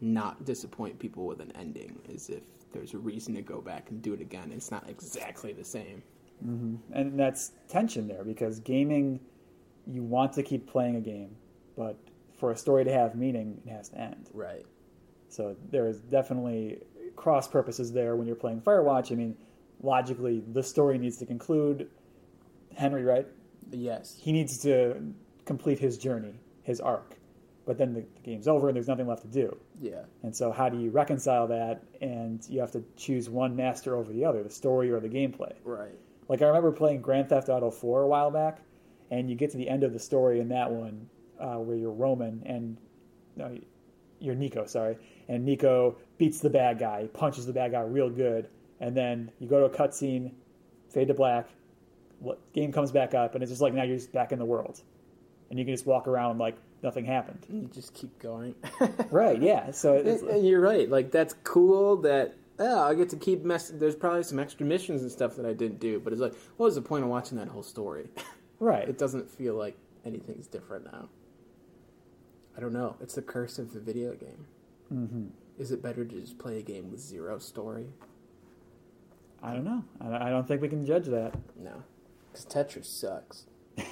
not 0.00 0.44
disappoint 0.44 0.98
people 0.98 1.26
with 1.26 1.40
an 1.40 1.52
ending 1.56 2.00
is 2.08 2.30
if 2.30 2.42
there's 2.72 2.94
a 2.94 2.98
reason 2.98 3.34
to 3.34 3.42
go 3.42 3.60
back 3.60 3.90
and 3.90 4.00
do 4.00 4.14
it 4.14 4.20
again. 4.20 4.52
It's 4.52 4.70
not 4.70 4.88
exactly 4.88 5.52
the 5.52 5.64
same. 5.64 6.02
Mm-hmm. 6.44 6.92
And 6.92 7.18
that's 7.18 7.52
tension 7.68 8.08
there 8.08 8.24
because 8.24 8.60
gaming, 8.60 9.20
you 9.86 10.02
want 10.02 10.32
to 10.34 10.42
keep 10.42 10.66
playing 10.66 10.96
a 10.96 11.00
game, 11.00 11.36
but 11.76 11.98
for 12.38 12.52
a 12.52 12.56
story 12.56 12.84
to 12.84 12.92
have 12.92 13.14
meaning, 13.14 13.60
it 13.66 13.70
has 13.70 13.90
to 13.90 14.00
end. 14.00 14.30
Right. 14.32 14.64
So 15.28 15.56
there 15.70 15.86
is 15.86 16.00
definitely 16.00 16.78
cross 17.20 17.46
purposes 17.46 17.92
there 17.92 18.16
when 18.16 18.26
you're 18.26 18.34
playing 18.34 18.62
Firewatch. 18.62 19.12
I 19.12 19.14
mean, 19.14 19.36
logically, 19.82 20.42
the 20.52 20.62
story 20.62 20.96
needs 20.96 21.18
to 21.18 21.26
conclude. 21.26 21.88
Henry, 22.74 23.04
right? 23.04 23.26
Yes. 23.70 24.16
He 24.18 24.32
needs 24.32 24.58
to 24.58 25.12
complete 25.44 25.78
his 25.78 25.98
journey, 25.98 26.34
his 26.62 26.80
arc. 26.80 27.16
But 27.66 27.76
then 27.76 27.92
the, 27.92 28.00
the, 28.00 28.20
game's 28.22 28.48
over 28.48 28.68
and 28.68 28.74
there's 28.74 28.88
nothing 28.88 29.06
left 29.06 29.22
to 29.22 29.28
do. 29.28 29.54
Yeah. 29.80 30.02
And 30.22 30.34
so, 30.34 30.50
how 30.50 30.70
do 30.70 30.80
you 30.80 30.90
reconcile 30.90 31.46
that? 31.48 31.82
And 32.00 32.44
you 32.48 32.58
have 32.60 32.72
to 32.72 32.82
choose 32.96 33.28
one 33.28 33.54
master 33.54 33.96
over 33.96 34.12
the 34.12 34.24
other, 34.24 34.42
the 34.42 34.50
story 34.50 34.90
or 34.90 34.98
the 34.98 35.08
gameplay. 35.08 35.52
Right. 35.62 35.94
Like 36.28 36.40
I 36.40 36.46
remember 36.46 36.72
playing 36.72 37.02
Grand 37.02 37.28
Theft 37.28 37.48
Auto 37.48 37.70
4 37.70 38.02
a 38.02 38.08
while 38.08 38.30
back, 38.30 38.60
and 39.10 39.28
you 39.28 39.36
get 39.36 39.50
to 39.50 39.58
the 39.58 39.68
end 39.68 39.84
of 39.84 39.92
the 39.92 39.98
story 39.98 40.40
in 40.40 40.48
that 40.48 40.70
one 40.70 41.08
uh, 41.38 41.56
where 41.56 41.76
you're 41.76 41.92
Roman 41.92 42.42
and 42.46 42.76
no, 43.36 43.58
you're 44.20 44.34
Niko, 44.34 44.68
sorry, 44.68 44.96
and 45.28 45.46
Niko 45.46 45.96
beats 46.20 46.40
the 46.40 46.50
bad 46.50 46.78
guy, 46.78 47.08
punches 47.14 47.46
the 47.46 47.52
bad 47.52 47.72
guy 47.72 47.80
real 47.80 48.10
good, 48.10 48.46
and 48.78 48.94
then 48.94 49.32
you 49.38 49.48
go 49.48 49.66
to 49.66 49.74
a 49.74 49.76
cutscene, 49.76 50.30
fade 50.90 51.08
to 51.08 51.14
black, 51.14 51.48
game 52.52 52.70
comes 52.70 52.92
back 52.92 53.14
up, 53.14 53.34
and 53.34 53.42
it's 53.42 53.50
just 53.50 53.62
like 53.62 53.72
now 53.72 53.84
you're 53.84 53.96
just 53.96 54.12
back 54.12 54.30
in 54.30 54.38
the 54.38 54.44
world, 54.44 54.82
and 55.48 55.58
you 55.58 55.64
can 55.64 55.72
just 55.72 55.86
walk 55.86 56.06
around 56.06 56.36
like 56.36 56.56
nothing 56.82 57.06
happened. 57.06 57.46
You 57.48 57.70
just 57.72 57.94
keep 57.94 58.18
going. 58.18 58.54
right? 59.10 59.40
Yeah. 59.40 59.70
So 59.70 59.94
it's, 60.04 60.22
you're 60.44 60.60
right. 60.60 60.90
Like 60.90 61.10
that's 61.10 61.34
cool 61.42 61.96
that 62.02 62.34
oh, 62.58 62.82
I 62.82 62.94
get 62.94 63.08
to 63.08 63.16
keep 63.16 63.42
mess. 63.42 63.70
There's 63.70 63.96
probably 63.96 64.22
some 64.22 64.38
extra 64.38 64.66
missions 64.66 65.00
and 65.00 65.10
stuff 65.10 65.36
that 65.36 65.46
I 65.46 65.54
didn't 65.54 65.80
do, 65.80 66.00
but 66.00 66.12
it's 66.12 66.20
like, 66.20 66.34
what 66.58 66.66
was 66.66 66.74
the 66.74 66.82
point 66.82 67.02
of 67.02 67.08
watching 67.08 67.38
that 67.38 67.48
whole 67.48 67.64
story? 67.64 68.08
Right. 68.62 68.86
it 68.86 68.98
doesn't 68.98 69.30
feel 69.30 69.54
like 69.54 69.74
anything's 70.04 70.46
different 70.46 70.84
now. 70.84 71.08
I 72.54 72.60
don't 72.60 72.74
know. 72.74 72.94
It's 73.00 73.14
the 73.14 73.22
curse 73.22 73.58
of 73.58 73.72
the 73.72 73.80
video 73.80 74.12
game. 74.12 74.46
Mm-hmm. 74.92 75.26
Is 75.58 75.72
it 75.72 75.82
better 75.82 76.04
to 76.04 76.20
just 76.20 76.38
play 76.38 76.58
a 76.58 76.62
game 76.62 76.90
with 76.90 77.00
zero 77.00 77.38
story? 77.38 77.86
I 79.42 79.52
don't 79.52 79.64
know. 79.64 79.84
I 80.00 80.28
don't 80.28 80.46
think 80.46 80.60
we 80.60 80.68
can 80.68 80.84
judge 80.84 81.06
that. 81.06 81.34
No, 81.58 81.82
because 82.30 82.46
Tetris 82.46 82.84
sucks. 82.86 83.46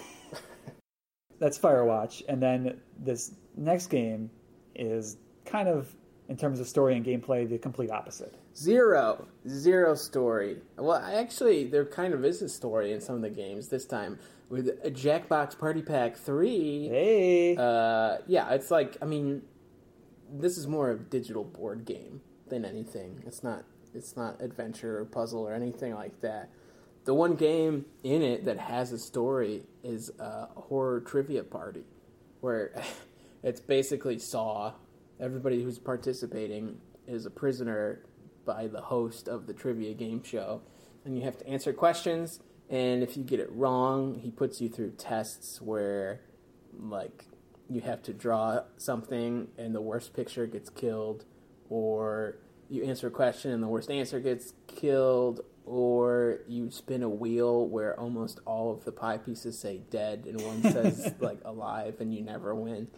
That's 1.39 1.59
Firewatch, 1.59 2.23
and 2.29 2.43
then 2.43 2.81
this 2.99 3.33
next 3.57 3.87
game 3.89 4.31
is 4.75 5.17
kind 5.45 5.69
of 5.69 5.89
in 6.29 6.37
terms 6.37 6.61
of 6.61 6.69
story 6.69 6.95
and 6.95 7.05
gameplay, 7.05 7.49
the 7.49 7.59
complete 7.59 7.91
opposite. 7.91 8.35
Zero, 8.55 9.27
zero 9.49 9.95
story. 9.95 10.59
Well, 10.77 10.97
actually, 10.97 11.65
there 11.65 11.87
kind 11.87 12.13
of 12.13 12.25
is 12.25 12.43
a 12.43 12.49
story 12.49 12.93
in 12.93 13.01
some 13.01 13.15
of 13.17 13.23
the 13.23 13.31
games 13.31 13.69
this 13.69 13.87
time 13.87 14.19
with 14.51 14.69
a 14.85 14.91
Jackbox 14.91 15.59
Party 15.59 15.81
Pack 15.81 16.17
Three. 16.17 16.89
Hey, 16.89 17.57
uh, 17.57 18.19
yeah, 18.27 18.53
it's 18.53 18.71
like 18.71 18.97
I 19.01 19.07
mean, 19.07 19.43
this 20.31 20.59
is 20.59 20.67
more 20.67 20.91
of 20.91 21.01
a 21.01 21.05
digital 21.05 21.45
board 21.45 21.85
game 21.85 22.21
than 22.49 22.65
anything. 22.65 23.23
It's 23.27 23.43
not, 23.43 23.65
it's 23.95 24.17
not 24.17 24.41
adventure 24.41 24.99
or 24.99 25.05
puzzle 25.05 25.47
or 25.47 25.55
anything 25.55 25.95
like 25.95 26.21
that. 26.21 26.51
The 27.05 27.15
one 27.15 27.37
game 27.37 27.87
in 28.03 28.23
it 28.23 28.45
that 28.45 28.59
has 28.59 28.93
a 28.93 28.99
story 28.99 29.65
is 29.83 30.11
a 30.19 30.47
horror 30.55 31.01
trivia 31.01 31.43
party, 31.43 31.85
where 32.41 32.73
it's 33.43 33.61
basically 33.61 34.19
Saw 34.19 34.75
everybody 35.21 35.63
who's 35.63 35.79
participating 35.79 36.81
is 37.07 37.27
a 37.27 37.31
prisoner 37.31 38.01
by 38.45 38.67
the 38.67 38.81
host 38.81 39.29
of 39.29 39.47
the 39.47 39.53
trivia 39.53 39.95
game 39.95 40.23
show, 40.23 40.63
and 41.05 41.17
you 41.17 41.25
have 41.25 41.39
to 41.39 41.47
answer 41.47 41.73
questions. 41.73 42.41
And 42.71 43.03
if 43.03 43.17
you 43.17 43.23
get 43.23 43.41
it 43.41 43.51
wrong, 43.53 44.21
he 44.23 44.31
puts 44.31 44.61
you 44.61 44.69
through 44.69 44.91
tests 44.93 45.61
where, 45.63 46.21
like, 46.79 47.25
you 47.69 47.81
have 47.83 48.03
to 48.05 48.13
draw 48.13 48.61
something 48.77 49.49
and 49.59 49.75
the 49.75 49.81
worst 49.81 50.15
picture 50.15 50.47
gets 50.47 50.71
killed, 50.71 51.25
or 51.69 52.37
you 52.69 52.85
answer 52.85 53.09
a 53.09 53.11
question 53.11 53.51
and 53.51 53.63
the 53.63 53.69
worst 53.69 53.91
answer 53.91 54.21
gets 54.21 54.55
killed, 54.67 55.41
or 55.65 56.41
you 56.49 56.71
spin 56.71 57.03
a 57.03 57.09
wheel 57.09 57.67
where 57.67 57.99
almost 57.99 58.41
all 58.47 58.73
of 58.73 58.85
the 58.85 58.93
pie 58.93 59.19
pieces 59.19 59.59
say 59.59 59.81
dead 59.91 60.25
and 60.27 60.41
one 60.41 60.63
says 60.63 61.13
like 61.21 61.41
alive 61.45 61.97
and 62.01 62.15
you 62.15 62.23
never 62.23 62.55
win. 62.55 62.89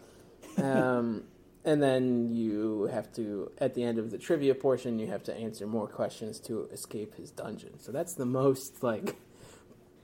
Um, 0.57 1.23
and 1.63 1.81
then 1.81 2.29
you 2.31 2.83
have 2.91 3.11
to 3.13 3.51
at 3.59 3.73
the 3.73 3.83
end 3.83 3.99
of 3.99 4.11
the 4.11 4.17
trivia 4.17 4.55
portion 4.55 4.99
you 4.99 5.07
have 5.07 5.23
to 5.23 5.35
answer 5.35 5.67
more 5.67 5.87
questions 5.87 6.39
to 6.39 6.63
escape 6.71 7.15
his 7.15 7.31
dungeon 7.31 7.79
so 7.79 7.91
that's 7.91 8.15
the 8.15 8.25
most 8.25 8.81
like 8.81 9.15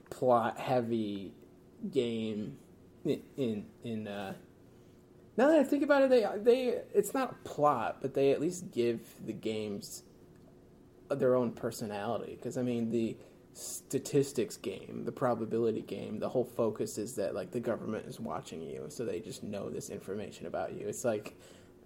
plot 0.10 0.60
heavy 0.60 1.34
game 1.92 2.58
in 3.04 3.22
in, 3.36 3.66
in 3.84 4.08
uh 4.08 4.34
now 5.38 5.48
that 5.48 5.60
I 5.60 5.64
think 5.64 5.84
about 5.84 6.02
it, 6.02 6.10
they 6.10 6.26
they 6.38 6.82
it's 6.94 7.14
not 7.14 7.32
a 7.32 7.48
plot, 7.48 7.98
but 8.02 8.16
they 8.16 8.32
at 8.32 8.42
least 8.42 8.72
give 8.72 9.02
the 9.24 9.34
games 9.34 10.04
their 11.10 11.36
own 11.36 11.52
personality. 11.52 12.36
Because 12.36 12.58
I 12.58 12.64
mean, 12.64 12.90
the 12.90 13.16
statistics 13.54 14.58
game, 14.58 15.04
the 15.06 15.12
probability 15.12 15.82
game, 15.82 16.20
the 16.20 16.30
whole 16.30 16.44
focus 16.44 16.98
is 16.98 17.16
that 17.16 17.36
like 17.36 17.52
the 17.52 17.60
government 17.60 18.08
is 18.08 18.20
watching 18.20 18.64
you, 18.64 18.86
so 18.90 19.06
they 19.06 19.20
just 19.20 19.44
know 19.44 19.70
this 19.70 19.90
information 19.90 20.48
about 20.48 20.74
you. 20.74 20.88
It's 20.88 21.06
like 21.06 21.36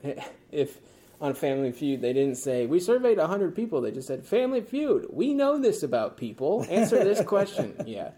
if 0.52 0.80
on 1.20 1.34
Family 1.34 1.74
Feud 1.74 2.02
they 2.02 2.14
didn't 2.14 2.36
say 2.36 2.66
we 2.66 2.80
surveyed 2.80 3.20
hundred 3.20 3.54
people, 3.54 3.82
they 3.82 3.92
just 3.92 4.08
said 4.08 4.26
Family 4.26 4.62
Feud. 4.62 5.08
We 5.12 5.34
know 5.34 5.60
this 5.60 5.84
about 5.84 6.16
people. 6.16 6.66
Answer 6.70 7.04
this 7.04 7.22
question. 7.26 7.76
yeah, 7.86 8.12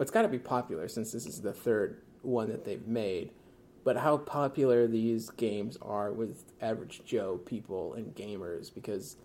it's 0.00 0.10
got 0.10 0.22
to 0.22 0.28
be 0.28 0.40
popular 0.40 0.88
since 0.88 1.12
this 1.12 1.26
is 1.26 1.40
the 1.40 1.52
third 1.52 2.02
one 2.22 2.48
that 2.48 2.64
they've 2.64 2.86
made. 2.86 3.30
But 3.84 3.96
how 3.96 4.18
popular 4.18 4.86
these 4.86 5.30
games 5.30 5.76
are 5.82 6.12
with 6.12 6.44
average 6.60 7.02
Joe 7.04 7.38
people 7.38 7.94
and 7.94 8.14
gamers 8.14 8.72
because 8.72 9.16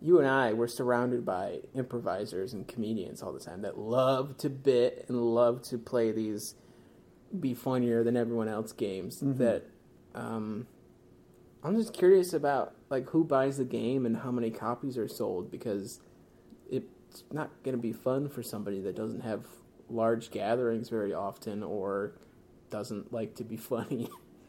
you 0.00 0.18
and 0.18 0.28
I 0.28 0.52
were 0.52 0.68
surrounded 0.68 1.24
by 1.24 1.60
improvisers 1.74 2.52
and 2.52 2.68
comedians 2.68 3.22
all 3.22 3.32
the 3.32 3.40
time 3.40 3.62
that 3.62 3.78
love 3.78 4.36
to 4.38 4.50
bit 4.50 5.06
and 5.08 5.20
love 5.34 5.62
to 5.62 5.78
play 5.78 6.12
these 6.12 6.54
be 7.40 7.54
funnier 7.54 8.04
than 8.04 8.16
everyone 8.16 8.48
else 8.48 8.72
games 8.72 9.16
mm-hmm. 9.16 9.38
that 9.38 9.64
um, 10.14 10.66
I'm 11.62 11.76
just 11.76 11.92
curious 11.92 12.32
about 12.32 12.74
like 12.90 13.08
who 13.10 13.24
buys 13.24 13.56
the 13.56 13.64
game 13.64 14.06
and 14.06 14.18
how 14.18 14.30
many 14.30 14.50
copies 14.50 14.98
are 14.98 15.08
sold 15.08 15.50
because 15.50 16.00
it's 16.70 17.24
not 17.32 17.50
going 17.62 17.76
to 17.76 17.80
be 17.82 17.92
fun 17.92 18.28
for 18.28 18.42
somebody 18.42 18.80
that 18.80 18.94
doesn't 18.94 19.22
have 19.22 19.46
large 19.88 20.30
gatherings 20.30 20.88
very 20.88 21.14
often 21.14 21.62
or 21.62 22.12
doesn't 22.74 23.12
like 23.12 23.36
to 23.36 23.44
be 23.44 23.56
funny. 23.72 24.08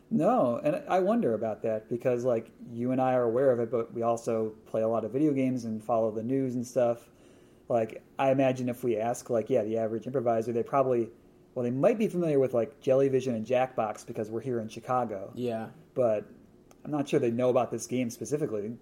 No, 0.10 0.60
and 0.64 0.82
I 0.88 1.00
wonder 1.00 1.34
about 1.34 1.62
that 1.64 1.90
because 1.90 2.26
like 2.26 2.52
you 2.72 2.92
and 2.92 3.00
I 3.02 3.14
are 3.14 3.24
aware 3.24 3.52
of 3.52 3.60
it, 3.60 3.72
but 3.72 3.94
we 3.94 4.02
also 4.02 4.54
play 4.66 4.82
a 4.82 4.88
lot 4.88 5.06
of 5.06 5.12
video 5.12 5.32
games 5.32 5.66
and 5.66 5.84
follow 5.84 6.12
the 6.12 6.24
news 6.24 6.56
and 6.56 6.66
stuff. 6.66 7.10
Like 7.70 8.04
I 8.18 8.32
imagine 8.32 8.70
if 8.70 8.84
we 8.84 8.98
ask 8.98 9.30
like 9.30 9.50
yeah, 9.50 9.64
the 9.64 9.78
average 9.78 10.06
improviser, 10.06 10.52
they 10.54 10.64
probably 10.64 11.10
well 11.54 11.64
they 11.64 11.72
might 11.72 11.98
be 11.98 12.08
familiar 12.08 12.40
with 12.40 12.54
like 12.54 12.82
Jellyvision 12.82 13.36
and 13.36 13.46
Jackbox 13.46 14.06
because 14.06 14.30
we're 14.30 14.42
here 14.42 14.60
in 14.60 14.70
Chicago. 14.70 15.32
Yeah. 15.36 15.68
But 15.94 16.26
I'm 16.84 16.92
not 16.92 17.08
sure 17.10 17.20
they 17.20 17.32
know 17.32 17.50
about 17.50 17.72
this 17.72 17.88
game 17.88 18.10
specifically. 18.10 18.78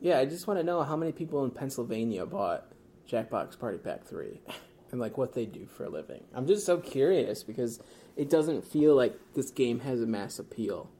Yeah, 0.00 0.18
I 0.18 0.26
just 0.26 0.46
want 0.46 0.60
to 0.60 0.64
know 0.64 0.82
how 0.82 0.96
many 0.96 1.12
people 1.12 1.44
in 1.44 1.50
Pennsylvania 1.50 2.26
bought 2.26 2.66
Jackbox 3.08 3.58
Party 3.58 3.78
Pack 3.78 4.04
3 4.04 4.40
and 4.90 5.00
like 5.00 5.16
what 5.16 5.32
they 5.32 5.46
do 5.46 5.66
for 5.66 5.84
a 5.84 5.88
living. 5.88 6.24
I'm 6.34 6.46
just 6.46 6.66
so 6.66 6.78
curious 6.78 7.42
because 7.42 7.80
it 8.16 8.30
doesn't 8.30 8.64
feel 8.64 8.94
like 8.94 9.18
this 9.34 9.50
game 9.50 9.80
has 9.80 10.00
a 10.02 10.06
mass 10.06 10.38
appeal. 10.38 10.90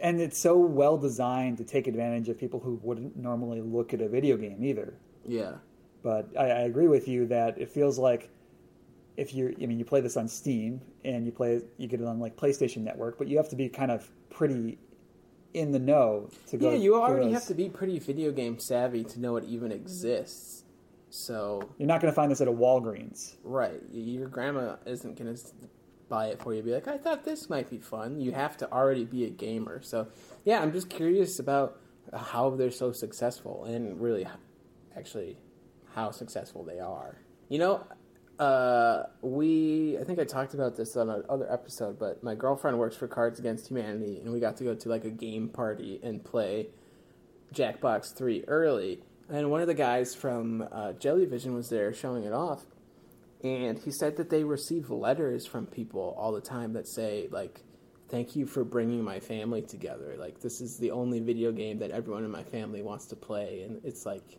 And 0.00 0.20
it's 0.20 0.38
so 0.38 0.56
well 0.56 0.96
designed 0.96 1.58
to 1.58 1.64
take 1.64 1.86
advantage 1.88 2.28
of 2.28 2.38
people 2.38 2.60
who 2.60 2.78
wouldn't 2.82 3.16
normally 3.16 3.60
look 3.60 3.92
at 3.92 4.00
a 4.00 4.08
video 4.08 4.36
game 4.36 4.62
either. 4.64 4.94
Yeah. 5.26 5.54
But 6.02 6.28
I, 6.38 6.44
I 6.44 6.60
agree 6.60 6.86
with 6.86 7.08
you 7.08 7.26
that 7.26 7.58
it 7.58 7.68
feels 7.70 7.98
like 7.98 8.30
if 9.16 9.34
you 9.34 9.56
I 9.60 9.66
mean 9.66 9.80
you 9.80 9.84
play 9.84 10.00
this 10.00 10.16
on 10.16 10.28
Steam 10.28 10.80
and 11.04 11.26
you 11.26 11.32
play 11.32 11.60
you 11.76 11.88
get 11.88 12.00
it 12.00 12.06
on 12.06 12.20
like 12.20 12.36
PlayStation 12.36 12.82
Network, 12.82 13.18
but 13.18 13.26
you 13.26 13.36
have 13.38 13.48
to 13.48 13.56
be 13.56 13.68
kind 13.68 13.90
of 13.90 14.08
pretty 14.30 14.78
in 15.54 15.72
the 15.72 15.78
know 15.80 16.28
to 16.46 16.56
go. 16.56 16.70
Yeah, 16.70 16.76
you 16.76 16.94
already 16.94 17.24
those. 17.26 17.34
have 17.34 17.46
to 17.46 17.54
be 17.54 17.68
pretty 17.68 17.98
video 17.98 18.30
game 18.30 18.60
savvy 18.60 19.02
to 19.02 19.18
know 19.20 19.36
it 19.36 19.44
even 19.44 19.72
exists. 19.72 20.62
So 21.10 21.70
You're 21.78 21.88
not 21.88 22.00
going 22.02 22.12
to 22.12 22.14
find 22.14 22.30
this 22.30 22.40
at 22.42 22.48
a 22.48 22.52
Walgreens. 22.52 23.34
right, 23.42 23.80
your 23.90 24.28
grandma 24.28 24.76
isn't 24.86 25.16
gonna 25.18 25.32
s- 25.32 25.54
buy 26.08 26.28
it 26.28 26.42
for 26.42 26.54
you. 26.54 26.62
Be 26.62 26.72
like, 26.72 26.88
I 26.88 26.98
thought 26.98 27.24
this 27.24 27.48
might 27.48 27.70
be 27.70 27.78
fun. 27.78 28.20
You 28.20 28.32
have 28.32 28.56
to 28.58 28.72
already 28.72 29.04
be 29.04 29.24
a 29.24 29.30
gamer. 29.30 29.82
So 29.82 30.08
yeah, 30.44 30.60
I'm 30.60 30.72
just 30.72 30.90
curious 30.90 31.38
about 31.38 31.78
how 32.12 32.50
they're 32.50 32.70
so 32.70 32.92
successful 32.92 33.64
and 33.64 34.00
really, 34.00 34.26
actually, 34.96 35.36
how 35.94 36.10
successful 36.10 36.64
they 36.64 36.80
are. 36.80 37.18
You 37.48 37.58
know, 37.58 37.86
uh, 38.38 39.04
we 39.20 39.98
I 40.00 40.04
think 40.04 40.18
I 40.18 40.24
talked 40.24 40.54
about 40.54 40.76
this 40.76 40.96
on 40.96 41.10
another 41.10 41.50
episode, 41.52 41.98
but 41.98 42.22
my 42.22 42.34
girlfriend 42.34 42.78
works 42.78 42.96
for 42.96 43.08
Cards 43.08 43.38
Against 43.38 43.68
Humanity, 43.68 44.20
and 44.22 44.32
we 44.32 44.40
got 44.40 44.56
to 44.58 44.64
go 44.64 44.74
to 44.74 44.88
like 44.88 45.04
a 45.04 45.10
game 45.10 45.48
party 45.48 46.00
and 46.02 46.24
play 46.24 46.68
Jackbox 47.54 48.14
Three 48.14 48.44
early. 48.46 49.02
And 49.30 49.50
one 49.50 49.60
of 49.60 49.66
the 49.66 49.74
guys 49.74 50.14
from 50.14 50.62
uh, 50.62 50.92
Jellyvision 50.98 51.54
was 51.54 51.68
there 51.68 51.92
showing 51.92 52.24
it 52.24 52.32
off, 52.32 52.64
and 53.42 53.78
he 53.78 53.90
said 53.90 54.16
that 54.16 54.30
they 54.30 54.44
receive 54.44 54.90
letters 54.90 55.46
from 55.46 55.66
people 55.66 56.14
all 56.18 56.32
the 56.32 56.40
time 56.40 56.72
that 56.72 56.88
say 56.88 57.28
like, 57.30 57.62
"Thank 58.08 58.36
you 58.36 58.46
for 58.46 58.64
bringing 58.64 59.02
my 59.04 59.20
family 59.20 59.62
together. 59.62 60.16
Like 60.18 60.40
this 60.40 60.60
is 60.60 60.78
the 60.78 60.90
only 60.90 61.20
video 61.20 61.52
game 61.52 61.78
that 61.78 61.90
everyone 61.90 62.24
in 62.24 62.30
my 62.30 62.44
family 62.44 62.82
wants 62.82 63.06
to 63.06 63.16
play, 63.16 63.62
and 63.62 63.80
it's 63.84 64.04
like." 64.06 64.38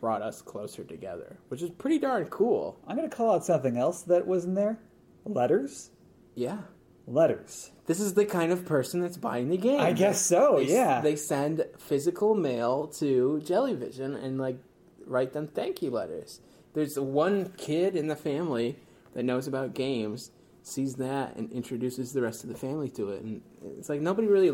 brought 0.00 0.22
us 0.22 0.40
closer 0.40 0.84
together, 0.84 1.38
which 1.48 1.62
is 1.62 1.70
pretty 1.70 1.98
darn 1.98 2.24
cool. 2.26 2.78
I'm 2.86 2.96
going 2.96 3.08
to 3.08 3.16
call 3.16 3.34
out 3.34 3.44
something 3.44 3.76
else 3.76 4.02
that 4.02 4.26
was 4.26 4.44
in 4.44 4.54
there. 4.54 4.78
Letters. 5.24 5.90
Yeah. 6.34 6.58
Letters. 7.06 7.72
This 7.86 8.00
is 8.00 8.14
the 8.14 8.24
kind 8.24 8.52
of 8.52 8.64
person 8.64 9.00
that's 9.00 9.16
buying 9.16 9.48
the 9.48 9.56
game. 9.56 9.80
I 9.80 9.92
guess 9.92 10.24
so. 10.24 10.56
They, 10.58 10.72
yeah. 10.72 11.00
They 11.00 11.16
send 11.16 11.64
physical 11.78 12.34
mail 12.34 12.86
to 12.98 13.40
Jellyvision 13.44 14.22
and 14.22 14.38
like 14.38 14.58
write 15.06 15.32
them 15.32 15.48
thank 15.48 15.82
you 15.82 15.90
letters. 15.90 16.40
There's 16.78 16.96
one 16.96 17.52
kid 17.56 17.96
in 17.96 18.06
the 18.06 18.14
family 18.14 18.76
that 19.14 19.24
knows 19.24 19.48
about 19.48 19.74
games, 19.74 20.30
sees 20.62 20.94
that 20.94 21.34
and 21.34 21.50
introduces 21.50 22.12
the 22.12 22.22
rest 22.22 22.44
of 22.44 22.50
the 22.50 22.54
family 22.54 22.88
to 22.90 23.10
it, 23.10 23.22
and 23.22 23.42
it's 23.76 23.88
like 23.88 24.00
nobody 24.00 24.28
really. 24.28 24.52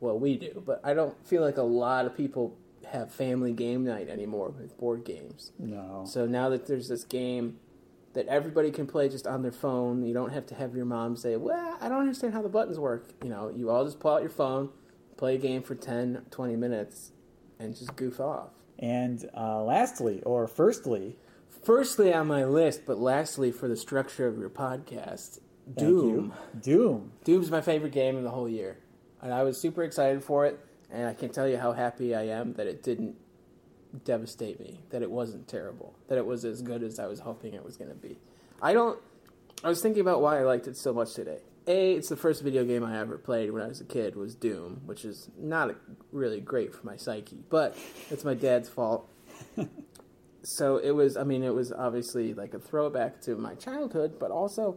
Well, 0.00 0.18
we 0.18 0.36
do, 0.36 0.60
but 0.66 0.80
I 0.82 0.94
don't 0.94 1.14
feel 1.24 1.42
like 1.42 1.56
a 1.56 1.62
lot 1.62 2.06
of 2.06 2.16
people 2.16 2.56
have 2.90 3.14
family 3.14 3.52
game 3.52 3.84
night 3.84 4.08
anymore 4.08 4.48
with 4.48 4.76
board 4.78 5.04
games. 5.04 5.52
no. 5.60 6.04
So 6.08 6.26
now 6.26 6.48
that 6.48 6.66
there's 6.66 6.88
this 6.88 7.04
game 7.04 7.58
that 8.14 8.26
everybody 8.26 8.72
can 8.72 8.88
play 8.88 9.08
just 9.08 9.24
on 9.24 9.42
their 9.42 9.52
phone, 9.52 10.04
you 10.04 10.12
don't 10.12 10.32
have 10.32 10.46
to 10.46 10.56
have 10.56 10.74
your 10.74 10.86
mom 10.86 11.16
say, 11.16 11.36
Well, 11.36 11.78
I 11.80 11.88
don't 11.88 12.00
understand 12.00 12.34
how 12.34 12.42
the 12.42 12.48
buttons 12.48 12.80
work. 12.80 13.10
You 13.22 13.30
know, 13.30 13.48
you 13.48 13.70
all 13.70 13.84
just 13.84 14.00
pull 14.00 14.10
out 14.10 14.22
your 14.22 14.30
phone, 14.30 14.70
play 15.16 15.36
a 15.36 15.38
game 15.38 15.62
for 15.62 15.76
10, 15.76 16.26
20 16.32 16.56
minutes, 16.56 17.12
and 17.60 17.76
just 17.76 17.94
goof 17.94 18.18
off. 18.18 18.50
And 18.80 19.30
uh, 19.36 19.62
lastly, 19.62 20.20
or 20.24 20.48
firstly, 20.48 21.16
Firstly 21.64 22.12
on 22.12 22.26
my 22.26 22.44
list, 22.44 22.82
but 22.86 22.98
lastly 22.98 23.50
for 23.50 23.68
the 23.68 23.76
structure 23.76 24.26
of 24.26 24.38
your 24.38 24.50
podcast, 24.50 25.40
Doom. 25.76 26.34
Doom. 26.60 27.12
Doom's 27.24 27.50
my 27.50 27.62
favorite 27.62 27.92
game 27.92 28.18
in 28.18 28.24
the 28.24 28.30
whole 28.30 28.48
year. 28.48 28.78
And 29.22 29.32
I 29.32 29.44
was 29.44 29.58
super 29.58 29.82
excited 29.82 30.22
for 30.22 30.44
it, 30.44 30.60
and 30.90 31.06
I 31.06 31.14
can 31.14 31.30
tell 31.30 31.48
you 31.48 31.56
how 31.56 31.72
happy 31.72 32.14
I 32.14 32.24
am 32.24 32.52
that 32.54 32.66
it 32.66 32.82
didn't 32.82 33.16
devastate 34.04 34.60
me, 34.60 34.80
that 34.90 35.00
it 35.00 35.10
wasn't 35.10 35.48
terrible, 35.48 35.94
that 36.08 36.18
it 36.18 36.26
was 36.26 36.44
as 36.44 36.60
good 36.60 36.82
as 36.82 36.98
I 36.98 37.06
was 37.06 37.20
hoping 37.20 37.54
it 37.54 37.64
was 37.64 37.78
going 37.78 37.90
to 37.90 37.96
be. 37.96 38.18
I 38.60 38.74
don't. 38.74 39.00
I 39.62 39.68
was 39.68 39.80
thinking 39.80 40.02
about 40.02 40.20
why 40.20 40.38
I 40.38 40.42
liked 40.42 40.66
it 40.66 40.76
so 40.76 40.92
much 40.92 41.14
today. 41.14 41.38
A, 41.66 41.92
it's 41.94 42.10
the 42.10 42.16
first 42.16 42.42
video 42.42 42.66
game 42.66 42.84
I 42.84 43.00
ever 43.00 43.16
played 43.16 43.50
when 43.50 43.62
I 43.62 43.68
was 43.68 43.80
a 43.80 43.84
kid 43.84 44.16
was 44.16 44.34
Doom, 44.34 44.82
which 44.84 45.06
is 45.06 45.30
not 45.38 45.74
really 46.12 46.40
great 46.40 46.74
for 46.74 46.84
my 46.84 46.96
psyche, 46.96 47.42
but 47.48 47.74
it's 48.10 48.22
my 48.22 48.34
dad's 48.34 48.68
fault. 48.68 49.08
so 50.44 50.76
it 50.76 50.90
was. 50.90 51.16
I 51.16 51.24
mean, 51.24 51.42
it 51.42 51.54
was 51.54 51.72
obviously 51.72 52.34
like 52.34 52.54
a 52.54 52.58
throwback 52.58 53.20
to 53.22 53.36
my 53.36 53.54
childhood, 53.54 54.18
but 54.18 54.30
also 54.30 54.76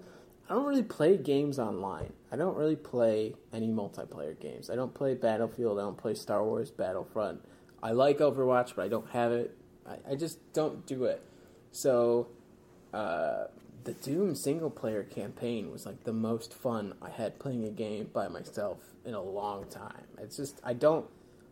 I 0.49 0.53
don't 0.53 0.65
really 0.65 0.84
play 0.84 1.18
games 1.18 1.59
online. 1.59 2.13
I 2.32 2.38
don't 2.38 2.55
really 2.55 2.78
play 2.78 3.36
any 3.51 3.68
multiplayer 3.68 4.39
games. 4.39 4.70
I 4.70 4.76
don't 4.76 4.93
play 4.93 5.13
Battlefield. 5.13 5.78
I 5.78 5.82
don't 5.82 5.97
play 5.97 6.13
Star 6.13 6.43
Wars 6.43 6.72
Battlefront. 6.72 7.41
I 7.84 7.91
like 7.91 8.20
Overwatch, 8.20 8.76
but 8.76 8.86
I 8.86 8.88
don't 8.88 9.09
have 9.09 9.34
it. 9.34 9.57
I, 9.86 10.11
I 10.11 10.15
just 10.15 10.39
don't 10.53 10.86
do 10.86 11.03
it. 11.05 11.22
So, 11.72 12.28
uh, 12.93 13.45
the 13.84 13.93
Doom 13.93 14.36
single 14.36 14.70
player 14.70 15.03
campaign 15.03 15.70
was 15.72 15.86
like 15.86 16.03
the 16.03 16.13
most 16.13 16.53
fun 16.53 16.93
I 17.01 17.09
had 17.09 17.39
playing 17.39 17.65
a 17.65 17.70
game 17.70 18.09
by 18.13 18.28
myself 18.28 18.80
in 19.05 19.13
a 19.13 19.22
long 19.22 19.65
time. 19.70 20.03
It's 20.18 20.38
just, 20.38 20.59
I 20.63 20.74
don't 20.74 21.05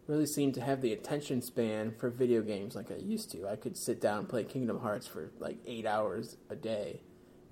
really 0.07 0.25
seem 0.25 0.51
to 0.53 0.61
have 0.61 0.81
the 0.81 0.93
attention 0.93 1.41
span 1.41 1.91
for 1.97 2.09
video 2.09 2.41
games 2.41 2.75
like 2.75 2.91
I 2.91 2.95
used 2.95 3.31
to. 3.31 3.47
I 3.47 3.55
could 3.55 3.75
sit 3.75 3.99
down 3.99 4.19
and 4.19 4.29
play 4.29 4.43
Kingdom 4.43 4.79
Hearts 4.79 5.07
for 5.07 5.31
like 5.39 5.57
eight 5.65 5.85
hours 5.85 6.37
a 6.49 6.55
day 6.55 7.01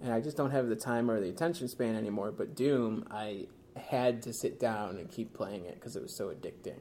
and 0.04 0.12
I 0.14 0.20
just 0.20 0.36
don't 0.36 0.52
have 0.52 0.68
the 0.68 0.76
time 0.76 1.10
or 1.10 1.20
the 1.20 1.30
attention 1.30 1.68
span 1.70 1.96
anymore. 1.96 2.32
But 2.32 2.56
Doom, 2.56 3.06
I 3.10 3.48
had 3.78 4.22
to 4.24 4.34
sit 4.34 4.60
down 4.60 4.98
and 4.98 5.10
keep 5.10 5.34
playing 5.34 5.66
it 5.66 5.76
because 5.76 5.96
it 5.96 6.04
was 6.04 6.14
so 6.14 6.28
addicting. 6.28 6.80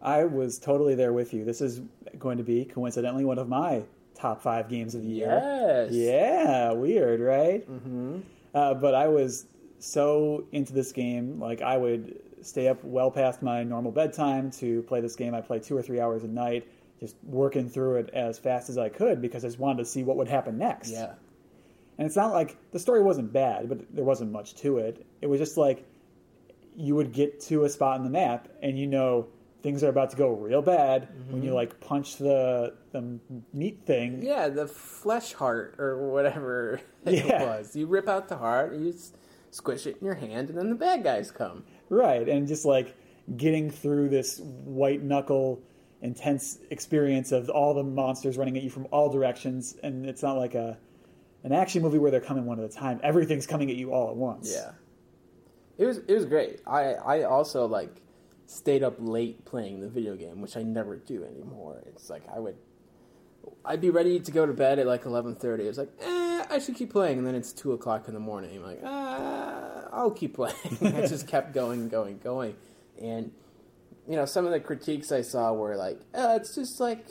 I 0.00 0.24
was 0.24 0.58
totally 0.58 0.94
there 0.94 1.12
with 1.12 1.34
you. 1.34 1.44
This 1.44 1.60
is 1.60 1.80
going 2.18 2.38
to 2.38 2.44
be 2.44 2.64
coincidentally 2.64 3.24
one 3.24 3.38
of 3.38 3.48
my 3.48 3.82
top 4.14 4.40
five 4.40 4.68
games 4.68 4.94
of 4.94 5.02
the 5.02 5.08
year. 5.08 5.40
Yes. 5.42 5.92
Yeah, 5.92 6.72
weird, 6.72 7.20
right? 7.20 7.68
Mm-hmm. 7.68 8.20
Uh, 8.54 8.74
but 8.74 8.94
I 8.94 9.08
was 9.08 9.46
so 9.80 10.44
into 10.52 10.72
this 10.72 10.92
game, 10.92 11.40
like 11.40 11.60
I 11.60 11.76
would 11.76 12.20
stay 12.44 12.68
up 12.68 12.82
well 12.84 13.10
past 13.10 13.42
my 13.42 13.62
normal 13.62 13.92
bedtime 13.92 14.50
to 14.52 14.82
play 14.82 15.00
this 15.00 15.16
game. 15.16 15.34
I 15.34 15.40
play 15.40 15.58
two 15.58 15.76
or 15.76 15.82
three 15.82 16.00
hours 16.00 16.24
a 16.24 16.28
night, 16.28 16.68
just 17.00 17.16
working 17.24 17.68
through 17.68 17.96
it 17.96 18.10
as 18.12 18.38
fast 18.38 18.68
as 18.68 18.78
I 18.78 18.88
could 18.88 19.20
because 19.20 19.44
I 19.44 19.48
just 19.48 19.58
wanted 19.58 19.78
to 19.78 19.84
see 19.84 20.02
what 20.02 20.16
would 20.16 20.28
happen 20.28 20.58
next. 20.58 20.90
Yeah. 20.90 21.14
And 21.98 22.06
it's 22.06 22.16
not 22.16 22.32
like 22.32 22.56
the 22.72 22.78
story 22.78 23.02
wasn't 23.02 23.32
bad, 23.32 23.68
but 23.68 23.94
there 23.94 24.04
wasn't 24.04 24.32
much 24.32 24.54
to 24.56 24.78
it. 24.78 25.06
It 25.20 25.26
was 25.26 25.38
just 25.38 25.56
like 25.56 25.86
you 26.76 26.94
would 26.94 27.12
get 27.12 27.40
to 27.40 27.64
a 27.64 27.68
spot 27.68 27.98
on 27.98 28.04
the 28.04 28.10
map 28.10 28.48
and 28.62 28.78
you 28.78 28.86
know 28.86 29.28
things 29.62 29.82
are 29.82 29.88
about 29.88 30.10
to 30.10 30.16
go 30.16 30.30
real 30.30 30.60
bad 30.60 31.08
when 31.30 31.40
you 31.42 31.48
mm-hmm. 31.48 31.56
like 31.56 31.80
punch 31.80 32.16
the 32.16 32.74
the 32.92 33.18
meat 33.52 33.80
thing. 33.86 34.22
Yeah, 34.22 34.48
the 34.48 34.66
flesh 34.66 35.32
heart 35.32 35.76
or 35.78 36.10
whatever 36.10 36.80
it 37.06 37.40
was. 37.40 37.74
You 37.74 37.86
rip 37.86 38.06
out 38.06 38.28
the 38.28 38.36
heart, 38.36 38.74
you 38.74 38.94
squish 39.50 39.86
it 39.86 39.96
in 40.00 40.04
your 40.04 40.16
hand, 40.16 40.50
and 40.50 40.58
then 40.58 40.68
the 40.68 40.74
bad 40.74 41.02
guys 41.02 41.30
come. 41.30 41.64
Right, 41.88 42.28
and 42.28 42.48
just 42.48 42.64
like 42.64 42.94
getting 43.36 43.70
through 43.70 44.08
this 44.10 44.40
white 44.40 45.02
knuckle 45.02 45.62
intense 46.02 46.58
experience 46.70 47.32
of 47.32 47.48
all 47.48 47.72
the 47.72 47.82
monsters 47.82 48.36
running 48.36 48.56
at 48.58 48.62
you 48.62 48.68
from 48.68 48.86
all 48.90 49.08
directions 49.08 49.74
and 49.82 50.04
it's 50.04 50.22
not 50.22 50.36
like 50.36 50.54
a 50.54 50.76
an 51.44 51.52
action 51.52 51.80
movie 51.80 51.96
where 51.96 52.10
they're 52.10 52.20
coming 52.20 52.44
one 52.44 52.58
at 52.58 52.64
a 52.64 52.68
time. 52.72 53.00
Everything's 53.02 53.46
coming 53.46 53.70
at 53.70 53.76
you 53.76 53.92
all 53.92 54.10
at 54.10 54.16
once. 54.16 54.52
Yeah. 54.52 54.72
It 55.78 55.86
was 55.86 55.98
it 55.98 56.12
was 56.12 56.24
great. 56.26 56.60
I 56.66 56.94
I 56.94 57.22
also 57.22 57.66
like 57.66 57.90
stayed 58.46 58.82
up 58.82 58.96
late 58.98 59.44
playing 59.44 59.80
the 59.80 59.88
video 59.88 60.14
game, 60.14 60.40
which 60.40 60.56
I 60.56 60.62
never 60.62 60.96
do 60.96 61.24
anymore. 61.24 61.82
It's 61.86 62.10
like 62.10 62.22
I 62.34 62.38
would 62.38 62.56
I'd 63.64 63.80
be 63.80 63.90
ready 63.90 64.20
to 64.20 64.30
go 64.30 64.46
to 64.46 64.52
bed 64.52 64.78
at 64.78 64.86
like 64.86 65.06
eleven 65.06 65.34
thirty. 65.34 65.64
It's 65.64 65.78
like, 65.78 65.90
eh, 66.00 66.44
I 66.50 66.58
should 66.58 66.76
keep 66.76 66.90
playing, 66.90 67.18
and 67.18 67.26
then 67.26 67.34
it's 67.34 67.52
two 67.52 67.72
o'clock 67.72 68.08
in 68.08 68.14
the 68.14 68.20
morning. 68.20 68.56
I'm 68.56 68.62
like, 68.62 68.80
ah, 68.84 69.83
I'll 69.94 70.10
keep 70.10 70.34
playing. 70.34 70.56
I 70.82 71.06
just 71.06 71.26
kept 71.34 71.54
going, 71.54 71.88
going, 71.88 72.18
going, 72.18 72.56
and 73.00 73.32
you 74.08 74.16
know, 74.16 74.26
some 74.26 74.44
of 74.44 74.52
the 74.52 74.60
critiques 74.60 75.10
I 75.12 75.22
saw 75.22 75.52
were 75.52 75.76
like, 75.76 76.00
oh, 76.14 76.36
it's 76.36 76.54
just 76.54 76.80
like 76.80 77.06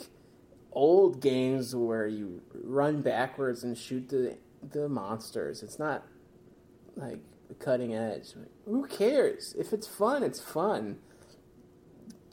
old 0.72 1.20
games 1.20 1.74
where 1.74 2.06
you 2.06 2.42
run 2.52 3.02
backwards 3.02 3.64
and 3.64 3.76
shoot 3.76 4.08
the 4.08 4.36
the 4.72 4.88
monsters. 4.88 5.62
It's 5.62 5.78
not 5.78 6.04
like 6.96 7.18
cutting 7.58 7.94
edge. 7.94 8.34
Who 8.64 8.86
cares? 8.86 9.54
If 9.58 9.72
it's 9.72 9.86
fun, 9.86 10.22
it's 10.22 10.40
fun. 10.40 10.98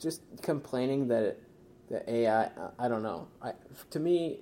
Just 0.00 0.22
complaining 0.42 1.08
that 1.08 1.22
it, 1.22 1.42
the 1.88 2.10
AI, 2.10 2.50
I 2.78 2.88
don't 2.88 3.02
know. 3.02 3.28
I, 3.40 3.52
to 3.90 4.00
me, 4.00 4.40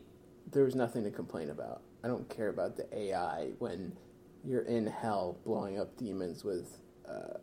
there 0.50 0.64
was 0.64 0.74
nothing 0.74 1.04
to 1.04 1.10
complain 1.10 1.50
about. 1.50 1.82
I 2.02 2.08
don't 2.08 2.28
care 2.34 2.48
about 2.48 2.76
the 2.76 2.86
AI 2.96 3.50
when 3.58 3.96
you're 4.44 4.62
in 4.62 4.86
hell 4.86 5.36
blowing 5.44 5.78
up 5.78 5.96
demons 5.96 6.44
with 6.44 6.80
uh, 7.08 7.38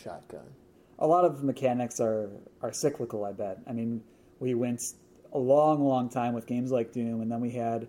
shotgun. 0.00 0.46
a 0.98 1.06
lot 1.06 1.24
of 1.24 1.42
mechanics 1.42 2.00
are 2.00 2.30
are 2.62 2.72
cyclical. 2.72 3.24
I 3.24 3.32
bet. 3.32 3.58
I 3.66 3.72
mean, 3.72 4.02
we 4.40 4.54
went 4.54 4.82
a 5.32 5.38
long, 5.38 5.82
long 5.84 6.08
time 6.08 6.34
with 6.34 6.46
games 6.46 6.70
like 6.70 6.92
Doom, 6.92 7.20
and 7.20 7.30
then 7.30 7.40
we 7.40 7.50
had 7.50 7.88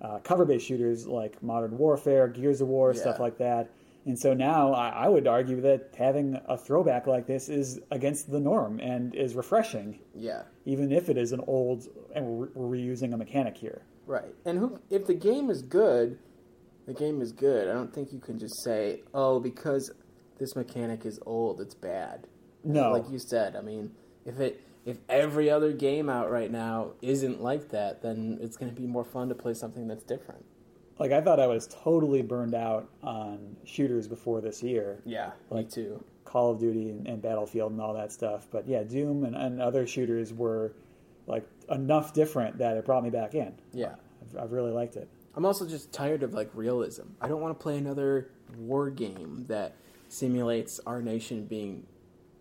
uh, 0.00 0.18
cover-based 0.18 0.66
shooters 0.66 1.06
like 1.06 1.42
Modern 1.42 1.76
Warfare, 1.78 2.28
Gears 2.28 2.60
of 2.60 2.68
War, 2.68 2.92
stuff 2.94 3.18
like 3.20 3.38
that. 3.38 3.70
And 4.04 4.18
so 4.18 4.34
now 4.34 4.72
I, 4.74 4.88
I 4.88 5.08
would 5.08 5.26
argue 5.28 5.60
that 5.60 5.94
having 5.96 6.38
a 6.48 6.58
throwback 6.58 7.06
like 7.06 7.26
this 7.28 7.48
is 7.48 7.78
against 7.92 8.30
the 8.30 8.40
norm 8.40 8.80
and 8.80 9.14
is 9.14 9.36
refreshing, 9.36 10.00
Yeah, 10.14 10.42
even 10.64 10.90
if 10.90 11.08
it 11.08 11.16
is 11.16 11.30
an 11.32 11.40
old 11.46 11.86
and 12.14 12.26
we're, 12.26 12.48
we're 12.52 12.76
reusing 12.76 13.14
a 13.14 13.16
mechanic 13.16 13.56
here. 13.56 13.82
right. 14.06 14.34
And 14.44 14.58
who? 14.58 14.80
If 14.90 15.06
the 15.06 15.14
game 15.14 15.50
is 15.50 15.62
good, 15.62 16.18
the 16.86 16.94
game 16.94 17.20
is 17.22 17.32
good. 17.32 17.68
I 17.68 17.72
don't 17.72 17.92
think 17.94 18.12
you 18.12 18.18
can 18.18 18.38
just 18.38 18.62
say, 18.64 19.02
"Oh, 19.14 19.40
because 19.40 19.90
this 20.38 20.56
mechanic 20.56 21.04
is 21.06 21.18
old, 21.26 21.60
it's 21.60 21.74
bad." 21.74 22.26
No. 22.64 22.92
like 22.92 23.10
you 23.10 23.18
said. 23.18 23.56
I 23.56 23.60
mean, 23.60 23.92
if 24.24 24.38
it 24.40 24.60
if 24.84 24.98
every 25.08 25.48
other 25.50 25.72
game 25.72 26.08
out 26.08 26.30
right 26.30 26.50
now 26.50 26.92
isn't 27.02 27.40
like 27.42 27.68
that, 27.70 28.02
then 28.02 28.38
it's 28.40 28.56
going 28.56 28.72
to 28.74 28.80
be 28.80 28.86
more 28.86 29.04
fun 29.04 29.28
to 29.28 29.34
play 29.34 29.54
something 29.54 29.86
that's 29.86 30.02
different. 30.04 30.44
Like 30.98 31.12
I 31.12 31.20
thought 31.20 31.40
I 31.40 31.46
was 31.46 31.66
totally 31.68 32.22
burned 32.22 32.54
out 32.54 32.88
on 33.02 33.56
shooters 33.64 34.06
before 34.08 34.40
this 34.40 34.62
year. 34.62 35.00
Yeah, 35.04 35.32
Like- 35.50 35.66
me 35.66 35.70
too. 35.72 36.04
Call 36.24 36.52
of 36.52 36.58
Duty 36.60 36.88
and, 36.88 37.06
and 37.06 37.20
Battlefield 37.20 37.72
and 37.72 37.80
all 37.80 37.92
that 37.94 38.10
stuff. 38.10 38.46
But 38.50 38.66
yeah, 38.66 38.84
Doom 38.84 39.24
and, 39.24 39.34
and 39.36 39.60
other 39.60 39.86
shooters 39.86 40.32
were 40.32 40.72
like 41.26 41.46
enough 41.68 42.14
different 42.14 42.58
that 42.58 42.76
it 42.76 42.84
brought 42.86 43.02
me 43.04 43.10
back 43.10 43.34
in. 43.34 43.52
Yeah. 43.72 43.96
I've, 44.22 44.44
I've 44.44 44.52
really 44.52 44.70
liked 44.72 44.96
it. 44.96 45.08
I'm 45.34 45.44
also 45.44 45.66
just 45.66 45.92
tired 45.92 46.22
of 46.22 46.34
like 46.34 46.50
realism. 46.54 47.04
I 47.20 47.28
don't 47.28 47.40
want 47.40 47.58
to 47.58 47.62
play 47.62 47.78
another 47.78 48.30
war 48.58 48.90
game 48.90 49.46
that 49.48 49.76
simulates 50.08 50.78
our 50.86 51.00
nation 51.00 51.46
being 51.46 51.86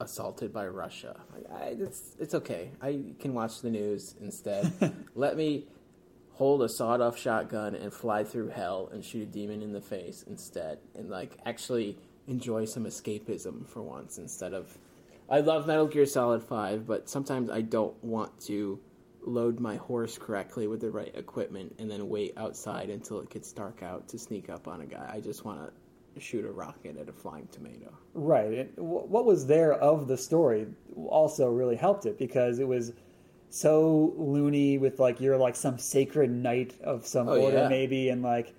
assaulted 0.01 0.51
by 0.51 0.67
Russia. 0.67 1.19
Like, 1.33 1.45
I, 1.51 1.65
it's 1.79 2.15
it's 2.19 2.33
okay. 2.35 2.71
I 2.81 3.13
can 3.19 3.33
watch 3.33 3.61
the 3.61 3.69
news 3.69 4.15
instead. 4.19 4.71
Let 5.15 5.37
me 5.37 5.67
hold 6.33 6.63
a 6.63 6.69
sawed-off 6.69 7.17
shotgun 7.17 7.75
and 7.75 7.93
fly 7.93 8.23
through 8.23 8.49
hell 8.49 8.89
and 8.91 9.05
shoot 9.05 9.21
a 9.21 9.25
demon 9.25 9.61
in 9.61 9.73
the 9.73 9.81
face 9.81 10.23
instead, 10.27 10.79
and 10.95 11.09
like 11.09 11.37
actually 11.45 11.97
enjoy 12.27 12.65
some 12.65 12.85
escapism 12.85 13.67
for 13.67 13.81
once 13.81 14.17
instead 14.17 14.53
of. 14.53 14.77
I 15.29 15.39
love 15.39 15.65
Metal 15.65 15.87
Gear 15.87 16.05
Solid 16.05 16.43
Five, 16.43 16.85
but 16.85 17.09
sometimes 17.09 17.49
I 17.49 17.61
don't 17.61 18.01
want 18.03 18.37
to 18.41 18.79
load 19.23 19.59
my 19.59 19.75
horse 19.75 20.17
correctly 20.17 20.67
with 20.67 20.81
the 20.81 20.89
right 20.89 21.13
equipment 21.15 21.75
and 21.79 21.89
then 21.89 22.09
wait 22.09 22.33
outside 22.37 22.89
until 22.89 23.19
it 23.19 23.29
gets 23.29 23.51
dark 23.51 23.83
out 23.83 24.07
to 24.09 24.17
sneak 24.17 24.49
up 24.49 24.67
on 24.67 24.81
a 24.81 24.85
guy. 24.85 25.09
I 25.13 25.19
just 25.19 25.45
want 25.45 25.59
to 26.15 26.19
shoot 26.19 26.43
a 26.45 26.51
rocket 26.51 26.97
at 26.97 27.07
a 27.07 27.13
flying 27.13 27.47
tomato. 27.51 27.93
Right. 28.13 28.51
It, 28.51 28.73
what 28.77 29.25
was 29.25 29.45
there 29.45 29.73
of 29.73 30.07
the 30.07 30.17
story 30.17 30.67
also 31.07 31.49
really 31.49 31.75
helped 31.75 32.05
it 32.05 32.17
because 32.17 32.59
it 32.59 32.67
was 32.67 32.93
so 33.49 34.13
loony 34.17 34.77
with 34.77 34.99
like 34.99 35.19
you're 35.21 35.37
like 35.37 35.55
some 35.55 35.77
sacred 35.77 36.31
knight 36.31 36.73
of 36.83 37.05
some 37.05 37.27
Oh, 37.27 37.39
order 37.39 37.57
yeah. 37.57 37.67
maybe 37.67 38.09
and 38.09 38.21
like 38.23 38.53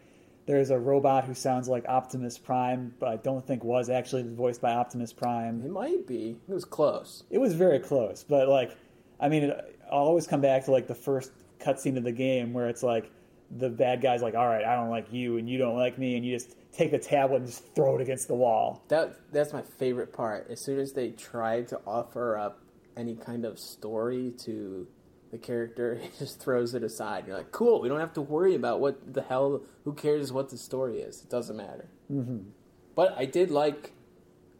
there's 0.46 0.70
a 0.70 0.78
robot 0.78 1.24
who 1.24 1.34
sounds 1.34 1.68
like 1.68 1.84
Optimus 1.88 2.36
Prime 2.38 2.94
but 2.98 3.08
I 3.08 3.16
don't 3.16 3.46
think 3.46 3.64
was 3.64 3.88
actually 3.90 4.22
voiced 4.22 4.60
by 4.60 4.72
Optimus 4.72 5.12
Prime. 5.12 5.62
It 5.64 5.70
might 5.70 6.06
be. 6.06 6.36
It 6.48 6.52
was 6.52 6.64
close. 6.64 7.24
It 7.30 7.38
was 7.38 7.54
very 7.54 7.78
close, 7.80 8.22
but 8.22 8.48
like 8.48 8.76
I 9.18 9.28
mean 9.28 9.44
it, 9.44 9.78
I'll 9.92 9.98
always 9.98 10.26
come 10.26 10.40
back 10.40 10.64
to 10.64 10.72
like 10.72 10.86
the 10.86 10.94
first 10.94 11.32
cutscene 11.60 11.96
of 11.96 12.04
the 12.04 12.12
game 12.12 12.52
where 12.52 12.68
it's 12.68 12.82
like 12.82 13.10
the 13.50 13.68
bad 13.68 14.00
guy's 14.00 14.22
like, 14.22 14.34
"All 14.34 14.46
right, 14.46 14.64
I 14.64 14.74
don't 14.74 14.90
like 14.90 15.12
you 15.12 15.36
and 15.36 15.48
you 15.48 15.58
don't 15.58 15.76
like 15.76 15.98
me," 15.98 16.16
and 16.16 16.24
you 16.24 16.34
just 16.34 16.56
take 16.72 16.90
the 16.90 16.98
tablet 16.98 17.38
and 17.38 17.46
just 17.46 17.74
throw 17.74 17.96
it 17.96 18.00
against 18.00 18.28
the 18.28 18.34
wall. 18.34 18.82
That 18.88 19.32
that's 19.32 19.52
my 19.52 19.62
favorite 19.62 20.12
part. 20.12 20.48
As 20.50 20.60
soon 20.60 20.78
as 20.78 20.92
they 20.92 21.10
try 21.10 21.62
to 21.62 21.80
offer 21.86 22.36
up 22.38 22.60
any 22.96 23.14
kind 23.14 23.44
of 23.44 23.58
story 23.58 24.32
to 24.38 24.86
the 25.30 25.38
character, 25.38 25.96
he 26.02 26.08
just 26.18 26.40
throws 26.40 26.74
it 26.74 26.82
aside. 26.82 27.26
You're 27.26 27.36
like, 27.36 27.52
cool. 27.52 27.80
We 27.80 27.88
don't 27.88 28.00
have 28.00 28.14
to 28.14 28.22
worry 28.22 28.54
about 28.54 28.80
what 28.80 29.12
the 29.12 29.22
hell. 29.22 29.62
Who 29.84 29.92
cares 29.92 30.32
what 30.32 30.48
the 30.48 30.58
story 30.58 31.00
is? 31.00 31.22
It 31.22 31.30
doesn't 31.30 31.56
matter. 31.56 31.88
Mm-hmm. 32.10 32.48
But 32.94 33.14
I 33.16 33.24
did 33.26 33.50
like 33.50 33.92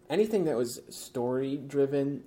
anything 0.09 0.45
that 0.45 0.57
was 0.57 0.81
story 0.91 1.57
driven. 1.57 2.25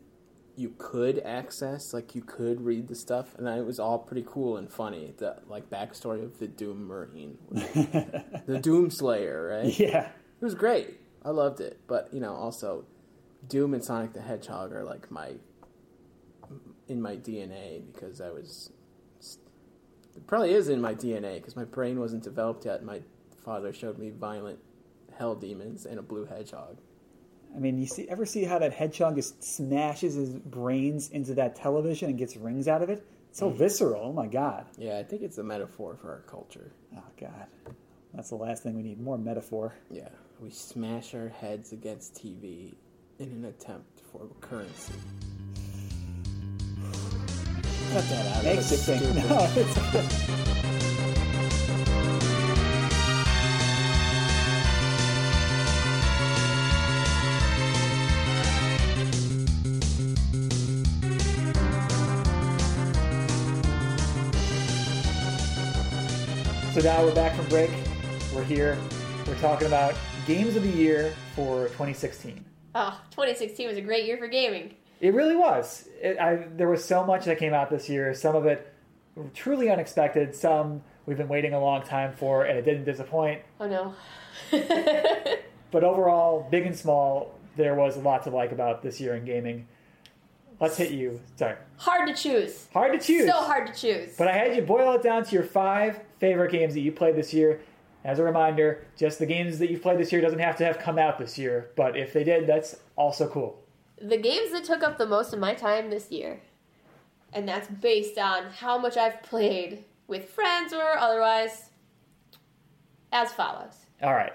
You 0.58 0.74
could 0.78 1.20
access, 1.20 1.94
like 1.94 2.16
you 2.16 2.22
could 2.22 2.62
read 2.62 2.88
the 2.88 2.96
stuff, 2.96 3.36
and 3.38 3.48
it 3.48 3.66
was 3.66 3.80
all 3.80 4.00
pretty 4.00 4.26
cool 4.26 4.56
and 4.58 4.72
funny. 4.72 5.14
The 5.18 5.38
like 5.48 5.70
backstory 5.70 6.24
of 6.24 6.40
the 6.40 6.48
Doom 6.48 6.88
Marine, 6.88 7.38
the 7.52 8.60
Doom 8.62 8.90
Slayer, 8.90 9.48
right? 9.48 9.78
Yeah. 9.78 10.10
It 10.42 10.44
was 10.44 10.56
great. 10.56 11.00
I 11.24 11.32
loved 11.32 11.60
it. 11.60 11.80
But, 11.88 12.14
you 12.14 12.20
know, 12.20 12.36
also 12.36 12.86
Doom 13.48 13.74
and 13.74 13.84
Sonic 13.84 14.14
the 14.14 14.22
Hedgehog 14.22 14.72
are 14.72 14.84
like 14.84 15.10
my 15.12 15.34
in 16.88 17.02
my 17.02 17.16
DNA 17.16 17.82
because 17.92 18.22
I 18.22 18.30
was 18.30 18.72
it 20.16 20.28
probably 20.28 20.54
is 20.54 20.70
in 20.70 20.80
my 20.80 20.94
DNA 20.94 21.36
because 21.36 21.56
my 21.56 21.66
brain 21.66 22.00
wasn't 22.00 22.24
developed 22.24 22.66
yet. 22.66 22.84
My 22.84 23.02
father 23.44 23.74
showed 23.74 23.98
me 23.98 24.12
violent 24.12 24.60
hell 25.18 25.36
demons 25.36 25.86
and 25.86 26.00
a 26.00 26.02
blue 26.02 26.26
hedgehog. 26.26 26.78
I 27.56 27.60
mean, 27.60 27.80
you 27.80 27.86
see, 27.86 28.08
ever 28.10 28.26
see 28.26 28.44
how 28.44 28.60
that 28.60 28.74
hedgehog 28.74 29.16
just 29.16 29.42
smashes 29.42 30.16
his 30.16 30.30
brains 30.30 31.10
into 31.12 31.34
that 31.36 31.56
television 31.56 32.10
and 32.10 32.18
gets 32.18 32.36
rings 32.36 32.68
out 32.68 32.82
of 32.82 32.90
it? 32.90 33.06
It's 33.30 33.40
so 33.40 33.50
mm. 33.50 33.56
visceral. 33.56 34.02
Oh 34.04 34.14
my 34.14 34.28
god. 34.28 34.66
Yeah, 34.78 34.98
I 34.98 35.04
think 35.04 35.22
it's 35.22 35.38
a 35.38 35.44
metaphor 35.44 35.98
for 36.02 36.12
our 36.12 36.22
culture. 36.28 36.72
Oh 36.96 37.04
god. 37.20 37.48
That's 38.14 38.30
the 38.30 38.36
last 38.36 38.64
thing 38.64 38.76
we 38.76 38.84
need. 38.84 39.00
More 39.00 39.18
metaphor. 39.18 39.74
Yeah, 39.90 40.10
we 40.40 40.50
smash 40.50 41.14
our 41.16 41.30
heads 41.30 41.72
against 41.72 42.16
TV 42.16 42.74
in 43.20 43.30
an 43.30 43.46
attempt 43.46 44.02
for 44.12 44.28
currency. 44.42 44.94
Cut 47.92 48.10
that 48.10 48.38
out. 48.38 48.44
Makes 48.44 48.72
you 48.72 48.78
think. 48.78 49.02
No, 49.16 49.48
So 66.76 66.82
now 66.82 67.06
we're 67.06 67.16
back 67.16 67.34
from 67.38 67.46
break. 67.46 67.72
We're 68.36 68.44
here. 68.44 68.78
We're 69.26 69.40
talking 69.40 69.66
about 69.66 69.96
games 70.28 70.58
of 70.58 70.64
the 70.64 70.70
year 70.70 71.14
for 71.34 71.68
2016. 71.68 72.44
Oh, 72.44 72.70
ah, 72.76 73.02
2016 73.12 73.70
was 73.70 73.78
a 73.78 73.82
great 73.82 74.04
year 74.04 74.18
for 74.18 74.28
gaming. 74.28 74.76
It 75.00 75.14
really 75.14 75.38
was. 75.38 75.88
It, 76.02 76.20
I, 76.20 76.48
there 76.58 76.68
was 76.68 76.84
so 76.84 77.06
much 77.06 77.24
that 77.24 77.40
came 77.40 77.54
out 77.54 77.70
this 77.70 77.88
year. 77.88 78.14
Some 78.14 78.36
of 78.36 78.46
it 78.46 78.74
truly 79.34 79.70
unexpected. 79.70 80.36
Some 80.36 80.84
we've 81.06 81.16
been 81.16 81.30
waiting 81.30 81.54
a 81.54 81.62
long 81.62 81.82
time 81.82 82.12
for, 82.12 82.44
and 82.44 82.60
it 82.60 82.66
didn't 82.66 82.84
disappoint. 82.84 83.42
Oh 83.62 83.70
no. 83.70 83.96
But 85.72 85.86
overall, 85.86 86.46
big 86.52 86.66
and 86.66 86.76
small, 86.76 87.40
there 87.56 87.76
was 87.76 87.96
a 87.96 88.02
lot 88.02 88.26
to 88.26 88.32
like 88.32 88.52
about 88.52 88.82
this 88.84 89.00
year 89.00 89.16
in 89.16 89.24
gaming. 89.24 89.66
Let's 90.60 90.76
hit 90.76 90.92
you. 90.92 91.22
Sorry, 91.38 91.56
hard 91.78 92.10
to 92.10 92.14
choose. 92.14 92.68
hard 92.74 92.92
to 92.92 93.00
choose. 93.00 93.30
So 93.30 93.32
hard 93.32 93.68
to 93.68 93.74
choose. 93.74 94.16
But 94.18 94.28
I 94.28 94.34
had 94.34 94.58
you 94.58 94.62
boil 94.62 94.92
it 94.94 95.04
down 95.04 95.24
to 95.24 95.32
your 95.32 95.44
five 95.44 96.02
favorite 96.20 96.52
games 96.52 96.74
that 96.74 96.82
you 96.82 96.92
played 96.92 97.16
this 97.16 97.34
year. 97.34 97.62
As 98.04 98.20
a 98.20 98.24
reminder, 98.24 98.86
just 98.96 99.18
the 99.20 99.26
games 99.26 99.58
that 99.60 99.72
you've 99.72 99.82
played 99.82 99.98
this 100.00 100.12
year 100.12 100.22
doesn't 100.22 100.40
have 100.40 100.56
to 100.58 100.66
have 100.66 100.78
come 100.78 101.00
out 101.00 101.18
this 101.18 101.38
year, 101.38 101.72
but 101.76 101.98
if 101.98 102.14
they 102.14 102.24
did, 102.24 102.46
that's 102.48 102.76
also 102.96 103.28
cool. 103.28 103.62
the 104.02 104.18
games 104.18 104.52
that 104.52 104.64
took 104.64 104.84
up 104.84 104.98
the 104.98 105.06
most 105.08 105.34
of 105.34 105.40
my 105.40 105.54
time 105.56 105.90
this 105.90 106.12
year, 106.12 106.40
and 107.34 107.48
that's 107.48 107.68
based 107.68 108.18
on 108.18 108.44
how 108.46 108.78
much 108.78 108.96
I've 108.96 109.24
played 109.24 109.84
with 110.08 110.30
friends 110.30 110.72
or 110.72 110.98
otherwise, 110.98 111.70
as 113.12 113.32
follows 113.32 113.86
All 114.04 114.14
right. 114.14 114.34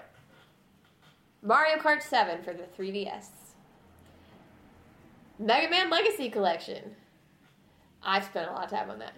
Mario 1.43 1.77
Kart 1.77 2.01
7 2.03 2.43
for 2.43 2.53
the 2.53 2.63
3DS, 2.77 3.27
Mega 5.39 5.69
Man 5.69 5.89
Legacy 5.89 6.29
Collection. 6.29 6.95
I've 8.03 8.23
spent 8.25 8.49
a 8.49 8.53
lot 8.53 8.65
of 8.65 8.69
time 8.71 8.89
on 8.89 8.99
that. 8.99 9.13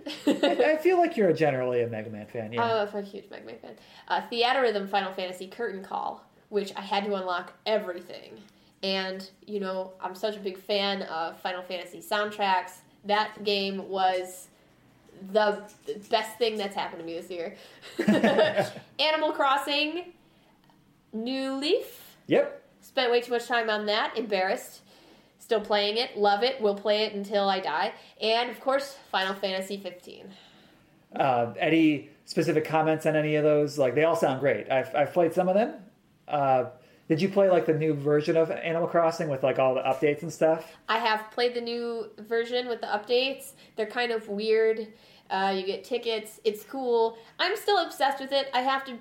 I 0.67 0.75
feel 0.81 0.97
like 0.97 1.15
you're 1.15 1.31
generally 1.33 1.81
a 1.83 1.87
Mega 1.87 2.09
Man 2.09 2.25
fan. 2.27 2.51
Yeah. 2.51 2.87
I'm 2.93 2.95
a 2.95 3.01
huge 3.01 3.25
Mega 3.31 3.45
Man 3.45 3.57
fan. 3.61 3.71
Uh, 4.07 4.21
Theatrhythm 4.31 4.89
Final 4.89 5.13
Fantasy 5.13 5.47
Curtain 5.47 5.83
Call, 5.83 6.23
which 6.49 6.73
I 6.75 6.81
had 6.81 7.05
to 7.05 7.15
unlock 7.15 7.53
everything. 7.65 8.33
And, 8.81 9.29
you 9.47 9.61
know, 9.61 9.93
I'm 10.01 10.13
such 10.15 10.35
a 10.35 10.39
big 10.39 10.57
fan 10.57 11.03
of 11.03 11.39
Final 11.39 11.61
Fantasy 11.63 12.01
soundtracks. 12.01 12.79
That 13.05 13.43
game 13.45 13.87
was 13.87 14.49
the 15.31 15.61
best 16.09 16.37
thing 16.37 16.57
that's 16.57 16.75
happened 16.75 16.99
to 16.99 17.05
me 17.05 17.13
this 17.19 17.29
year. 17.29 17.55
Animal 18.99 19.31
Crossing, 19.31 20.11
New 21.13 21.53
Leaf. 21.53 22.17
yep. 22.27 22.59
Spent 22.81 23.09
way 23.11 23.21
too 23.21 23.31
much 23.31 23.47
time 23.47 23.69
on 23.69 23.85
that. 23.85 24.17
Embarrassed. 24.17 24.81
Still 25.43 25.59
playing 25.59 25.97
it. 25.97 26.17
Love 26.17 26.41
it. 26.41 26.61
Will 26.61 26.73
play 26.73 27.03
it 27.03 27.13
until 27.13 27.49
I 27.49 27.59
die. 27.59 27.91
And, 28.21 28.49
of 28.49 28.61
course, 28.61 28.95
Final 29.11 29.33
Fantasy 29.33 29.75
15. 29.75 30.29
Uh, 31.13 31.53
any 31.59 32.09
specific 32.23 32.63
comments 32.63 33.05
on 33.05 33.17
any 33.17 33.35
of 33.35 33.43
those? 33.43 33.77
Like 33.77 33.93
they 33.93 34.05
all 34.05 34.15
sound 34.15 34.39
great. 34.39 34.71
I've 34.71 34.95
I've 34.95 35.11
played 35.11 35.33
some 35.33 35.49
of 35.49 35.55
them. 35.55 35.73
Uh, 36.29 36.67
did 37.09 37.21
you 37.21 37.27
play 37.27 37.49
like 37.49 37.65
the 37.65 37.73
new 37.73 37.93
version 37.93 38.37
of 38.37 38.51
Animal 38.51 38.87
Crossing 38.87 39.27
with 39.27 39.43
like 39.43 39.59
all 39.59 39.75
the 39.75 39.81
updates 39.81 40.21
and 40.23 40.31
stuff? 40.31 40.65
I 40.87 40.97
have 40.99 41.29
played 41.31 41.55
the 41.55 41.61
new 41.61 42.09
version 42.19 42.69
with 42.69 42.79
the 42.79 42.87
updates. 42.87 43.51
They're 43.75 43.85
kind 43.85 44.13
of 44.13 44.29
weird. 44.29 44.87
Uh, 45.29 45.53
you 45.57 45.65
get 45.65 45.83
tickets. 45.83 46.39
It's 46.45 46.63
cool. 46.63 47.17
I'm 47.37 47.57
still 47.57 47.79
obsessed 47.85 48.21
with 48.21 48.31
it. 48.31 48.49
I 48.53 48.61
have 48.61 48.85
to. 48.85 48.97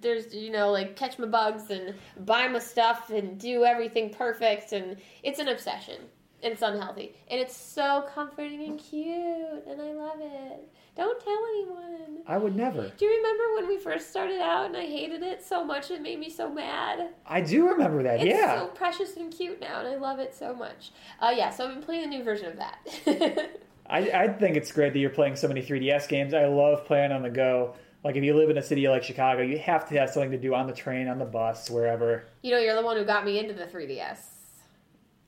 There's 0.00 0.34
you 0.34 0.50
know 0.50 0.70
like 0.70 0.96
catch 0.96 1.18
my 1.18 1.26
bugs 1.26 1.70
and 1.70 1.94
buy 2.24 2.48
my 2.48 2.58
stuff 2.58 3.10
and 3.10 3.38
do 3.38 3.64
everything 3.64 4.10
perfect 4.10 4.72
and 4.72 4.96
it's 5.22 5.38
an 5.38 5.48
obsession. 5.48 6.00
And 6.42 6.52
it's 6.52 6.60
unhealthy. 6.60 7.14
And 7.30 7.40
it's 7.40 7.56
so 7.56 8.04
comforting 8.14 8.62
and 8.64 8.78
cute, 8.78 9.64
and 9.66 9.80
I 9.80 9.94
love 9.94 10.18
it. 10.20 10.68
Don't 10.94 11.18
tell 11.18 11.38
anyone. 11.54 12.22
I 12.26 12.36
would 12.36 12.54
never. 12.54 12.92
Do 12.96 13.04
you 13.04 13.16
remember 13.16 13.44
when 13.56 13.68
we 13.68 13.78
first 13.78 14.10
started 14.10 14.40
out 14.40 14.66
and 14.66 14.76
I 14.76 14.84
hated 14.84 15.22
it 15.22 15.42
so 15.42 15.64
much 15.64 15.90
it 15.90 16.00
made 16.00 16.20
me 16.20 16.30
so 16.30 16.48
mad? 16.48 17.08
I 17.26 17.40
do 17.40 17.68
remember 17.68 18.02
that. 18.04 18.20
It's 18.20 18.26
yeah. 18.26 18.60
so 18.60 18.66
precious 18.68 19.16
and 19.16 19.32
cute 19.32 19.60
now, 19.60 19.80
and 19.80 19.88
I 19.88 19.96
love 19.96 20.20
it 20.20 20.34
so 20.34 20.54
much. 20.54 20.92
Uh, 21.18 21.32
yeah, 21.34 21.50
so 21.50 21.66
I've 21.66 21.74
been 21.74 21.82
playing 21.82 22.04
a 22.04 22.06
new 22.08 22.22
version 22.22 22.46
of 22.46 22.58
that. 22.58 23.50
I, 23.86 23.98
I 23.98 24.28
think 24.28 24.56
it's 24.56 24.70
great 24.70 24.92
that 24.92 24.98
you're 24.98 25.10
playing 25.10 25.36
so 25.36 25.48
many 25.48 25.62
3DS 25.62 26.08
games. 26.08 26.32
I 26.32 26.46
love 26.46 26.84
playing 26.86 27.12
on 27.12 27.22
the 27.22 27.30
go. 27.30 27.74
Like 28.04 28.16
if 28.16 28.22
you 28.22 28.34
live 28.36 28.50
in 28.50 28.58
a 28.58 28.62
city 28.62 28.86
like 28.86 29.02
Chicago, 29.02 29.42
you 29.42 29.58
have 29.58 29.88
to 29.88 29.98
have 29.98 30.10
something 30.10 30.30
to 30.30 30.38
do 30.38 30.54
on 30.54 30.66
the 30.66 30.74
train, 30.74 31.08
on 31.08 31.18
the 31.18 31.24
bus, 31.24 31.70
wherever. 31.70 32.24
you 32.42 32.50
know, 32.50 32.58
you're 32.58 32.76
the 32.76 32.82
one 32.82 32.98
who 32.98 33.04
got 33.04 33.24
me 33.24 33.38
into 33.38 33.54
the 33.54 33.64
3DS. 33.64 34.18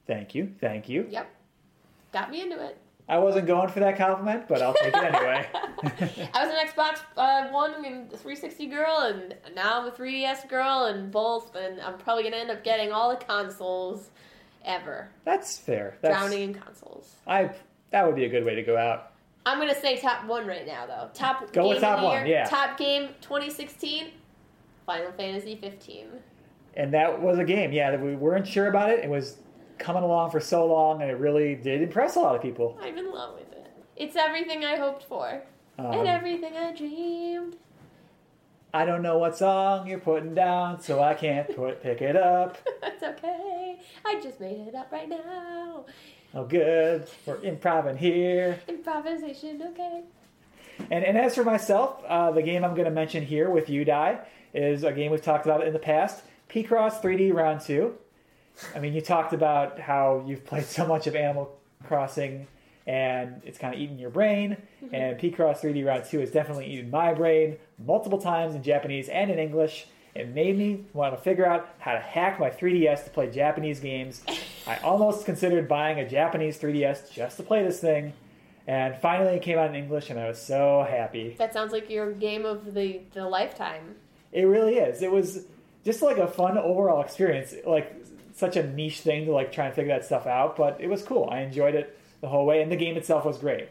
Thank 0.06 0.34
you, 0.34 0.52
thank 0.60 0.88
you. 0.88 1.06
Yep. 1.08 1.28
Got 2.12 2.30
me 2.30 2.42
into 2.42 2.62
it. 2.64 2.78
I 3.08 3.18
wasn't 3.18 3.46
going 3.46 3.68
for 3.68 3.80
that 3.80 3.96
compliment, 3.96 4.48
but 4.48 4.60
I'll 4.62 4.74
take 4.74 4.94
it 4.94 5.04
anyway. 5.04 5.48
I 6.34 6.44
was 6.44 6.54
an 6.54 6.66
Xbox 6.66 7.00
uh, 7.16 7.48
One 7.50 7.84
and 7.84 8.10
360 8.10 8.66
girl, 8.66 8.98
and 8.98 9.34
now 9.54 9.80
I'm 9.80 9.86
a 9.86 9.90
3DS 9.90 10.48
girl, 10.48 10.86
and 10.86 11.10
both, 11.10 11.54
and 11.54 11.80
I'm 11.80 11.98
probably 11.98 12.24
going 12.24 12.32
to 12.32 12.40
end 12.40 12.50
up 12.50 12.64
getting 12.64 12.92
all 12.92 13.10
the 13.10 13.24
consoles 13.24 14.10
ever. 14.64 15.08
That's 15.24 15.56
fair. 15.56 15.96
That's, 16.02 16.16
Drowning 16.18 16.42
in 16.42 16.54
consoles. 16.54 17.14
I 17.26 17.50
that 17.90 18.04
would 18.04 18.16
be 18.16 18.24
a 18.24 18.28
good 18.28 18.44
way 18.44 18.56
to 18.56 18.62
go 18.62 18.76
out. 18.76 19.12
I'm 19.46 19.60
to 19.60 19.80
say 19.80 19.96
top 19.98 20.26
one 20.26 20.44
right 20.44 20.66
now, 20.66 20.86
though. 20.86 21.08
Top 21.14 21.52
Go 21.52 21.62
game 21.62 21.68
with 21.74 21.80
top 21.80 21.98
of 21.98 22.00
the 22.00 22.06
one, 22.08 22.26
year, 22.26 22.38
yeah. 22.38 22.44
Top 22.46 22.76
game 22.76 23.10
2016, 23.20 24.08
Final 24.84 25.12
Fantasy 25.12 25.54
15. 25.54 26.08
And 26.74 26.92
that 26.92 27.22
was 27.22 27.38
a 27.38 27.44
game, 27.44 27.72
yeah, 27.72 27.92
that 27.92 28.02
we 28.02 28.16
weren't 28.16 28.46
sure 28.46 28.66
about 28.66 28.90
it. 28.90 29.04
It 29.04 29.08
was 29.08 29.38
coming 29.78 30.02
along 30.02 30.32
for 30.32 30.40
so 30.40 30.66
long, 30.66 31.00
and 31.00 31.10
it 31.10 31.18
really 31.18 31.54
did 31.54 31.80
impress 31.80 32.16
a 32.16 32.20
lot 32.20 32.34
of 32.34 32.42
people. 32.42 32.76
I'm 32.82 32.98
in 32.98 33.12
love 33.12 33.34
with 33.34 33.52
it. 33.52 33.70
It's 33.94 34.16
everything 34.16 34.64
I 34.64 34.76
hoped 34.76 35.04
for, 35.04 35.42
Um, 35.78 35.92
and 35.92 36.08
everything 36.08 36.56
I 36.56 36.72
dreamed. 36.74 37.56
I 38.74 38.84
don't 38.84 39.00
know 39.00 39.16
what 39.16 39.38
song 39.38 39.86
you're 39.86 40.00
putting 40.00 40.34
down, 40.34 40.80
so 40.80 41.00
I 41.02 41.14
can't 41.14 41.54
put 41.54 41.82
pick 41.82 42.02
it 42.02 42.16
up. 42.16 42.58
That's 42.82 43.02
okay. 43.02 43.78
I 44.04 44.20
just 44.20 44.40
made 44.40 44.66
it 44.68 44.74
up 44.74 44.92
right 44.92 45.08
now. 45.08 45.86
Oh, 46.36 46.44
good. 46.44 47.08
We're 47.24 47.40
improving 47.42 47.96
here. 47.96 48.60
Improvisation, 48.68 49.62
okay. 49.70 50.02
And, 50.90 51.02
and 51.02 51.16
as 51.16 51.34
for 51.34 51.44
myself, 51.44 52.04
uh, 52.06 52.30
the 52.30 52.42
game 52.42 52.62
I'm 52.62 52.74
going 52.74 52.84
to 52.84 52.90
mention 52.90 53.24
here 53.24 53.48
with 53.48 53.70
you, 53.70 53.86
Di, 53.86 54.18
is 54.52 54.84
a 54.84 54.92
game 54.92 55.12
we've 55.12 55.22
talked 55.22 55.46
about 55.46 55.66
in 55.66 55.72
the 55.72 55.78
past 55.78 56.22
Picross 56.50 57.00
3D 57.00 57.32
Round 57.32 57.62
2. 57.62 57.90
I 58.74 58.80
mean, 58.80 58.92
you 58.92 59.00
talked 59.00 59.32
about 59.32 59.80
how 59.80 60.24
you've 60.26 60.44
played 60.44 60.64
so 60.66 60.86
much 60.86 61.06
of 61.06 61.16
Animal 61.16 61.58
Crossing 61.84 62.46
and 62.86 63.40
it's 63.46 63.56
kind 63.56 63.74
of 63.74 63.80
eaten 63.80 63.98
your 63.98 64.10
brain. 64.10 64.58
And 64.92 65.18
Picross 65.18 65.60
3D 65.60 65.86
Round 65.86 66.04
2 66.04 66.18
has 66.20 66.30
definitely 66.30 66.66
eaten 66.66 66.90
my 66.90 67.14
brain 67.14 67.56
multiple 67.82 68.20
times 68.20 68.54
in 68.54 68.62
Japanese 68.62 69.08
and 69.08 69.30
in 69.30 69.38
English. 69.38 69.86
It 70.14 70.28
made 70.34 70.58
me 70.58 70.84
want 70.92 71.16
to 71.16 71.20
figure 71.22 71.46
out 71.46 71.66
how 71.78 71.94
to 71.94 72.00
hack 72.00 72.38
my 72.38 72.50
3DS 72.50 73.04
to 73.04 73.10
play 73.10 73.30
Japanese 73.30 73.80
games. 73.80 74.22
I 74.66 74.76
almost 74.78 75.24
considered 75.24 75.68
buying 75.68 75.98
a 76.00 76.08
Japanese 76.08 76.58
3DS 76.58 77.10
just 77.12 77.36
to 77.36 77.42
play 77.42 77.62
this 77.62 77.80
thing. 77.80 78.12
And 78.66 78.96
finally, 78.96 79.34
it 79.36 79.42
came 79.42 79.58
out 79.58 79.70
in 79.70 79.76
English, 79.76 80.10
and 80.10 80.18
I 80.18 80.26
was 80.26 80.40
so 80.42 80.84
happy. 80.88 81.36
That 81.38 81.52
sounds 81.52 81.72
like 81.72 81.88
your 81.88 82.10
game 82.12 82.44
of 82.44 82.74
the, 82.74 83.00
the 83.12 83.24
lifetime. 83.28 83.94
It 84.32 84.42
really 84.42 84.76
is. 84.78 85.02
It 85.02 85.12
was 85.12 85.44
just 85.84 86.02
like 86.02 86.18
a 86.18 86.26
fun 86.26 86.58
overall 86.58 87.00
experience. 87.00 87.54
Like 87.64 87.94
such 88.34 88.56
a 88.56 88.66
niche 88.66 89.00
thing 89.00 89.24
to 89.26 89.32
like 89.32 89.52
try 89.52 89.66
and 89.66 89.74
figure 89.74 89.94
that 89.94 90.04
stuff 90.04 90.26
out, 90.26 90.56
but 90.56 90.80
it 90.80 90.88
was 90.88 91.02
cool. 91.02 91.28
I 91.30 91.40
enjoyed 91.42 91.76
it 91.76 91.96
the 92.20 92.28
whole 92.28 92.44
way, 92.44 92.60
and 92.60 92.72
the 92.72 92.76
game 92.76 92.96
itself 92.96 93.24
was 93.24 93.38
great. 93.38 93.68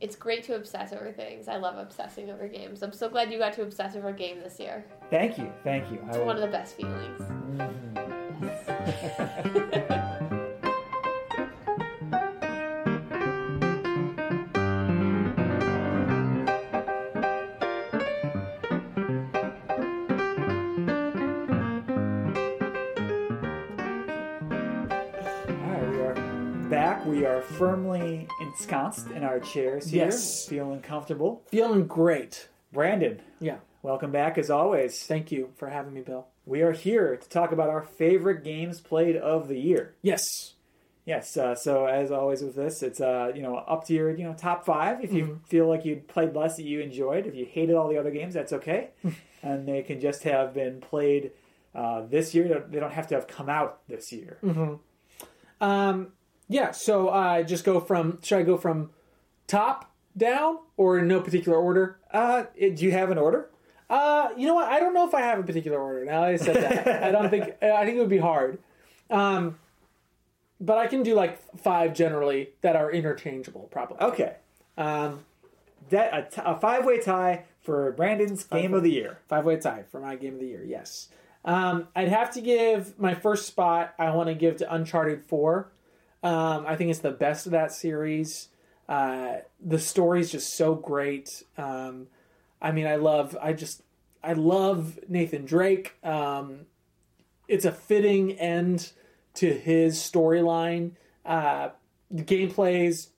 It's 0.00 0.14
great 0.16 0.44
to 0.44 0.54
obsess 0.54 0.92
over 0.94 1.10
things. 1.12 1.46
I 1.48 1.56
love 1.56 1.76
obsessing 1.76 2.30
over 2.30 2.46
games. 2.48 2.82
I'm 2.82 2.92
so 2.92 3.08
glad 3.08 3.30
you 3.32 3.38
got 3.38 3.52
to 3.54 3.62
obsess 3.62 3.96
over 3.96 4.08
a 4.08 4.12
game 4.14 4.40
this 4.40 4.58
year. 4.60 4.84
Thank 5.10 5.36
you, 5.36 5.52
thank 5.64 5.90
you. 5.90 5.98
I 6.06 6.08
It's 6.10 6.16
will- 6.18 6.26
one 6.26 6.36
of 6.36 6.42
the 6.42 6.48
best 6.48 6.76
feelings. 6.76 7.20
Mm-hmm. 7.20 7.96
All 7.98 9.70
ensconced 28.70 29.10
in 29.10 29.24
our 29.24 29.40
chairs 29.40 29.86
here, 29.90 30.06
Yes. 30.06 30.46
feeling 30.48 30.80
comfortable. 30.80 31.42
Feeling 31.46 31.86
great. 31.86 32.48
Brandon, 32.72 33.20
Yeah. 33.40 33.56
welcome 33.82 34.12
back 34.12 34.38
as 34.38 34.48
always. 34.50 35.04
Thank 35.06 35.32
you 35.32 35.50
for 35.56 35.68
having 35.68 35.92
me, 35.92 36.02
Bill. 36.02 36.26
We 36.46 36.62
are 36.62 36.72
here 36.72 37.16
to 37.16 37.28
talk 37.28 37.50
about 37.52 37.68
our 37.68 37.82
favorite 37.82 38.44
games 38.44 38.80
played 38.80 39.16
of 39.16 39.48
the 39.48 39.58
year. 39.58 39.94
Yes. 40.02 40.54
Yes, 41.04 41.36
uh, 41.36 41.54
so 41.56 41.86
as 41.86 42.12
always 42.12 42.42
with 42.42 42.54
this, 42.54 42.82
it's 42.84 43.00
uh, 43.00 43.32
you 43.34 43.42
know 43.42 43.56
up 43.56 43.84
to 43.86 43.94
your 43.94 44.10
you 44.10 44.22
know 44.22 44.34
top 44.34 44.64
five. 44.64 45.02
If 45.02 45.12
you 45.12 45.40
feel 45.46 45.66
like 45.66 45.84
you 45.84 45.96
played 46.06 46.36
less 46.36 46.56
that 46.56 46.64
you 46.64 46.80
enjoyed, 46.80 47.26
if 47.26 47.34
you 47.34 47.46
hated 47.46 47.74
all 47.74 47.88
the 47.88 47.98
other 47.98 48.10
games, 48.12 48.34
that's 48.34 48.52
okay, 48.52 48.90
and 49.42 49.66
they 49.66 49.82
can 49.82 49.98
just 49.98 50.22
have 50.24 50.54
been 50.54 50.80
played 50.80 51.32
uh, 51.74 52.02
this 52.02 52.34
year. 52.34 52.44
They 52.46 52.54
don't- 52.54 52.70
They 52.72 52.80
don't 52.80 52.92
have 52.92 53.08
to 53.08 53.14
have 53.16 53.26
come 53.26 53.48
out 53.48 53.80
this 53.88 54.12
year. 54.12 54.38
Um, 55.60 56.12
yeah. 56.50 56.72
So 56.72 57.08
I 57.08 57.42
just 57.42 57.64
go 57.64 57.80
from. 57.80 58.18
Should 58.22 58.38
I 58.38 58.42
go 58.42 58.58
from 58.58 58.90
top 59.46 59.90
down 60.16 60.58
or 60.76 60.98
in 60.98 61.08
no 61.08 61.20
particular 61.20 61.56
order? 61.58 61.98
Uh, 62.12 62.44
do 62.58 62.84
you 62.84 62.90
have 62.92 63.10
an 63.10 63.18
order? 63.18 63.48
Uh, 63.88 64.28
you 64.36 64.46
know 64.46 64.54
what? 64.54 64.68
I 64.70 64.78
don't 64.78 64.92
know 64.94 65.06
if 65.08 65.14
I 65.14 65.20
have 65.22 65.38
a 65.38 65.42
particular 65.42 65.80
order. 65.80 66.04
Now 66.04 66.20
that 66.22 66.28
I 66.30 66.36
said 66.36 66.56
that, 66.56 67.02
I 67.04 67.10
don't 67.10 67.30
think. 67.30 67.54
I 67.62 67.84
think 67.84 67.96
it 67.96 68.00
would 68.00 68.08
be 68.10 68.18
hard. 68.18 68.58
Um, 69.08 69.58
but 70.60 70.76
I 70.76 70.86
can 70.88 71.02
do 71.02 71.14
like 71.14 71.40
five 71.58 71.94
generally 71.94 72.50
that 72.60 72.76
are 72.76 72.90
interchangeable, 72.92 73.68
probably. 73.70 73.98
Okay, 74.00 74.34
Um, 74.76 75.24
that 75.88 76.12
a, 76.12 76.22
t- 76.30 76.42
a 76.44 76.58
five 76.58 76.84
way 76.84 77.00
tie 77.00 77.44
for 77.62 77.92
Brandon's 77.92 78.44
game 78.44 78.74
of 78.74 78.82
the 78.82 78.90
year. 78.92 79.18
Five 79.28 79.44
way 79.44 79.56
tie 79.56 79.84
for 79.90 80.00
my 80.00 80.16
game 80.16 80.34
of 80.34 80.40
the 80.40 80.46
year. 80.46 80.62
Yes. 80.64 81.08
Um, 81.44 81.88
I'd 81.96 82.08
have 82.08 82.32
to 82.34 82.40
give 82.42 82.98
my 82.98 83.14
first 83.14 83.46
spot. 83.46 83.94
I 83.98 84.10
want 84.10 84.28
to 84.28 84.34
give 84.34 84.58
to 84.58 84.72
Uncharted 84.72 85.24
Four. 85.24 85.72
Um, 86.22 86.64
I 86.66 86.76
think 86.76 86.90
it's 86.90 87.00
the 87.00 87.10
best 87.10 87.46
of 87.46 87.52
that 87.52 87.72
series. 87.72 88.48
Uh, 88.88 89.38
the 89.64 89.78
story's 89.78 90.30
just 90.30 90.56
so 90.56 90.74
great. 90.74 91.42
Um, 91.56 92.08
I 92.60 92.72
mean, 92.72 92.86
I 92.86 92.96
love. 92.96 93.36
I 93.40 93.52
just. 93.52 93.82
I 94.22 94.34
love 94.34 94.98
Nathan 95.08 95.46
Drake. 95.46 95.94
Um, 96.04 96.66
it's 97.48 97.64
a 97.64 97.72
fitting 97.72 98.32
end 98.32 98.92
to 99.34 99.50
his 99.50 99.96
storyline. 99.98 100.92
Uh, 101.24 101.70
the 102.10 102.22
gameplay's 102.22 103.10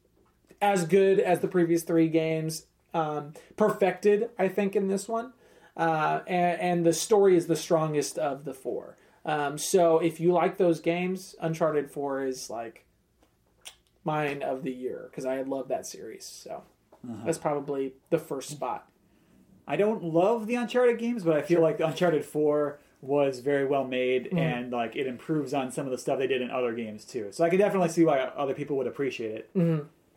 as 0.61 0.87
good 0.87 1.19
as 1.19 1.41
the 1.41 1.49
previous 1.49 1.83
three 1.83 2.09
games. 2.09 2.67
Um, 2.95 3.33
perfected, 3.57 4.31
I 4.39 4.49
think, 4.49 4.77
in 4.77 4.87
this 4.87 5.09
one. 5.09 5.33
Uh, 5.77 6.21
and, 6.27 6.61
and 6.61 6.87
the 6.87 6.93
story 6.93 7.37
is 7.37 7.47
the 7.47 7.57
strongest 7.57 8.19
of 8.19 8.45
the 8.45 8.55
four. 8.55 8.97
Um, 9.25 9.59
so 9.59 9.99
if 9.99 10.21
you 10.21 10.33
like 10.33 10.57
those 10.57 10.81
games, 10.81 11.35
Uncharted 11.41 11.91
4 11.91 12.27
is 12.27 12.51
like 12.51 12.85
mine 14.05 14.43
of 14.43 14.63
the 14.63 14.73
year 14.73 15.09
because 15.11 15.25
I 15.25 15.43
love 15.43 15.69
that 15.69 15.87
series. 15.87 16.25
So 16.25 16.63
that's 17.25 17.39
probably 17.39 17.95
the 18.11 18.19
first 18.19 18.51
spot. 18.51 18.89
I 19.67 19.77
don't 19.77 20.03
love 20.03 20.47
the 20.47 20.57
Uncharted 20.57 20.99
games, 20.99 21.23
but 21.25 21.37
I 21.37 21.43
feel 21.43 21.61
like 21.61 21.79
the 21.79 21.87
Uncharted 21.87 22.25
Four 22.25 22.81
was 23.01 23.41
very 23.41 23.67
well 23.67 23.85
made 23.85 24.29
and 24.39 24.71
like 24.71 24.95
it 24.95 25.07
improves 25.09 25.53
on 25.55 25.73
some 25.73 25.87
of 25.87 25.91
the 25.93 25.99
stuff 25.99 26.19
they 26.19 26.27
did 26.29 26.41
in 26.43 26.51
other 26.51 26.73
games 26.73 27.05
too. 27.05 27.29
So 27.33 27.45
I 27.45 27.51
can 27.51 27.59
definitely 27.59 27.89
see 27.89 28.05
why 28.05 28.21
other 28.21 28.55
people 28.55 28.77
would 28.77 28.87
appreciate 28.87 29.35
it. 29.35 29.51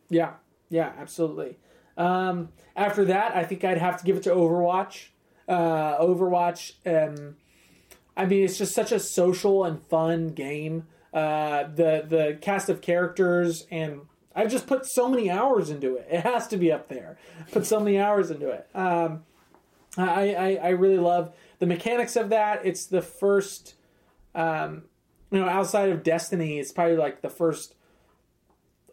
Yeah, 0.09 0.33
yeah, 0.69 0.93
absolutely. 0.99 1.57
Um, 1.97 2.49
after 2.75 3.05
that, 3.05 3.35
I 3.35 3.43
think 3.43 3.63
I'd 3.63 3.77
have 3.79 3.97
to 3.99 4.05
give 4.05 4.17
it 4.17 4.23
to 4.23 4.31
Overwatch. 4.31 5.07
Uh, 5.47 5.97
Overwatch, 5.99 6.73
um, 6.85 7.35
I 8.17 8.25
mean, 8.25 8.43
it's 8.43 8.57
just 8.57 8.73
such 8.75 8.91
a 8.91 8.99
social 8.99 9.63
and 9.63 9.81
fun 9.87 10.29
game. 10.29 10.87
Uh, 11.15 11.63
the 11.73 12.05
the 12.05 12.37
cast 12.41 12.67
of 12.67 12.81
characters 12.81 13.65
and 13.71 14.01
I've 14.35 14.51
just 14.51 14.67
put 14.67 14.85
so 14.85 15.07
many 15.07 15.31
hours 15.31 15.69
into 15.69 15.95
it. 15.95 16.07
It 16.11 16.19
has 16.21 16.45
to 16.49 16.57
be 16.57 16.73
up 16.73 16.89
there. 16.89 17.17
Put 17.53 17.65
so 17.65 17.79
many 17.79 17.97
hours 17.97 18.31
into 18.31 18.49
it. 18.49 18.67
Um, 18.75 19.23
I, 19.97 20.33
I 20.33 20.59
I 20.61 20.69
really 20.71 20.97
love 20.97 21.33
the 21.59 21.67
mechanics 21.67 22.17
of 22.17 22.31
that. 22.31 22.65
It's 22.65 22.85
the 22.85 23.01
first, 23.01 23.75
um, 24.35 24.83
you 25.31 25.39
know, 25.39 25.47
outside 25.47 25.89
of 25.89 26.03
Destiny, 26.03 26.59
it's 26.59 26.73
probably 26.73 26.97
like 26.97 27.21
the 27.21 27.29
first 27.29 27.75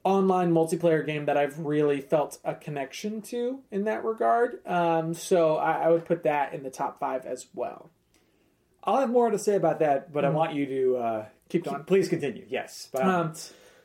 online 0.05 0.53
multiplayer 0.53 1.05
game 1.05 1.27
that 1.27 1.37
I've 1.37 1.59
really 1.59 2.01
felt 2.01 2.39
a 2.45 2.55
connection 2.55 3.21
to 3.23 3.63
in 3.73 3.85
that 3.85 4.05
regard. 4.05 4.65
Um, 4.65 5.15
so 5.15 5.57
I, 5.57 5.85
I 5.85 5.89
would 5.91 6.05
put 6.05 6.23
that 6.23 6.55
in 6.55 6.63
the 6.63 6.71
top 6.71 7.01
five 7.01 7.27
as 7.27 7.47
well. 7.53 7.91
I'll 8.85 9.01
have 9.01 9.11
more 9.11 9.31
to 9.31 9.39
say 9.39 9.55
about 9.55 9.79
that, 9.79 10.13
but 10.13 10.25
I 10.25 10.31
want 10.31 10.55
you 10.55 10.67
to 10.67 10.97
uh, 10.97 11.27
Keep 11.53 11.65
going. 11.65 11.85
Please 11.85 12.09
continue. 12.09 12.47
Yes, 12.49 12.89
but 12.91 13.05
Um, 13.05 13.35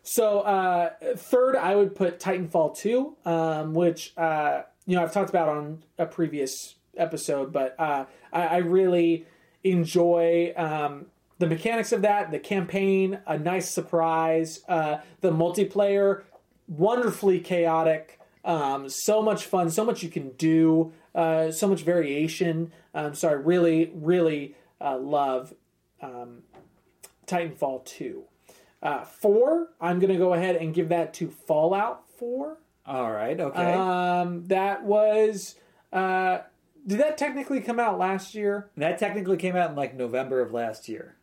So 0.02 0.40
uh, 0.40 0.92
third, 1.18 1.58
I 1.58 1.76
would 1.76 1.94
put 1.94 2.18
Titanfall 2.18 2.78
two, 2.78 3.18
um, 3.26 3.74
which 3.74 4.14
uh, 4.16 4.62
you 4.86 4.96
know 4.96 5.04
I've 5.04 5.12
talked 5.12 5.30
about 5.30 5.50
on 5.50 5.84
a 5.98 6.06
previous 6.06 6.76
episode, 6.96 7.52
but 7.52 7.76
uh, 7.78 8.06
I, 8.32 8.48
I 8.48 8.58
really 8.60 9.26
enjoy 9.66 10.54
um, 10.56 11.08
the 11.40 11.48
mechanics 11.48 11.92
of 11.92 12.04
that, 12.04 12.32
the 12.32 12.40
campaign, 12.40 13.20
a 13.28 13.38
nice 13.38 13.70
surprise, 13.70 14.62
uh, 14.70 15.00
the 15.20 15.32
multiplayer, 15.32 16.24
wonderfully 16.70 17.42
chaotic, 17.42 18.18
um, 18.46 18.88
so 18.88 19.22
much 19.22 19.44
fun, 19.44 19.70
so 19.70 19.84
much 19.84 20.04
you 20.04 20.10
can 20.10 20.30
do, 20.38 20.94
uh, 21.16 21.52
so 21.52 21.68
much 21.68 21.82
variation. 21.82 22.72
Um, 22.94 23.14
so 23.14 23.28
I 23.28 23.34
really, 23.34 23.92
really 23.94 24.56
uh, 24.80 24.98
love 24.98 25.54
um, 26.02 26.44
Titanfall 27.28 27.86
2. 27.86 28.24
Uh, 28.82 29.04
four, 29.04 29.70
I'm 29.82 30.00
going 30.00 30.12
to 30.14 30.18
go 30.20 30.34
ahead 30.34 30.56
and 30.56 30.74
give 30.74 30.90
that 30.90 31.14
to 31.16 31.30
Fallout 31.30 32.04
4. 32.18 32.58
All 32.86 33.12
right, 33.12 33.40
okay. 33.40 33.74
Um, 33.74 34.46
that 34.48 34.84
was. 34.84 35.56
Uh, 35.92 36.40
did 36.86 37.00
that 37.00 37.18
technically 37.18 37.60
come 37.60 37.80
out 37.80 37.98
last 38.00 38.34
year? 38.34 38.70
that 38.78 38.98
technically 38.98 39.36
came 39.38 39.56
out 39.56 39.72
in 39.72 39.76
like 39.76 39.94
November 39.96 40.40
of 40.42 40.54
last 40.54 40.88
year. 40.88 41.16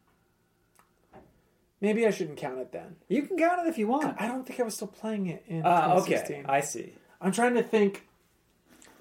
Maybe 1.81 2.07
I 2.07 2.11
shouldn't 2.11 2.39
count 2.39 2.59
it 2.59 2.73
then. 2.73 2.97
You 3.09 3.23
can 3.23 3.37
count 3.37 3.67
it 3.67 3.69
if 3.69 3.79
you 3.79 3.87
want. 3.89 4.17
I 4.21 4.27
don't 4.27 4.47
think 4.47 4.59
I 4.61 4.63
was 4.63 4.75
still 4.75 4.89
playing 4.89 5.27
it 5.27 5.45
in 5.47 5.65
Uh, 5.65 5.95
2016. 5.95 6.37
okay, 6.41 6.45
I 6.49 6.61
see. 6.61 6.95
I'm 7.21 7.33
trying 7.33 7.55
to 7.55 7.63
think. 7.63 8.07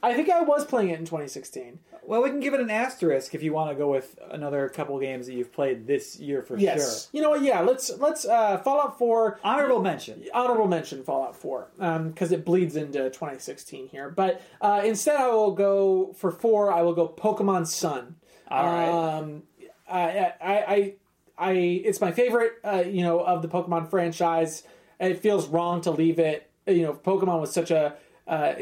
I 0.04 0.14
think 0.14 0.30
I 0.30 0.42
was 0.42 0.66
playing 0.66 0.90
it 0.90 1.00
in 1.00 1.06
2016. 1.06 1.80
Well, 2.06 2.22
we 2.22 2.30
can 2.30 2.42
give 2.42 2.54
it 2.54 2.60
an 2.60 2.70
asterisk 2.70 3.34
if 3.34 3.42
you 3.42 3.54
want 3.54 3.70
to 3.70 3.76
go 3.76 3.90
with 3.90 4.20
another 4.30 4.68
couple 4.68 5.00
games 5.00 5.28
that 5.28 5.34
you've 5.34 5.54
played 5.54 5.88
this 5.88 6.20
year 6.20 6.42
for 6.42 6.60
sure. 6.60 6.66
Yes. 6.66 7.08
You 7.14 7.22
know 7.22 7.30
what? 7.30 7.42
Yeah. 7.42 7.62
Let's 7.62 7.90
let's 7.98 8.26
uh, 8.26 8.58
Fallout 8.58 9.00
4. 9.00 9.40
Honorable 9.44 9.82
mention. 9.82 10.26
Honorable 10.34 10.68
mention 10.68 11.04
Fallout 11.04 11.38
4 11.38 11.70
because 12.10 12.34
it 12.34 12.44
bleeds 12.44 12.76
into 12.76 13.10
2016 13.10 13.88
here. 13.88 14.10
But 14.10 14.42
uh, 14.60 14.82
instead, 14.84 15.16
I 15.16 15.30
will 15.30 15.52
go 15.52 16.14
for 16.18 16.32
four. 16.32 16.74
I 16.74 16.82
will 16.82 16.94
go 16.94 17.08
Pokemon 17.08 17.66
Sun. 17.68 18.18
All 18.50 18.66
right. 18.66 18.90
Um, 18.90 19.44
I, 19.90 20.02
I, 20.02 20.34
I, 20.42 20.94
I, 21.38 21.52
it's 21.54 22.02
my 22.02 22.12
favorite, 22.12 22.54
uh, 22.66 22.84
you 22.86 23.04
know, 23.04 23.22
of 23.22 23.42
the 23.42 23.48
Pokemon 23.48 23.90
franchise. 23.90 24.64
It 25.00 25.22
feels 25.22 25.48
wrong 25.48 25.80
to 25.82 25.92
leave 25.92 26.20
it. 26.20 26.50
You 26.68 26.84
know, 26.84 26.94
Pokemon 26.94 27.40
was 27.40 27.54
such 27.54 27.72
a 27.72 27.96
uh, 28.28 28.54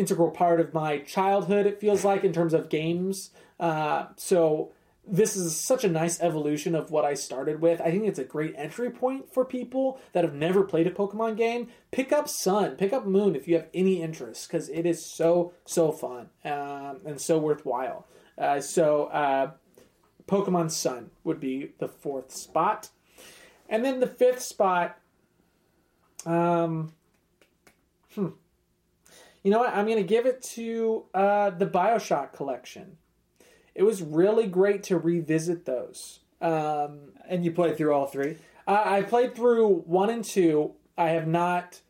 integral 0.00 0.30
part 0.30 0.58
of 0.60 0.74
my 0.74 0.98
childhood. 0.98 1.66
It 1.66 1.80
feels 1.80 2.04
like 2.04 2.24
in 2.24 2.32
terms 2.32 2.54
of 2.54 2.68
games. 2.68 3.30
Uh, 3.58 4.06
so 4.16 4.72
this 5.06 5.36
is 5.36 5.56
such 5.56 5.84
a 5.84 5.88
nice 5.88 6.20
evolution 6.20 6.74
of 6.74 6.90
what 6.90 7.04
I 7.04 7.14
started 7.14 7.60
with. 7.60 7.80
I 7.80 7.90
think 7.90 8.04
it's 8.06 8.18
a 8.18 8.24
great 8.24 8.54
entry 8.56 8.90
point 8.90 9.32
for 9.34 9.44
people 9.44 9.98
that 10.12 10.24
have 10.24 10.34
never 10.34 10.62
played 10.62 10.86
a 10.86 10.90
Pokemon 10.90 11.36
game. 11.36 11.68
Pick 11.90 12.12
up 12.12 12.28
Sun, 12.28 12.76
pick 12.76 12.92
up 12.92 13.06
Moon 13.06 13.34
if 13.34 13.48
you 13.48 13.54
have 13.56 13.68
any 13.74 14.02
interest, 14.02 14.48
because 14.48 14.68
it 14.68 14.86
is 14.86 15.04
so 15.04 15.52
so 15.64 15.92
fun 15.92 16.30
um, 16.44 17.00
and 17.04 17.20
so 17.20 17.38
worthwhile. 17.38 18.06
Uh, 18.38 18.60
so 18.60 19.06
uh, 19.06 19.50
Pokemon 20.26 20.70
Sun 20.70 21.10
would 21.24 21.40
be 21.40 21.72
the 21.78 21.88
fourth 21.88 22.30
spot. 22.32 22.90
And 23.68 23.84
then 23.84 24.00
the 24.00 24.12
fifth 24.22 24.42
spot, 24.42 24.98
um. 26.24 26.92
You 29.42 29.50
know 29.50 29.60
what? 29.60 29.74
I'm 29.74 29.86
going 29.86 29.96
to 29.96 30.02
give 30.02 30.26
it 30.26 30.42
to 30.54 31.04
uh, 31.14 31.50
the 31.50 31.66
Bioshock 31.66 32.32
collection. 32.32 32.96
It 33.74 33.82
was 33.84 34.02
really 34.02 34.46
great 34.46 34.82
to 34.84 34.98
revisit 34.98 35.64
those. 35.64 36.20
Um, 36.40 37.12
And 37.28 37.44
you 37.44 37.52
played 37.52 37.76
through 37.76 37.94
all 37.94 38.06
three? 38.06 38.36
I, 38.66 38.98
I 38.98 39.02
played 39.02 39.34
through 39.34 39.82
one 39.86 40.10
and 40.10 40.24
two. 40.24 40.72
I 40.98 41.10
have 41.10 41.26
not 41.26 41.80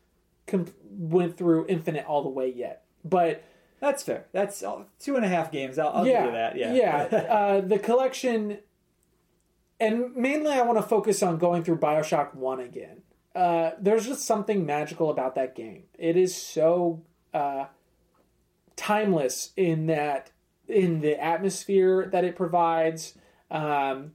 com- 0.47 0.73
went 0.89 1.37
through 1.37 1.65
Infinite 1.67 2.05
all 2.05 2.23
the 2.23 2.29
way 2.29 2.49
yet, 2.55 2.83
but 3.03 3.43
That's 3.81 4.03
fair. 4.03 4.25
That's 4.31 4.63
uh, 4.63 4.83
two 4.99 5.15
and 5.15 5.25
a 5.25 5.27
half 5.27 5.51
games. 5.51 5.77
I'll, 5.79 5.89
I'll 5.89 6.07
yeah, 6.07 6.19
give 6.19 6.25
you 6.25 6.31
that. 6.37 6.57
Yeah. 6.57 6.73
yeah. 6.73 7.17
uh, 7.29 7.61
the 7.61 7.79
collection, 7.79 8.59
and 9.79 10.15
mainly 10.15 10.51
I 10.53 10.61
want 10.61 10.77
to 10.77 10.83
focus 10.83 11.23
on 11.23 11.37
going 11.37 11.63
through 11.63 11.79
Bioshock 11.79 12.35
One 12.35 12.59
again. 12.59 13.01
Uh, 13.35 13.71
there's 13.79 14.05
just 14.05 14.25
something 14.25 14.65
magical 14.65 15.09
about 15.09 15.35
that 15.35 15.55
game. 15.55 15.83
It 15.97 16.15
is 16.15 16.35
so 16.35 17.01
uh, 17.33 17.65
timeless 18.75 19.51
in 19.55 19.87
that 19.87 20.31
in 20.67 21.01
the 21.01 21.21
atmosphere 21.21 22.07
that 22.11 22.23
it 22.23 22.35
provides. 22.35 23.15
Um, 23.49 24.13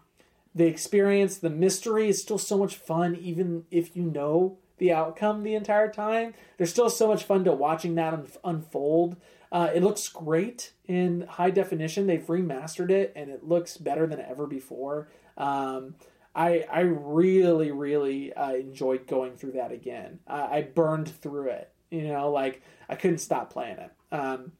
the 0.55 0.67
experience, 0.67 1.37
the 1.37 1.51
mystery 1.51 2.09
is 2.09 2.23
still 2.23 2.39
so 2.39 2.57
much 2.57 2.77
fun, 2.77 3.15
even 3.17 3.65
if 3.71 3.95
you 3.95 4.05
know 4.05 4.57
the 4.79 4.93
outcome 4.93 5.43
the 5.43 5.55
entire 5.55 5.91
time. 5.91 6.35
There's 6.57 6.71
still 6.71 6.89
so 6.89 7.09
much 7.09 7.25
fun 7.25 7.45
to 7.45 7.53
watching 7.53 7.95
that 7.97 8.15
un- 8.15 8.29
unfold. 8.43 9.17
Uh, 9.53 9.71
it 9.75 9.83
looks 9.83 10.09
great 10.09 10.73
in 10.87 11.27
high 11.29 11.51
definition. 11.51 12.07
They've 12.07 12.27
remastered 12.27 12.91
it, 12.91 13.13
and 13.15 13.31
it 13.31 13.45
looks 13.45 13.77
better 13.77 14.07
than 14.07 14.21
ever 14.21 14.47
before. 14.47 15.09
Um, 15.37 15.95
I 16.35 16.65
I 16.71 16.81
really 16.81 17.71
really 17.71 18.33
uh, 18.33 18.55
enjoyed 18.55 19.07
going 19.07 19.37
through 19.37 19.53
that 19.53 19.73
again. 19.73 20.21
Uh, 20.27 20.49
I 20.51 20.63
burned 20.63 21.09
through 21.09 21.51
it. 21.51 21.73
You 21.91 22.09
know, 22.09 22.31
like 22.31 22.63
I 22.89 22.97
couldn't 22.97 23.19
stop 23.19 23.53
playing 23.53 23.79
it. 23.79 23.91
Um, 24.13 24.53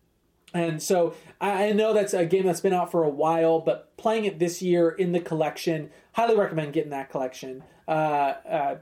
and 0.55 0.83
so 0.83 1.15
I 1.41 1.73
know 1.73 1.93
that's 1.93 2.15
a 2.15 2.25
game 2.25 2.47
that's 2.47 2.61
been 2.61 2.73
out 2.73 2.91
for 2.91 3.03
a 3.03 3.11
while, 3.11 3.61
but 3.61 3.97
playing 3.97 4.25
it 4.25 4.39
this 4.39 4.63
year 4.63 4.89
in 4.91 5.13
the 5.13 5.21
collection, 5.21 5.91
highly 6.13 6.37
recommend 6.37 6.73
getting 6.73 6.91
that 6.91 7.11
collection. 7.11 7.63
Uh, 7.87 8.35
uh, 8.49 8.77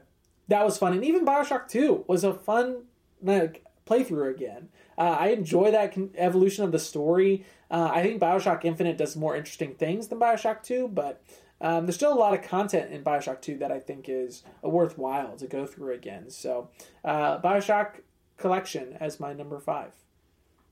that 0.47 0.63
was 0.63 0.77
fun, 0.77 0.93
and 0.93 1.03
even 1.03 1.25
Bioshock 1.25 1.67
Two 1.67 2.05
was 2.07 2.23
a 2.23 2.33
fun 2.33 2.83
like, 3.21 3.65
playthrough 3.85 4.33
again. 4.33 4.69
Uh, 4.97 5.17
I 5.19 5.27
enjoy 5.29 5.71
that 5.71 5.93
con- 5.93 6.11
evolution 6.15 6.63
of 6.63 6.71
the 6.71 6.79
story. 6.79 7.45
Uh, 7.69 7.89
I 7.91 8.03
think 8.03 8.21
Bioshock 8.21 8.63
Infinite 8.63 8.97
does 8.97 9.15
more 9.15 9.35
interesting 9.35 9.73
things 9.73 10.07
than 10.07 10.19
Bioshock 10.19 10.63
Two, 10.63 10.87
but 10.87 11.21
um, 11.61 11.85
there's 11.85 11.95
still 11.95 12.13
a 12.13 12.15
lot 12.15 12.33
of 12.33 12.43
content 12.43 12.91
in 12.91 13.03
Bioshock 13.03 13.41
Two 13.41 13.57
that 13.57 13.71
I 13.71 13.79
think 13.79 14.07
is 14.07 14.43
worthwhile 14.61 15.35
to 15.37 15.47
go 15.47 15.65
through 15.65 15.93
again. 15.93 16.29
So 16.29 16.69
uh, 17.03 17.39
Bioshock 17.39 18.01
Collection 18.37 18.97
as 18.99 19.19
my 19.19 19.33
number 19.33 19.59
five. 19.59 19.91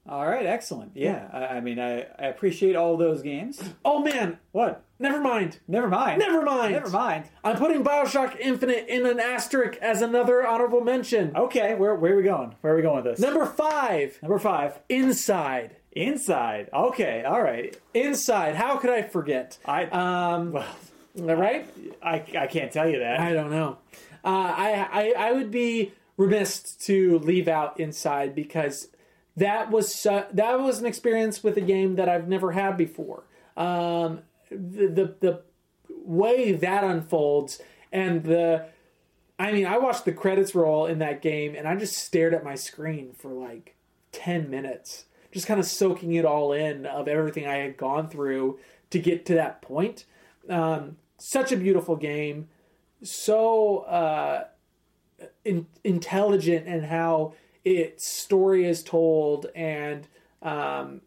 All 0.07 0.28
right. 0.28 0.45
Excellent. 0.45 0.91
Yeah. 0.95 1.30
I, 1.32 1.45
I 1.57 1.59
mean, 1.61 1.80
I, 1.80 2.01
I 2.20 2.26
appreciate 2.28 2.76
all 2.76 2.97
those 2.97 3.22
games. 3.22 3.61
Oh 3.86 3.99
man, 3.99 4.39
What? 4.51 4.84
never 4.99 5.20
mind. 5.22 5.59
Never 5.68 5.88
mind. 5.88 6.20
Never 6.20 6.41
mind. 6.41 6.74
Never 6.74 6.89
mind. 6.89 7.26
I'm 7.43 7.57
putting 7.57 7.84
Bioshock 7.84 8.38
Infinite 8.39 8.88
in 8.88 9.05
an 9.05 9.20
asterisk 9.20 9.78
as 9.82 10.01
another 10.01 10.45
honorable 10.45 10.82
mention. 10.82 11.36
Okay. 11.36 11.76
Where, 11.76 11.95
where 11.95 12.14
are 12.14 12.18
we 12.18 12.24
going? 12.24 12.55
Where 12.61 12.74
are 12.74 12.76
we 12.76 12.82
going 12.82 13.03
with 13.03 13.05
this? 13.05 13.20
Number 13.20 13.45
five, 13.45 14.18
Number 14.22 14.39
five. 14.39 14.80
Inside. 14.89 15.76
Inside. 15.93 16.70
Okay. 16.74 17.24
All 17.24 17.41
right. 17.41 17.78
Inside. 17.93 18.55
How 18.55 18.78
could 18.78 18.89
I 18.89 19.03
forget? 19.03 19.57
I. 19.66 19.86
Um, 19.86 20.51
well, 20.53 21.38
right? 21.38 21.66
I, 22.01 22.24
I 22.38 22.47
can't 22.47 22.72
tell 22.72 22.89
you 22.89 22.99
that. 22.99 23.20
I 23.20 23.34
don't 23.34 23.51
know. 23.51 23.78
Uh, 24.26 24.28
I, 24.30 24.88
I 24.91 25.14
I 25.30 25.32
would 25.34 25.51
be 25.51 25.91
remiss 26.18 26.61
to 26.76 27.20
leave 27.20 27.47
out 27.47 27.80
Inside 27.80 28.36
because 28.36 28.89
that 29.36 29.72
was 29.72 30.03
that 30.03 30.59
was 30.59 30.80
an 30.80 30.86
experience 30.86 31.43
with 31.43 31.57
a 31.57 31.61
game 31.61 31.95
that 31.95 32.07
I've 32.07 32.28
never 32.28 32.51
had 32.51 32.78
before. 32.78 33.24
Um, 33.57 34.22
the, 34.49 34.88
the 34.88 35.16
the 35.20 35.41
way 36.05 36.53
that 36.53 36.84
unfolds 36.84 37.61
and 37.91 38.24
the 38.24 38.68
I 39.39 39.51
mean, 39.51 39.66
I 39.66 39.78
watched 39.78 40.05
the 40.05 40.14
credits 40.14 40.53
roll 40.53 40.86
in 40.86 40.99
that 40.99 41.22
game 41.22 41.55
and 41.55 41.68
I 41.68 41.76
just 41.76 41.97
stared 41.97 42.34
at 42.34 42.43
my 42.43 42.55
screen 42.55 43.14
for 43.18 43.32
like 43.32 43.76
10 44.11 44.49
minutes, 44.49 45.05
just 45.32 45.47
kind 45.47 45.59
of 45.59 45.66
soaking 45.66 46.14
it 46.14 46.26
all 46.26 46.53
in 46.53 46.86
of 46.86 47.07
everything 47.07 47.47
I 47.47 47.57
had 47.57 47.78
gone 47.78 48.09
through 48.09 48.59
to 48.91 48.99
get 48.99 49.26
to 49.26 49.34
that 49.34 49.61
point. 49.61 50.05
Um, 50.47 50.97
such 51.18 51.51
a 51.51 51.57
beautiful 51.57 51.95
game, 51.95 52.49
so 53.01 53.80
uh, 53.80 54.45
in, 55.45 55.68
intelligent 55.84 56.68
in 56.68 56.84
how 56.84 57.34
its 57.66 58.05
story 58.05 58.66
is 58.66 58.84
told 58.84 59.47
and 59.55 60.07
um, 60.41 61.01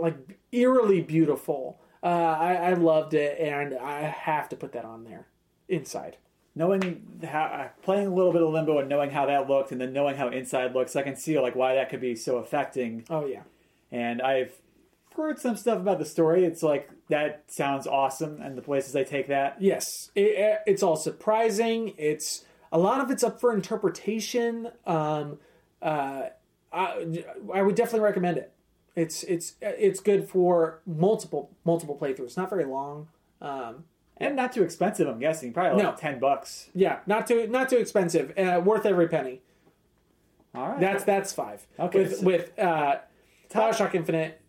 like 0.00 0.38
eerily 0.52 1.00
beautiful. 1.00 1.80
Uh, 2.02 2.06
I, 2.06 2.54
I 2.54 2.74
loved 2.74 3.14
it, 3.14 3.38
and 3.40 3.74
I 3.78 4.02
have 4.02 4.48
to 4.50 4.56
put 4.56 4.72
that 4.72 4.84
on 4.84 5.04
there. 5.04 5.26
Inside. 5.68 6.18
knowing 6.54 7.02
how 7.24 7.44
uh, 7.44 7.68
playing 7.82 8.06
a 8.08 8.14
little 8.14 8.30
bit 8.32 8.42
of 8.42 8.52
limbo 8.52 8.78
and 8.78 8.88
knowing 8.90 9.08
how 9.10 9.24
that 9.24 9.48
looked 9.48 9.72
and 9.72 9.80
then 9.80 9.94
knowing 9.94 10.14
how 10.14 10.28
inside 10.28 10.74
looks 10.74 10.94
i 10.94 11.00
can 11.00 11.16
see 11.16 11.40
like 11.40 11.56
why 11.56 11.74
that 11.74 11.88
could 11.88 12.02
be 12.02 12.14
so 12.14 12.36
affecting 12.36 13.02
Oh 13.08 13.24
yeah. 13.24 13.44
and 13.90 14.20
i've 14.20 14.52
heard 15.16 15.38
some 15.38 15.56
stuff 15.56 15.78
about 15.78 15.98
the 15.98 16.04
story 16.04 16.44
it's 16.44 16.62
like 16.62 16.90
that 17.08 17.44
sounds 17.48 17.86
awesome 17.86 18.40
and 18.42 18.56
the 18.56 18.62
places 18.62 18.92
they 18.92 19.04
take 19.04 19.28
that 19.28 19.56
Yes, 19.60 20.10
it, 20.14 20.60
it's 20.66 20.82
all 20.82 20.96
surprising. 20.96 21.94
It's 21.98 22.44
a 22.72 22.78
lot 22.78 23.00
of 23.00 23.10
it's 23.10 23.22
up 23.22 23.40
for 23.40 23.52
interpretation. 23.54 24.68
Um, 24.86 25.38
uh, 25.82 26.22
I, 26.72 27.24
I 27.54 27.62
would 27.62 27.74
definitely 27.76 28.00
recommend 28.00 28.38
it. 28.38 28.52
It's 28.96 29.22
it's 29.24 29.54
it's 29.60 30.00
good 30.00 30.28
for 30.28 30.80
multiple 30.86 31.50
multiple 31.64 31.96
playthroughs. 32.00 32.36
Not 32.36 32.48
very 32.50 32.64
long. 32.64 33.08
Um, 33.40 33.84
and 34.16 34.34
not 34.36 34.52
too 34.52 34.62
expensive. 34.62 35.06
I'm 35.08 35.18
guessing 35.20 35.52
probably 35.52 35.82
like 35.82 35.94
No. 35.94 36.00
ten 36.00 36.18
bucks. 36.18 36.70
Yeah, 36.74 37.00
not 37.06 37.26
too 37.26 37.46
not 37.48 37.68
too 37.68 37.76
expensive. 37.76 38.32
Uh, 38.38 38.60
worth 38.64 38.86
every 38.86 39.08
penny. 39.08 39.42
All 40.54 40.68
right, 40.68 40.80
That's 40.80 41.04
that's 41.04 41.32
five. 41.32 41.66
Okay, 41.78 41.98
With 42.00 42.16
so- 42.18 42.24
with 42.26 42.58
uh, 42.58 42.96
Bioshock 43.50 43.94
Infinite 43.94 44.40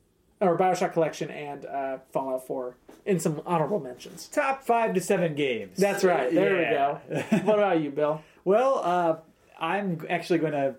or 0.41 0.57
Bioshock 0.57 0.93
Collection 0.93 1.29
and 1.31 1.65
uh, 1.65 1.97
Fallout 2.11 2.45
Four 2.47 2.75
in 3.05 3.19
some 3.19 3.41
honorable 3.45 3.79
mentions. 3.79 4.27
top 4.27 4.63
five 4.63 4.93
to 4.95 5.01
seven 5.01 5.35
games. 5.35 5.77
That's 5.77 6.03
right. 6.03 6.33
There 6.33 6.61
Yeah. 6.61 6.99
we 7.09 7.15
go. 7.15 7.37
what 7.45 7.57
about 7.59 7.81
you, 7.81 7.89
Bill? 7.91 8.21
Well, 8.45 8.79
uh, 8.83 9.15
I'm 9.59 10.05
actually 10.07 10.37
going 10.37 10.51
to 10.51 10.75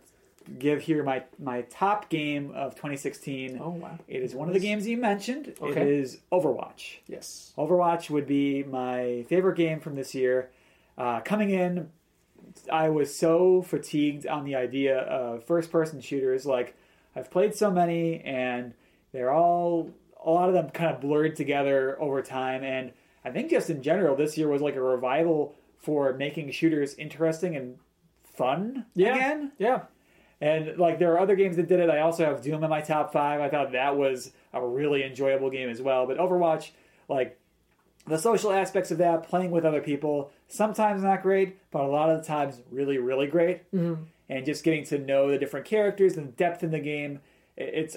give 0.56 0.82
here 0.82 1.02
my 1.02 1.24
my 1.42 1.62
top 1.62 2.08
game 2.08 2.52
of 2.54 2.76
2016. 2.76 3.58
Oh 3.60 3.70
wow. 3.70 3.98
It 4.06 4.22
is 4.22 4.36
one 4.36 4.46
of 4.46 4.54
the 4.54 4.60
games 4.60 4.86
you 4.86 4.96
mentioned. 4.96 5.48
It 5.48 5.58
Okay. 5.60 5.96
is 5.96 6.18
Overwatch. 6.30 6.98
Yes. 7.08 7.52
Overwatch 7.58 8.08
would 8.08 8.28
be 8.28 8.62
my 8.62 9.24
favorite 9.28 9.56
game 9.56 9.80
from 9.80 9.96
this 9.96 10.14
year. 10.14 10.50
Uh, 10.96 11.18
coming 11.22 11.50
in, 11.50 11.90
I 12.72 12.88
was 12.90 13.12
so 13.18 13.62
fatigued 13.62 14.28
on 14.28 14.44
the 14.44 14.54
idea 14.54 14.98
of 15.00 15.42
first 15.44 15.72
person 15.72 16.00
shooters. 16.00 16.46
Like, 16.46 16.76
I've 17.16 17.32
played 17.32 17.56
so 17.56 17.72
many, 17.72 18.20
and 18.20 18.74
they're 19.16 19.32
all, 19.32 19.90
a 20.24 20.30
lot 20.30 20.48
of 20.48 20.54
them 20.54 20.70
kind 20.70 20.94
of 20.94 21.00
blurred 21.00 21.36
together 21.36 22.00
over 22.00 22.22
time. 22.22 22.62
And 22.62 22.92
I 23.24 23.30
think 23.30 23.50
just 23.50 23.70
in 23.70 23.82
general, 23.82 24.14
this 24.16 24.36
year 24.36 24.48
was 24.48 24.62
like 24.62 24.76
a 24.76 24.80
revival 24.80 25.54
for 25.78 26.12
making 26.12 26.50
shooters 26.50 26.94
interesting 26.96 27.56
and 27.56 27.78
fun 28.24 28.86
Yeah. 28.94 29.14
again. 29.14 29.52
Yeah. 29.58 29.82
And 30.40 30.76
like 30.78 30.98
there 30.98 31.12
are 31.14 31.20
other 31.20 31.36
games 31.36 31.56
that 31.56 31.66
did 31.68 31.80
it. 31.80 31.88
I 31.88 32.00
also 32.00 32.24
have 32.24 32.42
Doom 32.42 32.62
in 32.62 32.70
my 32.70 32.80
top 32.82 33.12
five. 33.12 33.40
I 33.40 33.48
thought 33.48 33.72
that 33.72 33.96
was 33.96 34.32
a 34.52 34.64
really 34.64 35.02
enjoyable 35.04 35.48
game 35.50 35.68
as 35.70 35.80
well. 35.80 36.06
But 36.06 36.18
Overwatch, 36.18 36.70
like 37.08 37.38
the 38.06 38.18
social 38.18 38.52
aspects 38.52 38.90
of 38.90 38.98
that, 38.98 39.22
playing 39.28 39.50
with 39.50 39.64
other 39.64 39.80
people, 39.80 40.30
sometimes 40.48 41.02
not 41.02 41.22
great, 41.22 41.56
but 41.70 41.82
a 41.82 41.86
lot 41.86 42.10
of 42.10 42.20
the 42.20 42.26
times 42.26 42.60
really, 42.70 42.98
really 42.98 43.26
great. 43.26 43.70
Mm-hmm. 43.72 44.02
And 44.28 44.44
just 44.44 44.64
getting 44.64 44.84
to 44.86 44.98
know 44.98 45.30
the 45.30 45.38
different 45.38 45.66
characters 45.66 46.16
and 46.16 46.36
depth 46.36 46.62
in 46.62 46.70
the 46.70 46.80
game, 46.80 47.20
it's 47.56 47.96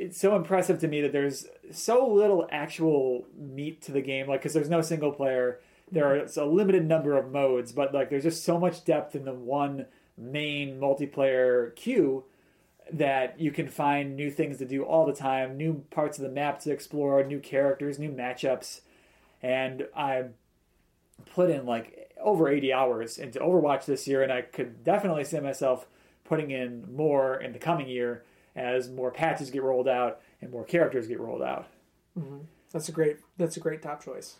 it's 0.00 0.18
so 0.18 0.34
impressive 0.34 0.78
to 0.78 0.88
me 0.88 1.02
that 1.02 1.12
there's 1.12 1.46
so 1.70 2.08
little 2.08 2.48
actual 2.50 3.26
meat 3.36 3.82
to 3.82 3.92
the 3.92 4.00
game. 4.00 4.26
Like 4.26 4.40
because 4.40 4.54
there's 4.54 4.70
no 4.70 4.80
single 4.80 5.12
player, 5.12 5.60
there 5.92 6.04
mm-hmm. 6.04 6.40
are 6.40 6.42
a 6.42 6.48
limited 6.48 6.88
number 6.88 7.18
of 7.18 7.30
modes, 7.30 7.70
but 7.72 7.92
like 7.92 8.08
there's 8.08 8.22
just 8.22 8.42
so 8.42 8.58
much 8.58 8.86
depth 8.86 9.14
in 9.14 9.26
the 9.26 9.34
one 9.34 9.84
main 10.16 10.80
multiplayer 10.80 11.76
queue 11.76 12.24
that 12.90 13.38
you 13.38 13.50
can 13.50 13.68
find 13.68 14.16
new 14.16 14.30
things 14.30 14.56
to 14.56 14.64
do 14.64 14.84
all 14.84 15.04
the 15.04 15.12
time, 15.12 15.58
new 15.58 15.84
parts 15.90 16.18
of 16.18 16.24
the 16.24 16.30
map 16.30 16.60
to 16.60 16.72
explore, 16.72 17.22
new 17.22 17.38
characters, 17.38 17.98
new 17.98 18.10
matchups. 18.10 18.80
And 19.42 19.86
I 19.94 20.24
put 21.34 21.50
in 21.50 21.66
like 21.66 22.10
over 22.18 22.48
80 22.48 22.72
hours 22.72 23.18
into 23.18 23.38
Overwatch 23.38 23.84
this 23.84 24.08
year, 24.08 24.22
and 24.22 24.32
I 24.32 24.40
could 24.40 24.82
definitely 24.82 25.24
see 25.24 25.40
myself 25.40 25.86
putting 26.24 26.50
in 26.50 26.86
more 26.94 27.38
in 27.38 27.52
the 27.52 27.58
coming 27.58 27.88
year 27.88 28.24
as 28.56 28.90
more 28.90 29.10
patches 29.10 29.50
get 29.50 29.62
rolled 29.62 29.88
out 29.88 30.20
and 30.40 30.50
more 30.50 30.64
characters 30.64 31.06
get 31.06 31.20
rolled 31.20 31.42
out. 31.42 31.66
That's 32.72 32.88
a 32.88 32.92
great 32.92 33.16
that's 33.38 33.56
a 33.56 33.60
great 33.60 33.82
top 33.82 34.04
choice. 34.04 34.36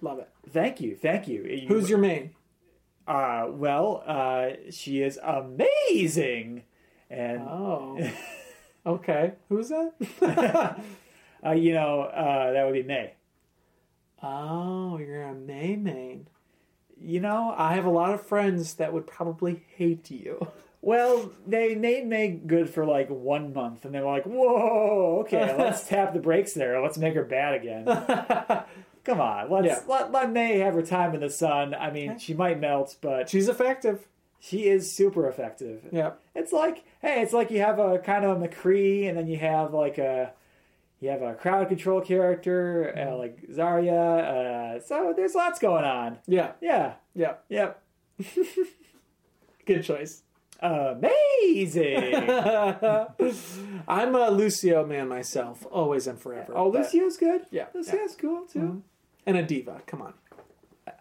Love 0.00 0.18
it. 0.18 0.28
Thank 0.50 0.80
you, 0.80 0.94
thank 0.96 1.26
you. 1.28 1.44
You- 1.44 1.68
Who's 1.68 1.88
your 1.88 1.98
main? 1.98 2.30
Uh, 3.06 3.46
well, 3.50 4.02
uh, 4.06 4.50
she 4.70 5.02
is 5.02 5.18
amazing, 5.22 6.62
and 7.10 7.40
Oh. 7.42 7.98
okay. 8.86 9.32
Who's 9.48 9.70
that? 9.70 9.92
uh, 11.44 11.50
you 11.52 11.72
know 11.74 12.02
uh, 12.02 12.52
that 12.52 12.64
would 12.64 12.74
be 12.74 12.82
Mei. 12.82 13.14
oh, 14.22 14.98
you're 14.98 15.22
a 15.22 15.34
Mei 15.34 15.76
main. 15.76 16.28
You 17.00 17.18
know, 17.20 17.52
I 17.56 17.74
have 17.74 17.84
a 17.84 17.90
lot 17.90 18.14
of 18.14 18.24
friends 18.24 18.74
that 18.74 18.92
would 18.92 19.06
probably 19.06 19.64
hate 19.76 20.10
you. 20.10 20.46
Well, 20.84 21.30
they 21.46 21.76
made 21.76 22.06
Mei 22.08 22.28
good 22.28 22.68
for 22.68 22.84
like 22.84 23.08
one 23.08 23.52
month, 23.54 23.84
and 23.84 23.94
they 23.94 24.00
were 24.00 24.10
like, 24.10 24.24
"Whoa, 24.26 25.20
okay, 25.20 25.54
let's 25.58 25.86
tap 25.88 26.12
the 26.12 26.18
brakes 26.18 26.52
there. 26.54 26.82
Let's 26.82 26.98
make 26.98 27.14
her 27.14 27.24
bad 27.24 27.54
again." 27.54 27.84
Come 29.04 29.20
on, 29.20 29.50
let's 29.50 29.66
Yeah. 29.66 29.80
let, 29.88 30.12
let 30.12 30.30
Mei 30.32 30.58
have 30.58 30.74
her 30.74 30.82
time 30.82 31.14
in 31.14 31.20
the 31.20 31.30
sun. 31.30 31.74
I 31.74 31.90
mean, 31.90 32.18
she 32.18 32.34
might 32.34 32.60
melt, 32.60 32.96
but 33.00 33.28
She's 33.28 33.48
effective. 33.48 34.06
she 34.40 34.68
is 34.68 34.90
super 34.92 35.28
effective. 35.28 35.88
Yeah. 35.92 36.12
It's 36.36 36.52
like, 36.52 36.84
hey, 37.00 37.20
it's 37.22 37.32
like 37.32 37.50
you 37.50 37.60
have 37.60 37.78
a 37.80 37.98
kind 37.98 38.24
of 38.24 38.40
a 38.42 38.48
McCree, 38.48 39.08
and 39.08 39.16
then 39.16 39.26
you 39.28 39.38
have 39.38 39.72
like 39.74 39.98
a 39.98 40.32
you 41.00 41.10
have 41.10 41.22
a 41.22 41.34
crowd 41.34 41.68
control 41.68 42.00
character 42.00 42.92
uh, 42.96 43.16
like 43.16 43.42
Zarya. 43.50 44.76
Uh, 44.76 44.80
so 44.80 45.12
there's 45.16 45.34
lots 45.36 45.58
going 45.60 45.84
on. 45.84 46.18
Yeah. 46.26 46.52
Yeah, 46.60 46.94
Yeah. 47.14 47.34
yep, 47.48 47.82
Good 49.66 49.84
choice. 49.84 50.22
Amazing. 50.62 52.14
I'm 53.88 54.14
a 54.14 54.30
Lucio 54.30 54.86
man 54.86 55.08
myself, 55.08 55.66
always 55.70 56.06
and 56.06 56.18
forever. 56.18 56.52
oh, 56.56 56.70
but- 56.70 56.82
Lucio's 56.82 57.16
good. 57.16 57.42
Yeah, 57.50 57.66
Lucio's 57.74 58.14
cool 58.16 58.46
too. 58.46 58.58
Mm-hmm. 58.58 58.78
and 59.26 59.36
a 59.36 59.42
diva. 59.42 59.82
Come 59.86 60.02
on. 60.02 60.14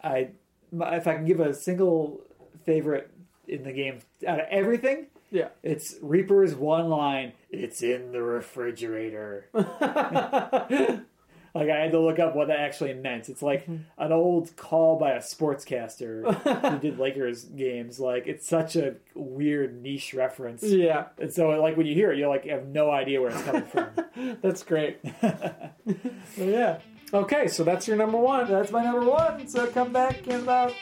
I 0.03 0.29
my- 0.71 0.95
if 0.97 1.07
I 1.07 1.15
can 1.15 1.25
give 1.25 1.39
a 1.39 1.53
single 1.53 2.21
favorite 2.65 3.11
in 3.47 3.63
the 3.63 3.71
game 3.73 3.99
out 4.27 4.39
of 4.39 4.45
everything, 4.49 5.07
Yeah. 5.31 5.49
it's 5.63 5.95
Reaper's 6.01 6.55
one 6.55 6.89
line. 6.89 7.33
It's 7.49 7.81
in 7.83 8.11
the 8.13 8.21
refrigerator. 8.21 9.47
Like 11.53 11.69
I 11.69 11.77
had 11.77 11.91
to 11.91 11.99
look 11.99 12.19
up 12.19 12.35
what 12.35 12.47
that 12.47 12.59
actually 12.59 12.93
meant. 12.93 13.29
It's 13.29 13.41
like 13.41 13.63
mm-hmm. 13.63 13.83
an 13.97 14.11
old 14.11 14.55
call 14.55 14.97
by 14.97 15.11
a 15.11 15.19
sportscaster 15.19 16.33
who 16.71 16.79
did 16.79 16.99
Lakers 16.99 17.43
games. 17.43 17.99
Like 17.99 18.27
it's 18.27 18.47
such 18.47 18.75
a 18.75 18.95
weird 19.15 19.81
niche 19.81 20.13
reference. 20.13 20.63
yeah. 20.63 21.07
And 21.19 21.33
so 21.33 21.49
like 21.61 21.77
when 21.77 21.85
you 21.85 21.93
hear 21.93 22.11
it, 22.11 22.17
you're 22.17 22.29
like 22.29 22.45
have 22.45 22.67
no 22.67 22.89
idea 22.89 23.21
where 23.21 23.31
it's 23.31 23.43
coming 23.43 23.65
from. 23.65 23.89
That's 24.41 24.63
great. 24.63 24.99
yeah, 26.37 26.79
Okay, 27.13 27.47
so 27.47 27.65
that's 27.65 27.89
your 27.89 27.97
number 27.97 28.17
one. 28.17 28.49
that's 28.49 28.71
my 28.71 28.83
number 28.83 29.05
one. 29.05 29.45
So 29.45 29.67
come 29.67 29.91
back 29.91 30.27
in 30.27 30.41
about 30.41 30.73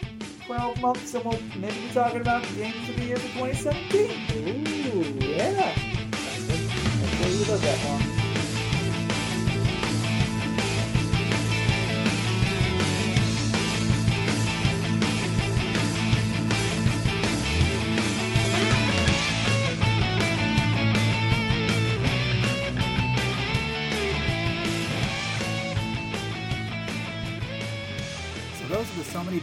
twelve 0.46 0.80
months, 0.80 1.16
and 1.16 1.26
we'll 1.26 1.40
maybe 1.58 1.88
be 1.88 1.90
talking 1.92 2.22
about 2.22 2.44
the 2.44 2.56
games 2.56 2.88
of 2.90 2.96
the 2.98 3.04
year 3.04 3.18
for 3.18 3.40
2017. 3.40 4.12
Ooh. 4.48 5.26
Yeah. 5.26 5.72
Hopefully 5.72 7.32
you 7.32 7.46
live 7.46 7.62
that 7.62 7.86
long. 7.86 8.02
So 8.02 8.19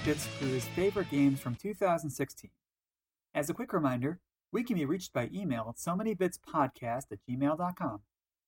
Bits 0.06 0.28
crew's 0.38 0.64
favorite 0.66 1.10
games 1.10 1.40
from 1.40 1.56
2016. 1.56 2.48
As 3.34 3.50
a 3.50 3.54
quick 3.54 3.72
reminder, 3.72 4.20
we 4.52 4.62
can 4.62 4.76
be 4.76 4.84
reached 4.84 5.12
by 5.12 5.28
email 5.34 5.66
at 5.68 5.80
so 5.80 5.96
many 5.96 6.14
bits 6.14 6.38
podcast 6.38 7.10
at 7.10 7.18
gmail.com. 7.28 8.02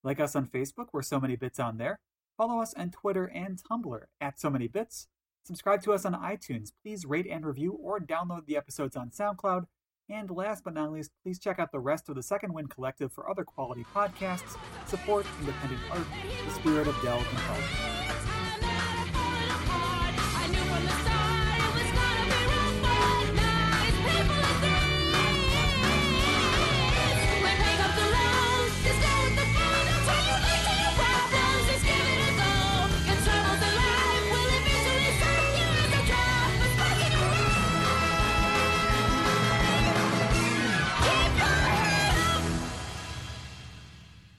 Like 0.05 0.21
us 0.21 0.37
on 0.37 0.47
Facebook, 0.47 0.91
we're 0.93 1.03
so 1.03 1.19
many 1.19 1.35
bits 1.35 1.59
on 1.59 1.79
there. 1.79 1.99
Follow 2.37 2.63
us 2.63 2.75
on 2.75 2.93
Twitter 2.93 3.25
and 3.25 3.61
Tumblr 3.61 4.03
at 4.21 4.39
so 4.39 4.49
many 4.49 4.69
bits. 4.69 5.09
Subscribe 5.45 5.83
to 5.83 5.93
us 5.93 6.05
on 6.05 6.15
iTunes. 6.15 6.71
Please 6.85 7.05
rate 7.05 7.27
and 7.29 7.45
review 7.45 7.73
or 7.73 7.99
download 7.99 8.47
the 8.47 8.57
episodes 8.57 8.95
on 8.95 9.11
SoundCloud. 9.11 9.65
And 10.09 10.31
last 10.31 10.63
but 10.63 10.75
not 10.75 10.93
least, 10.93 11.11
please 11.25 11.41
check 11.41 11.59
out 11.59 11.73
the 11.73 11.81
rest 11.81 12.09
of 12.09 12.15
the 12.15 12.23
Second 12.23 12.55
Wind 12.55 12.71
Collective 12.71 13.13
for 13.13 13.29
other 13.29 13.43
quality 13.43 13.85
podcasts. 13.93 14.57
Support 14.87 15.27
independent 15.41 15.81
art, 15.91 16.07
the 16.47 16.55
spirit 16.55 16.87
of 16.87 16.95
Delve 17.03 17.27
and. 17.27 17.98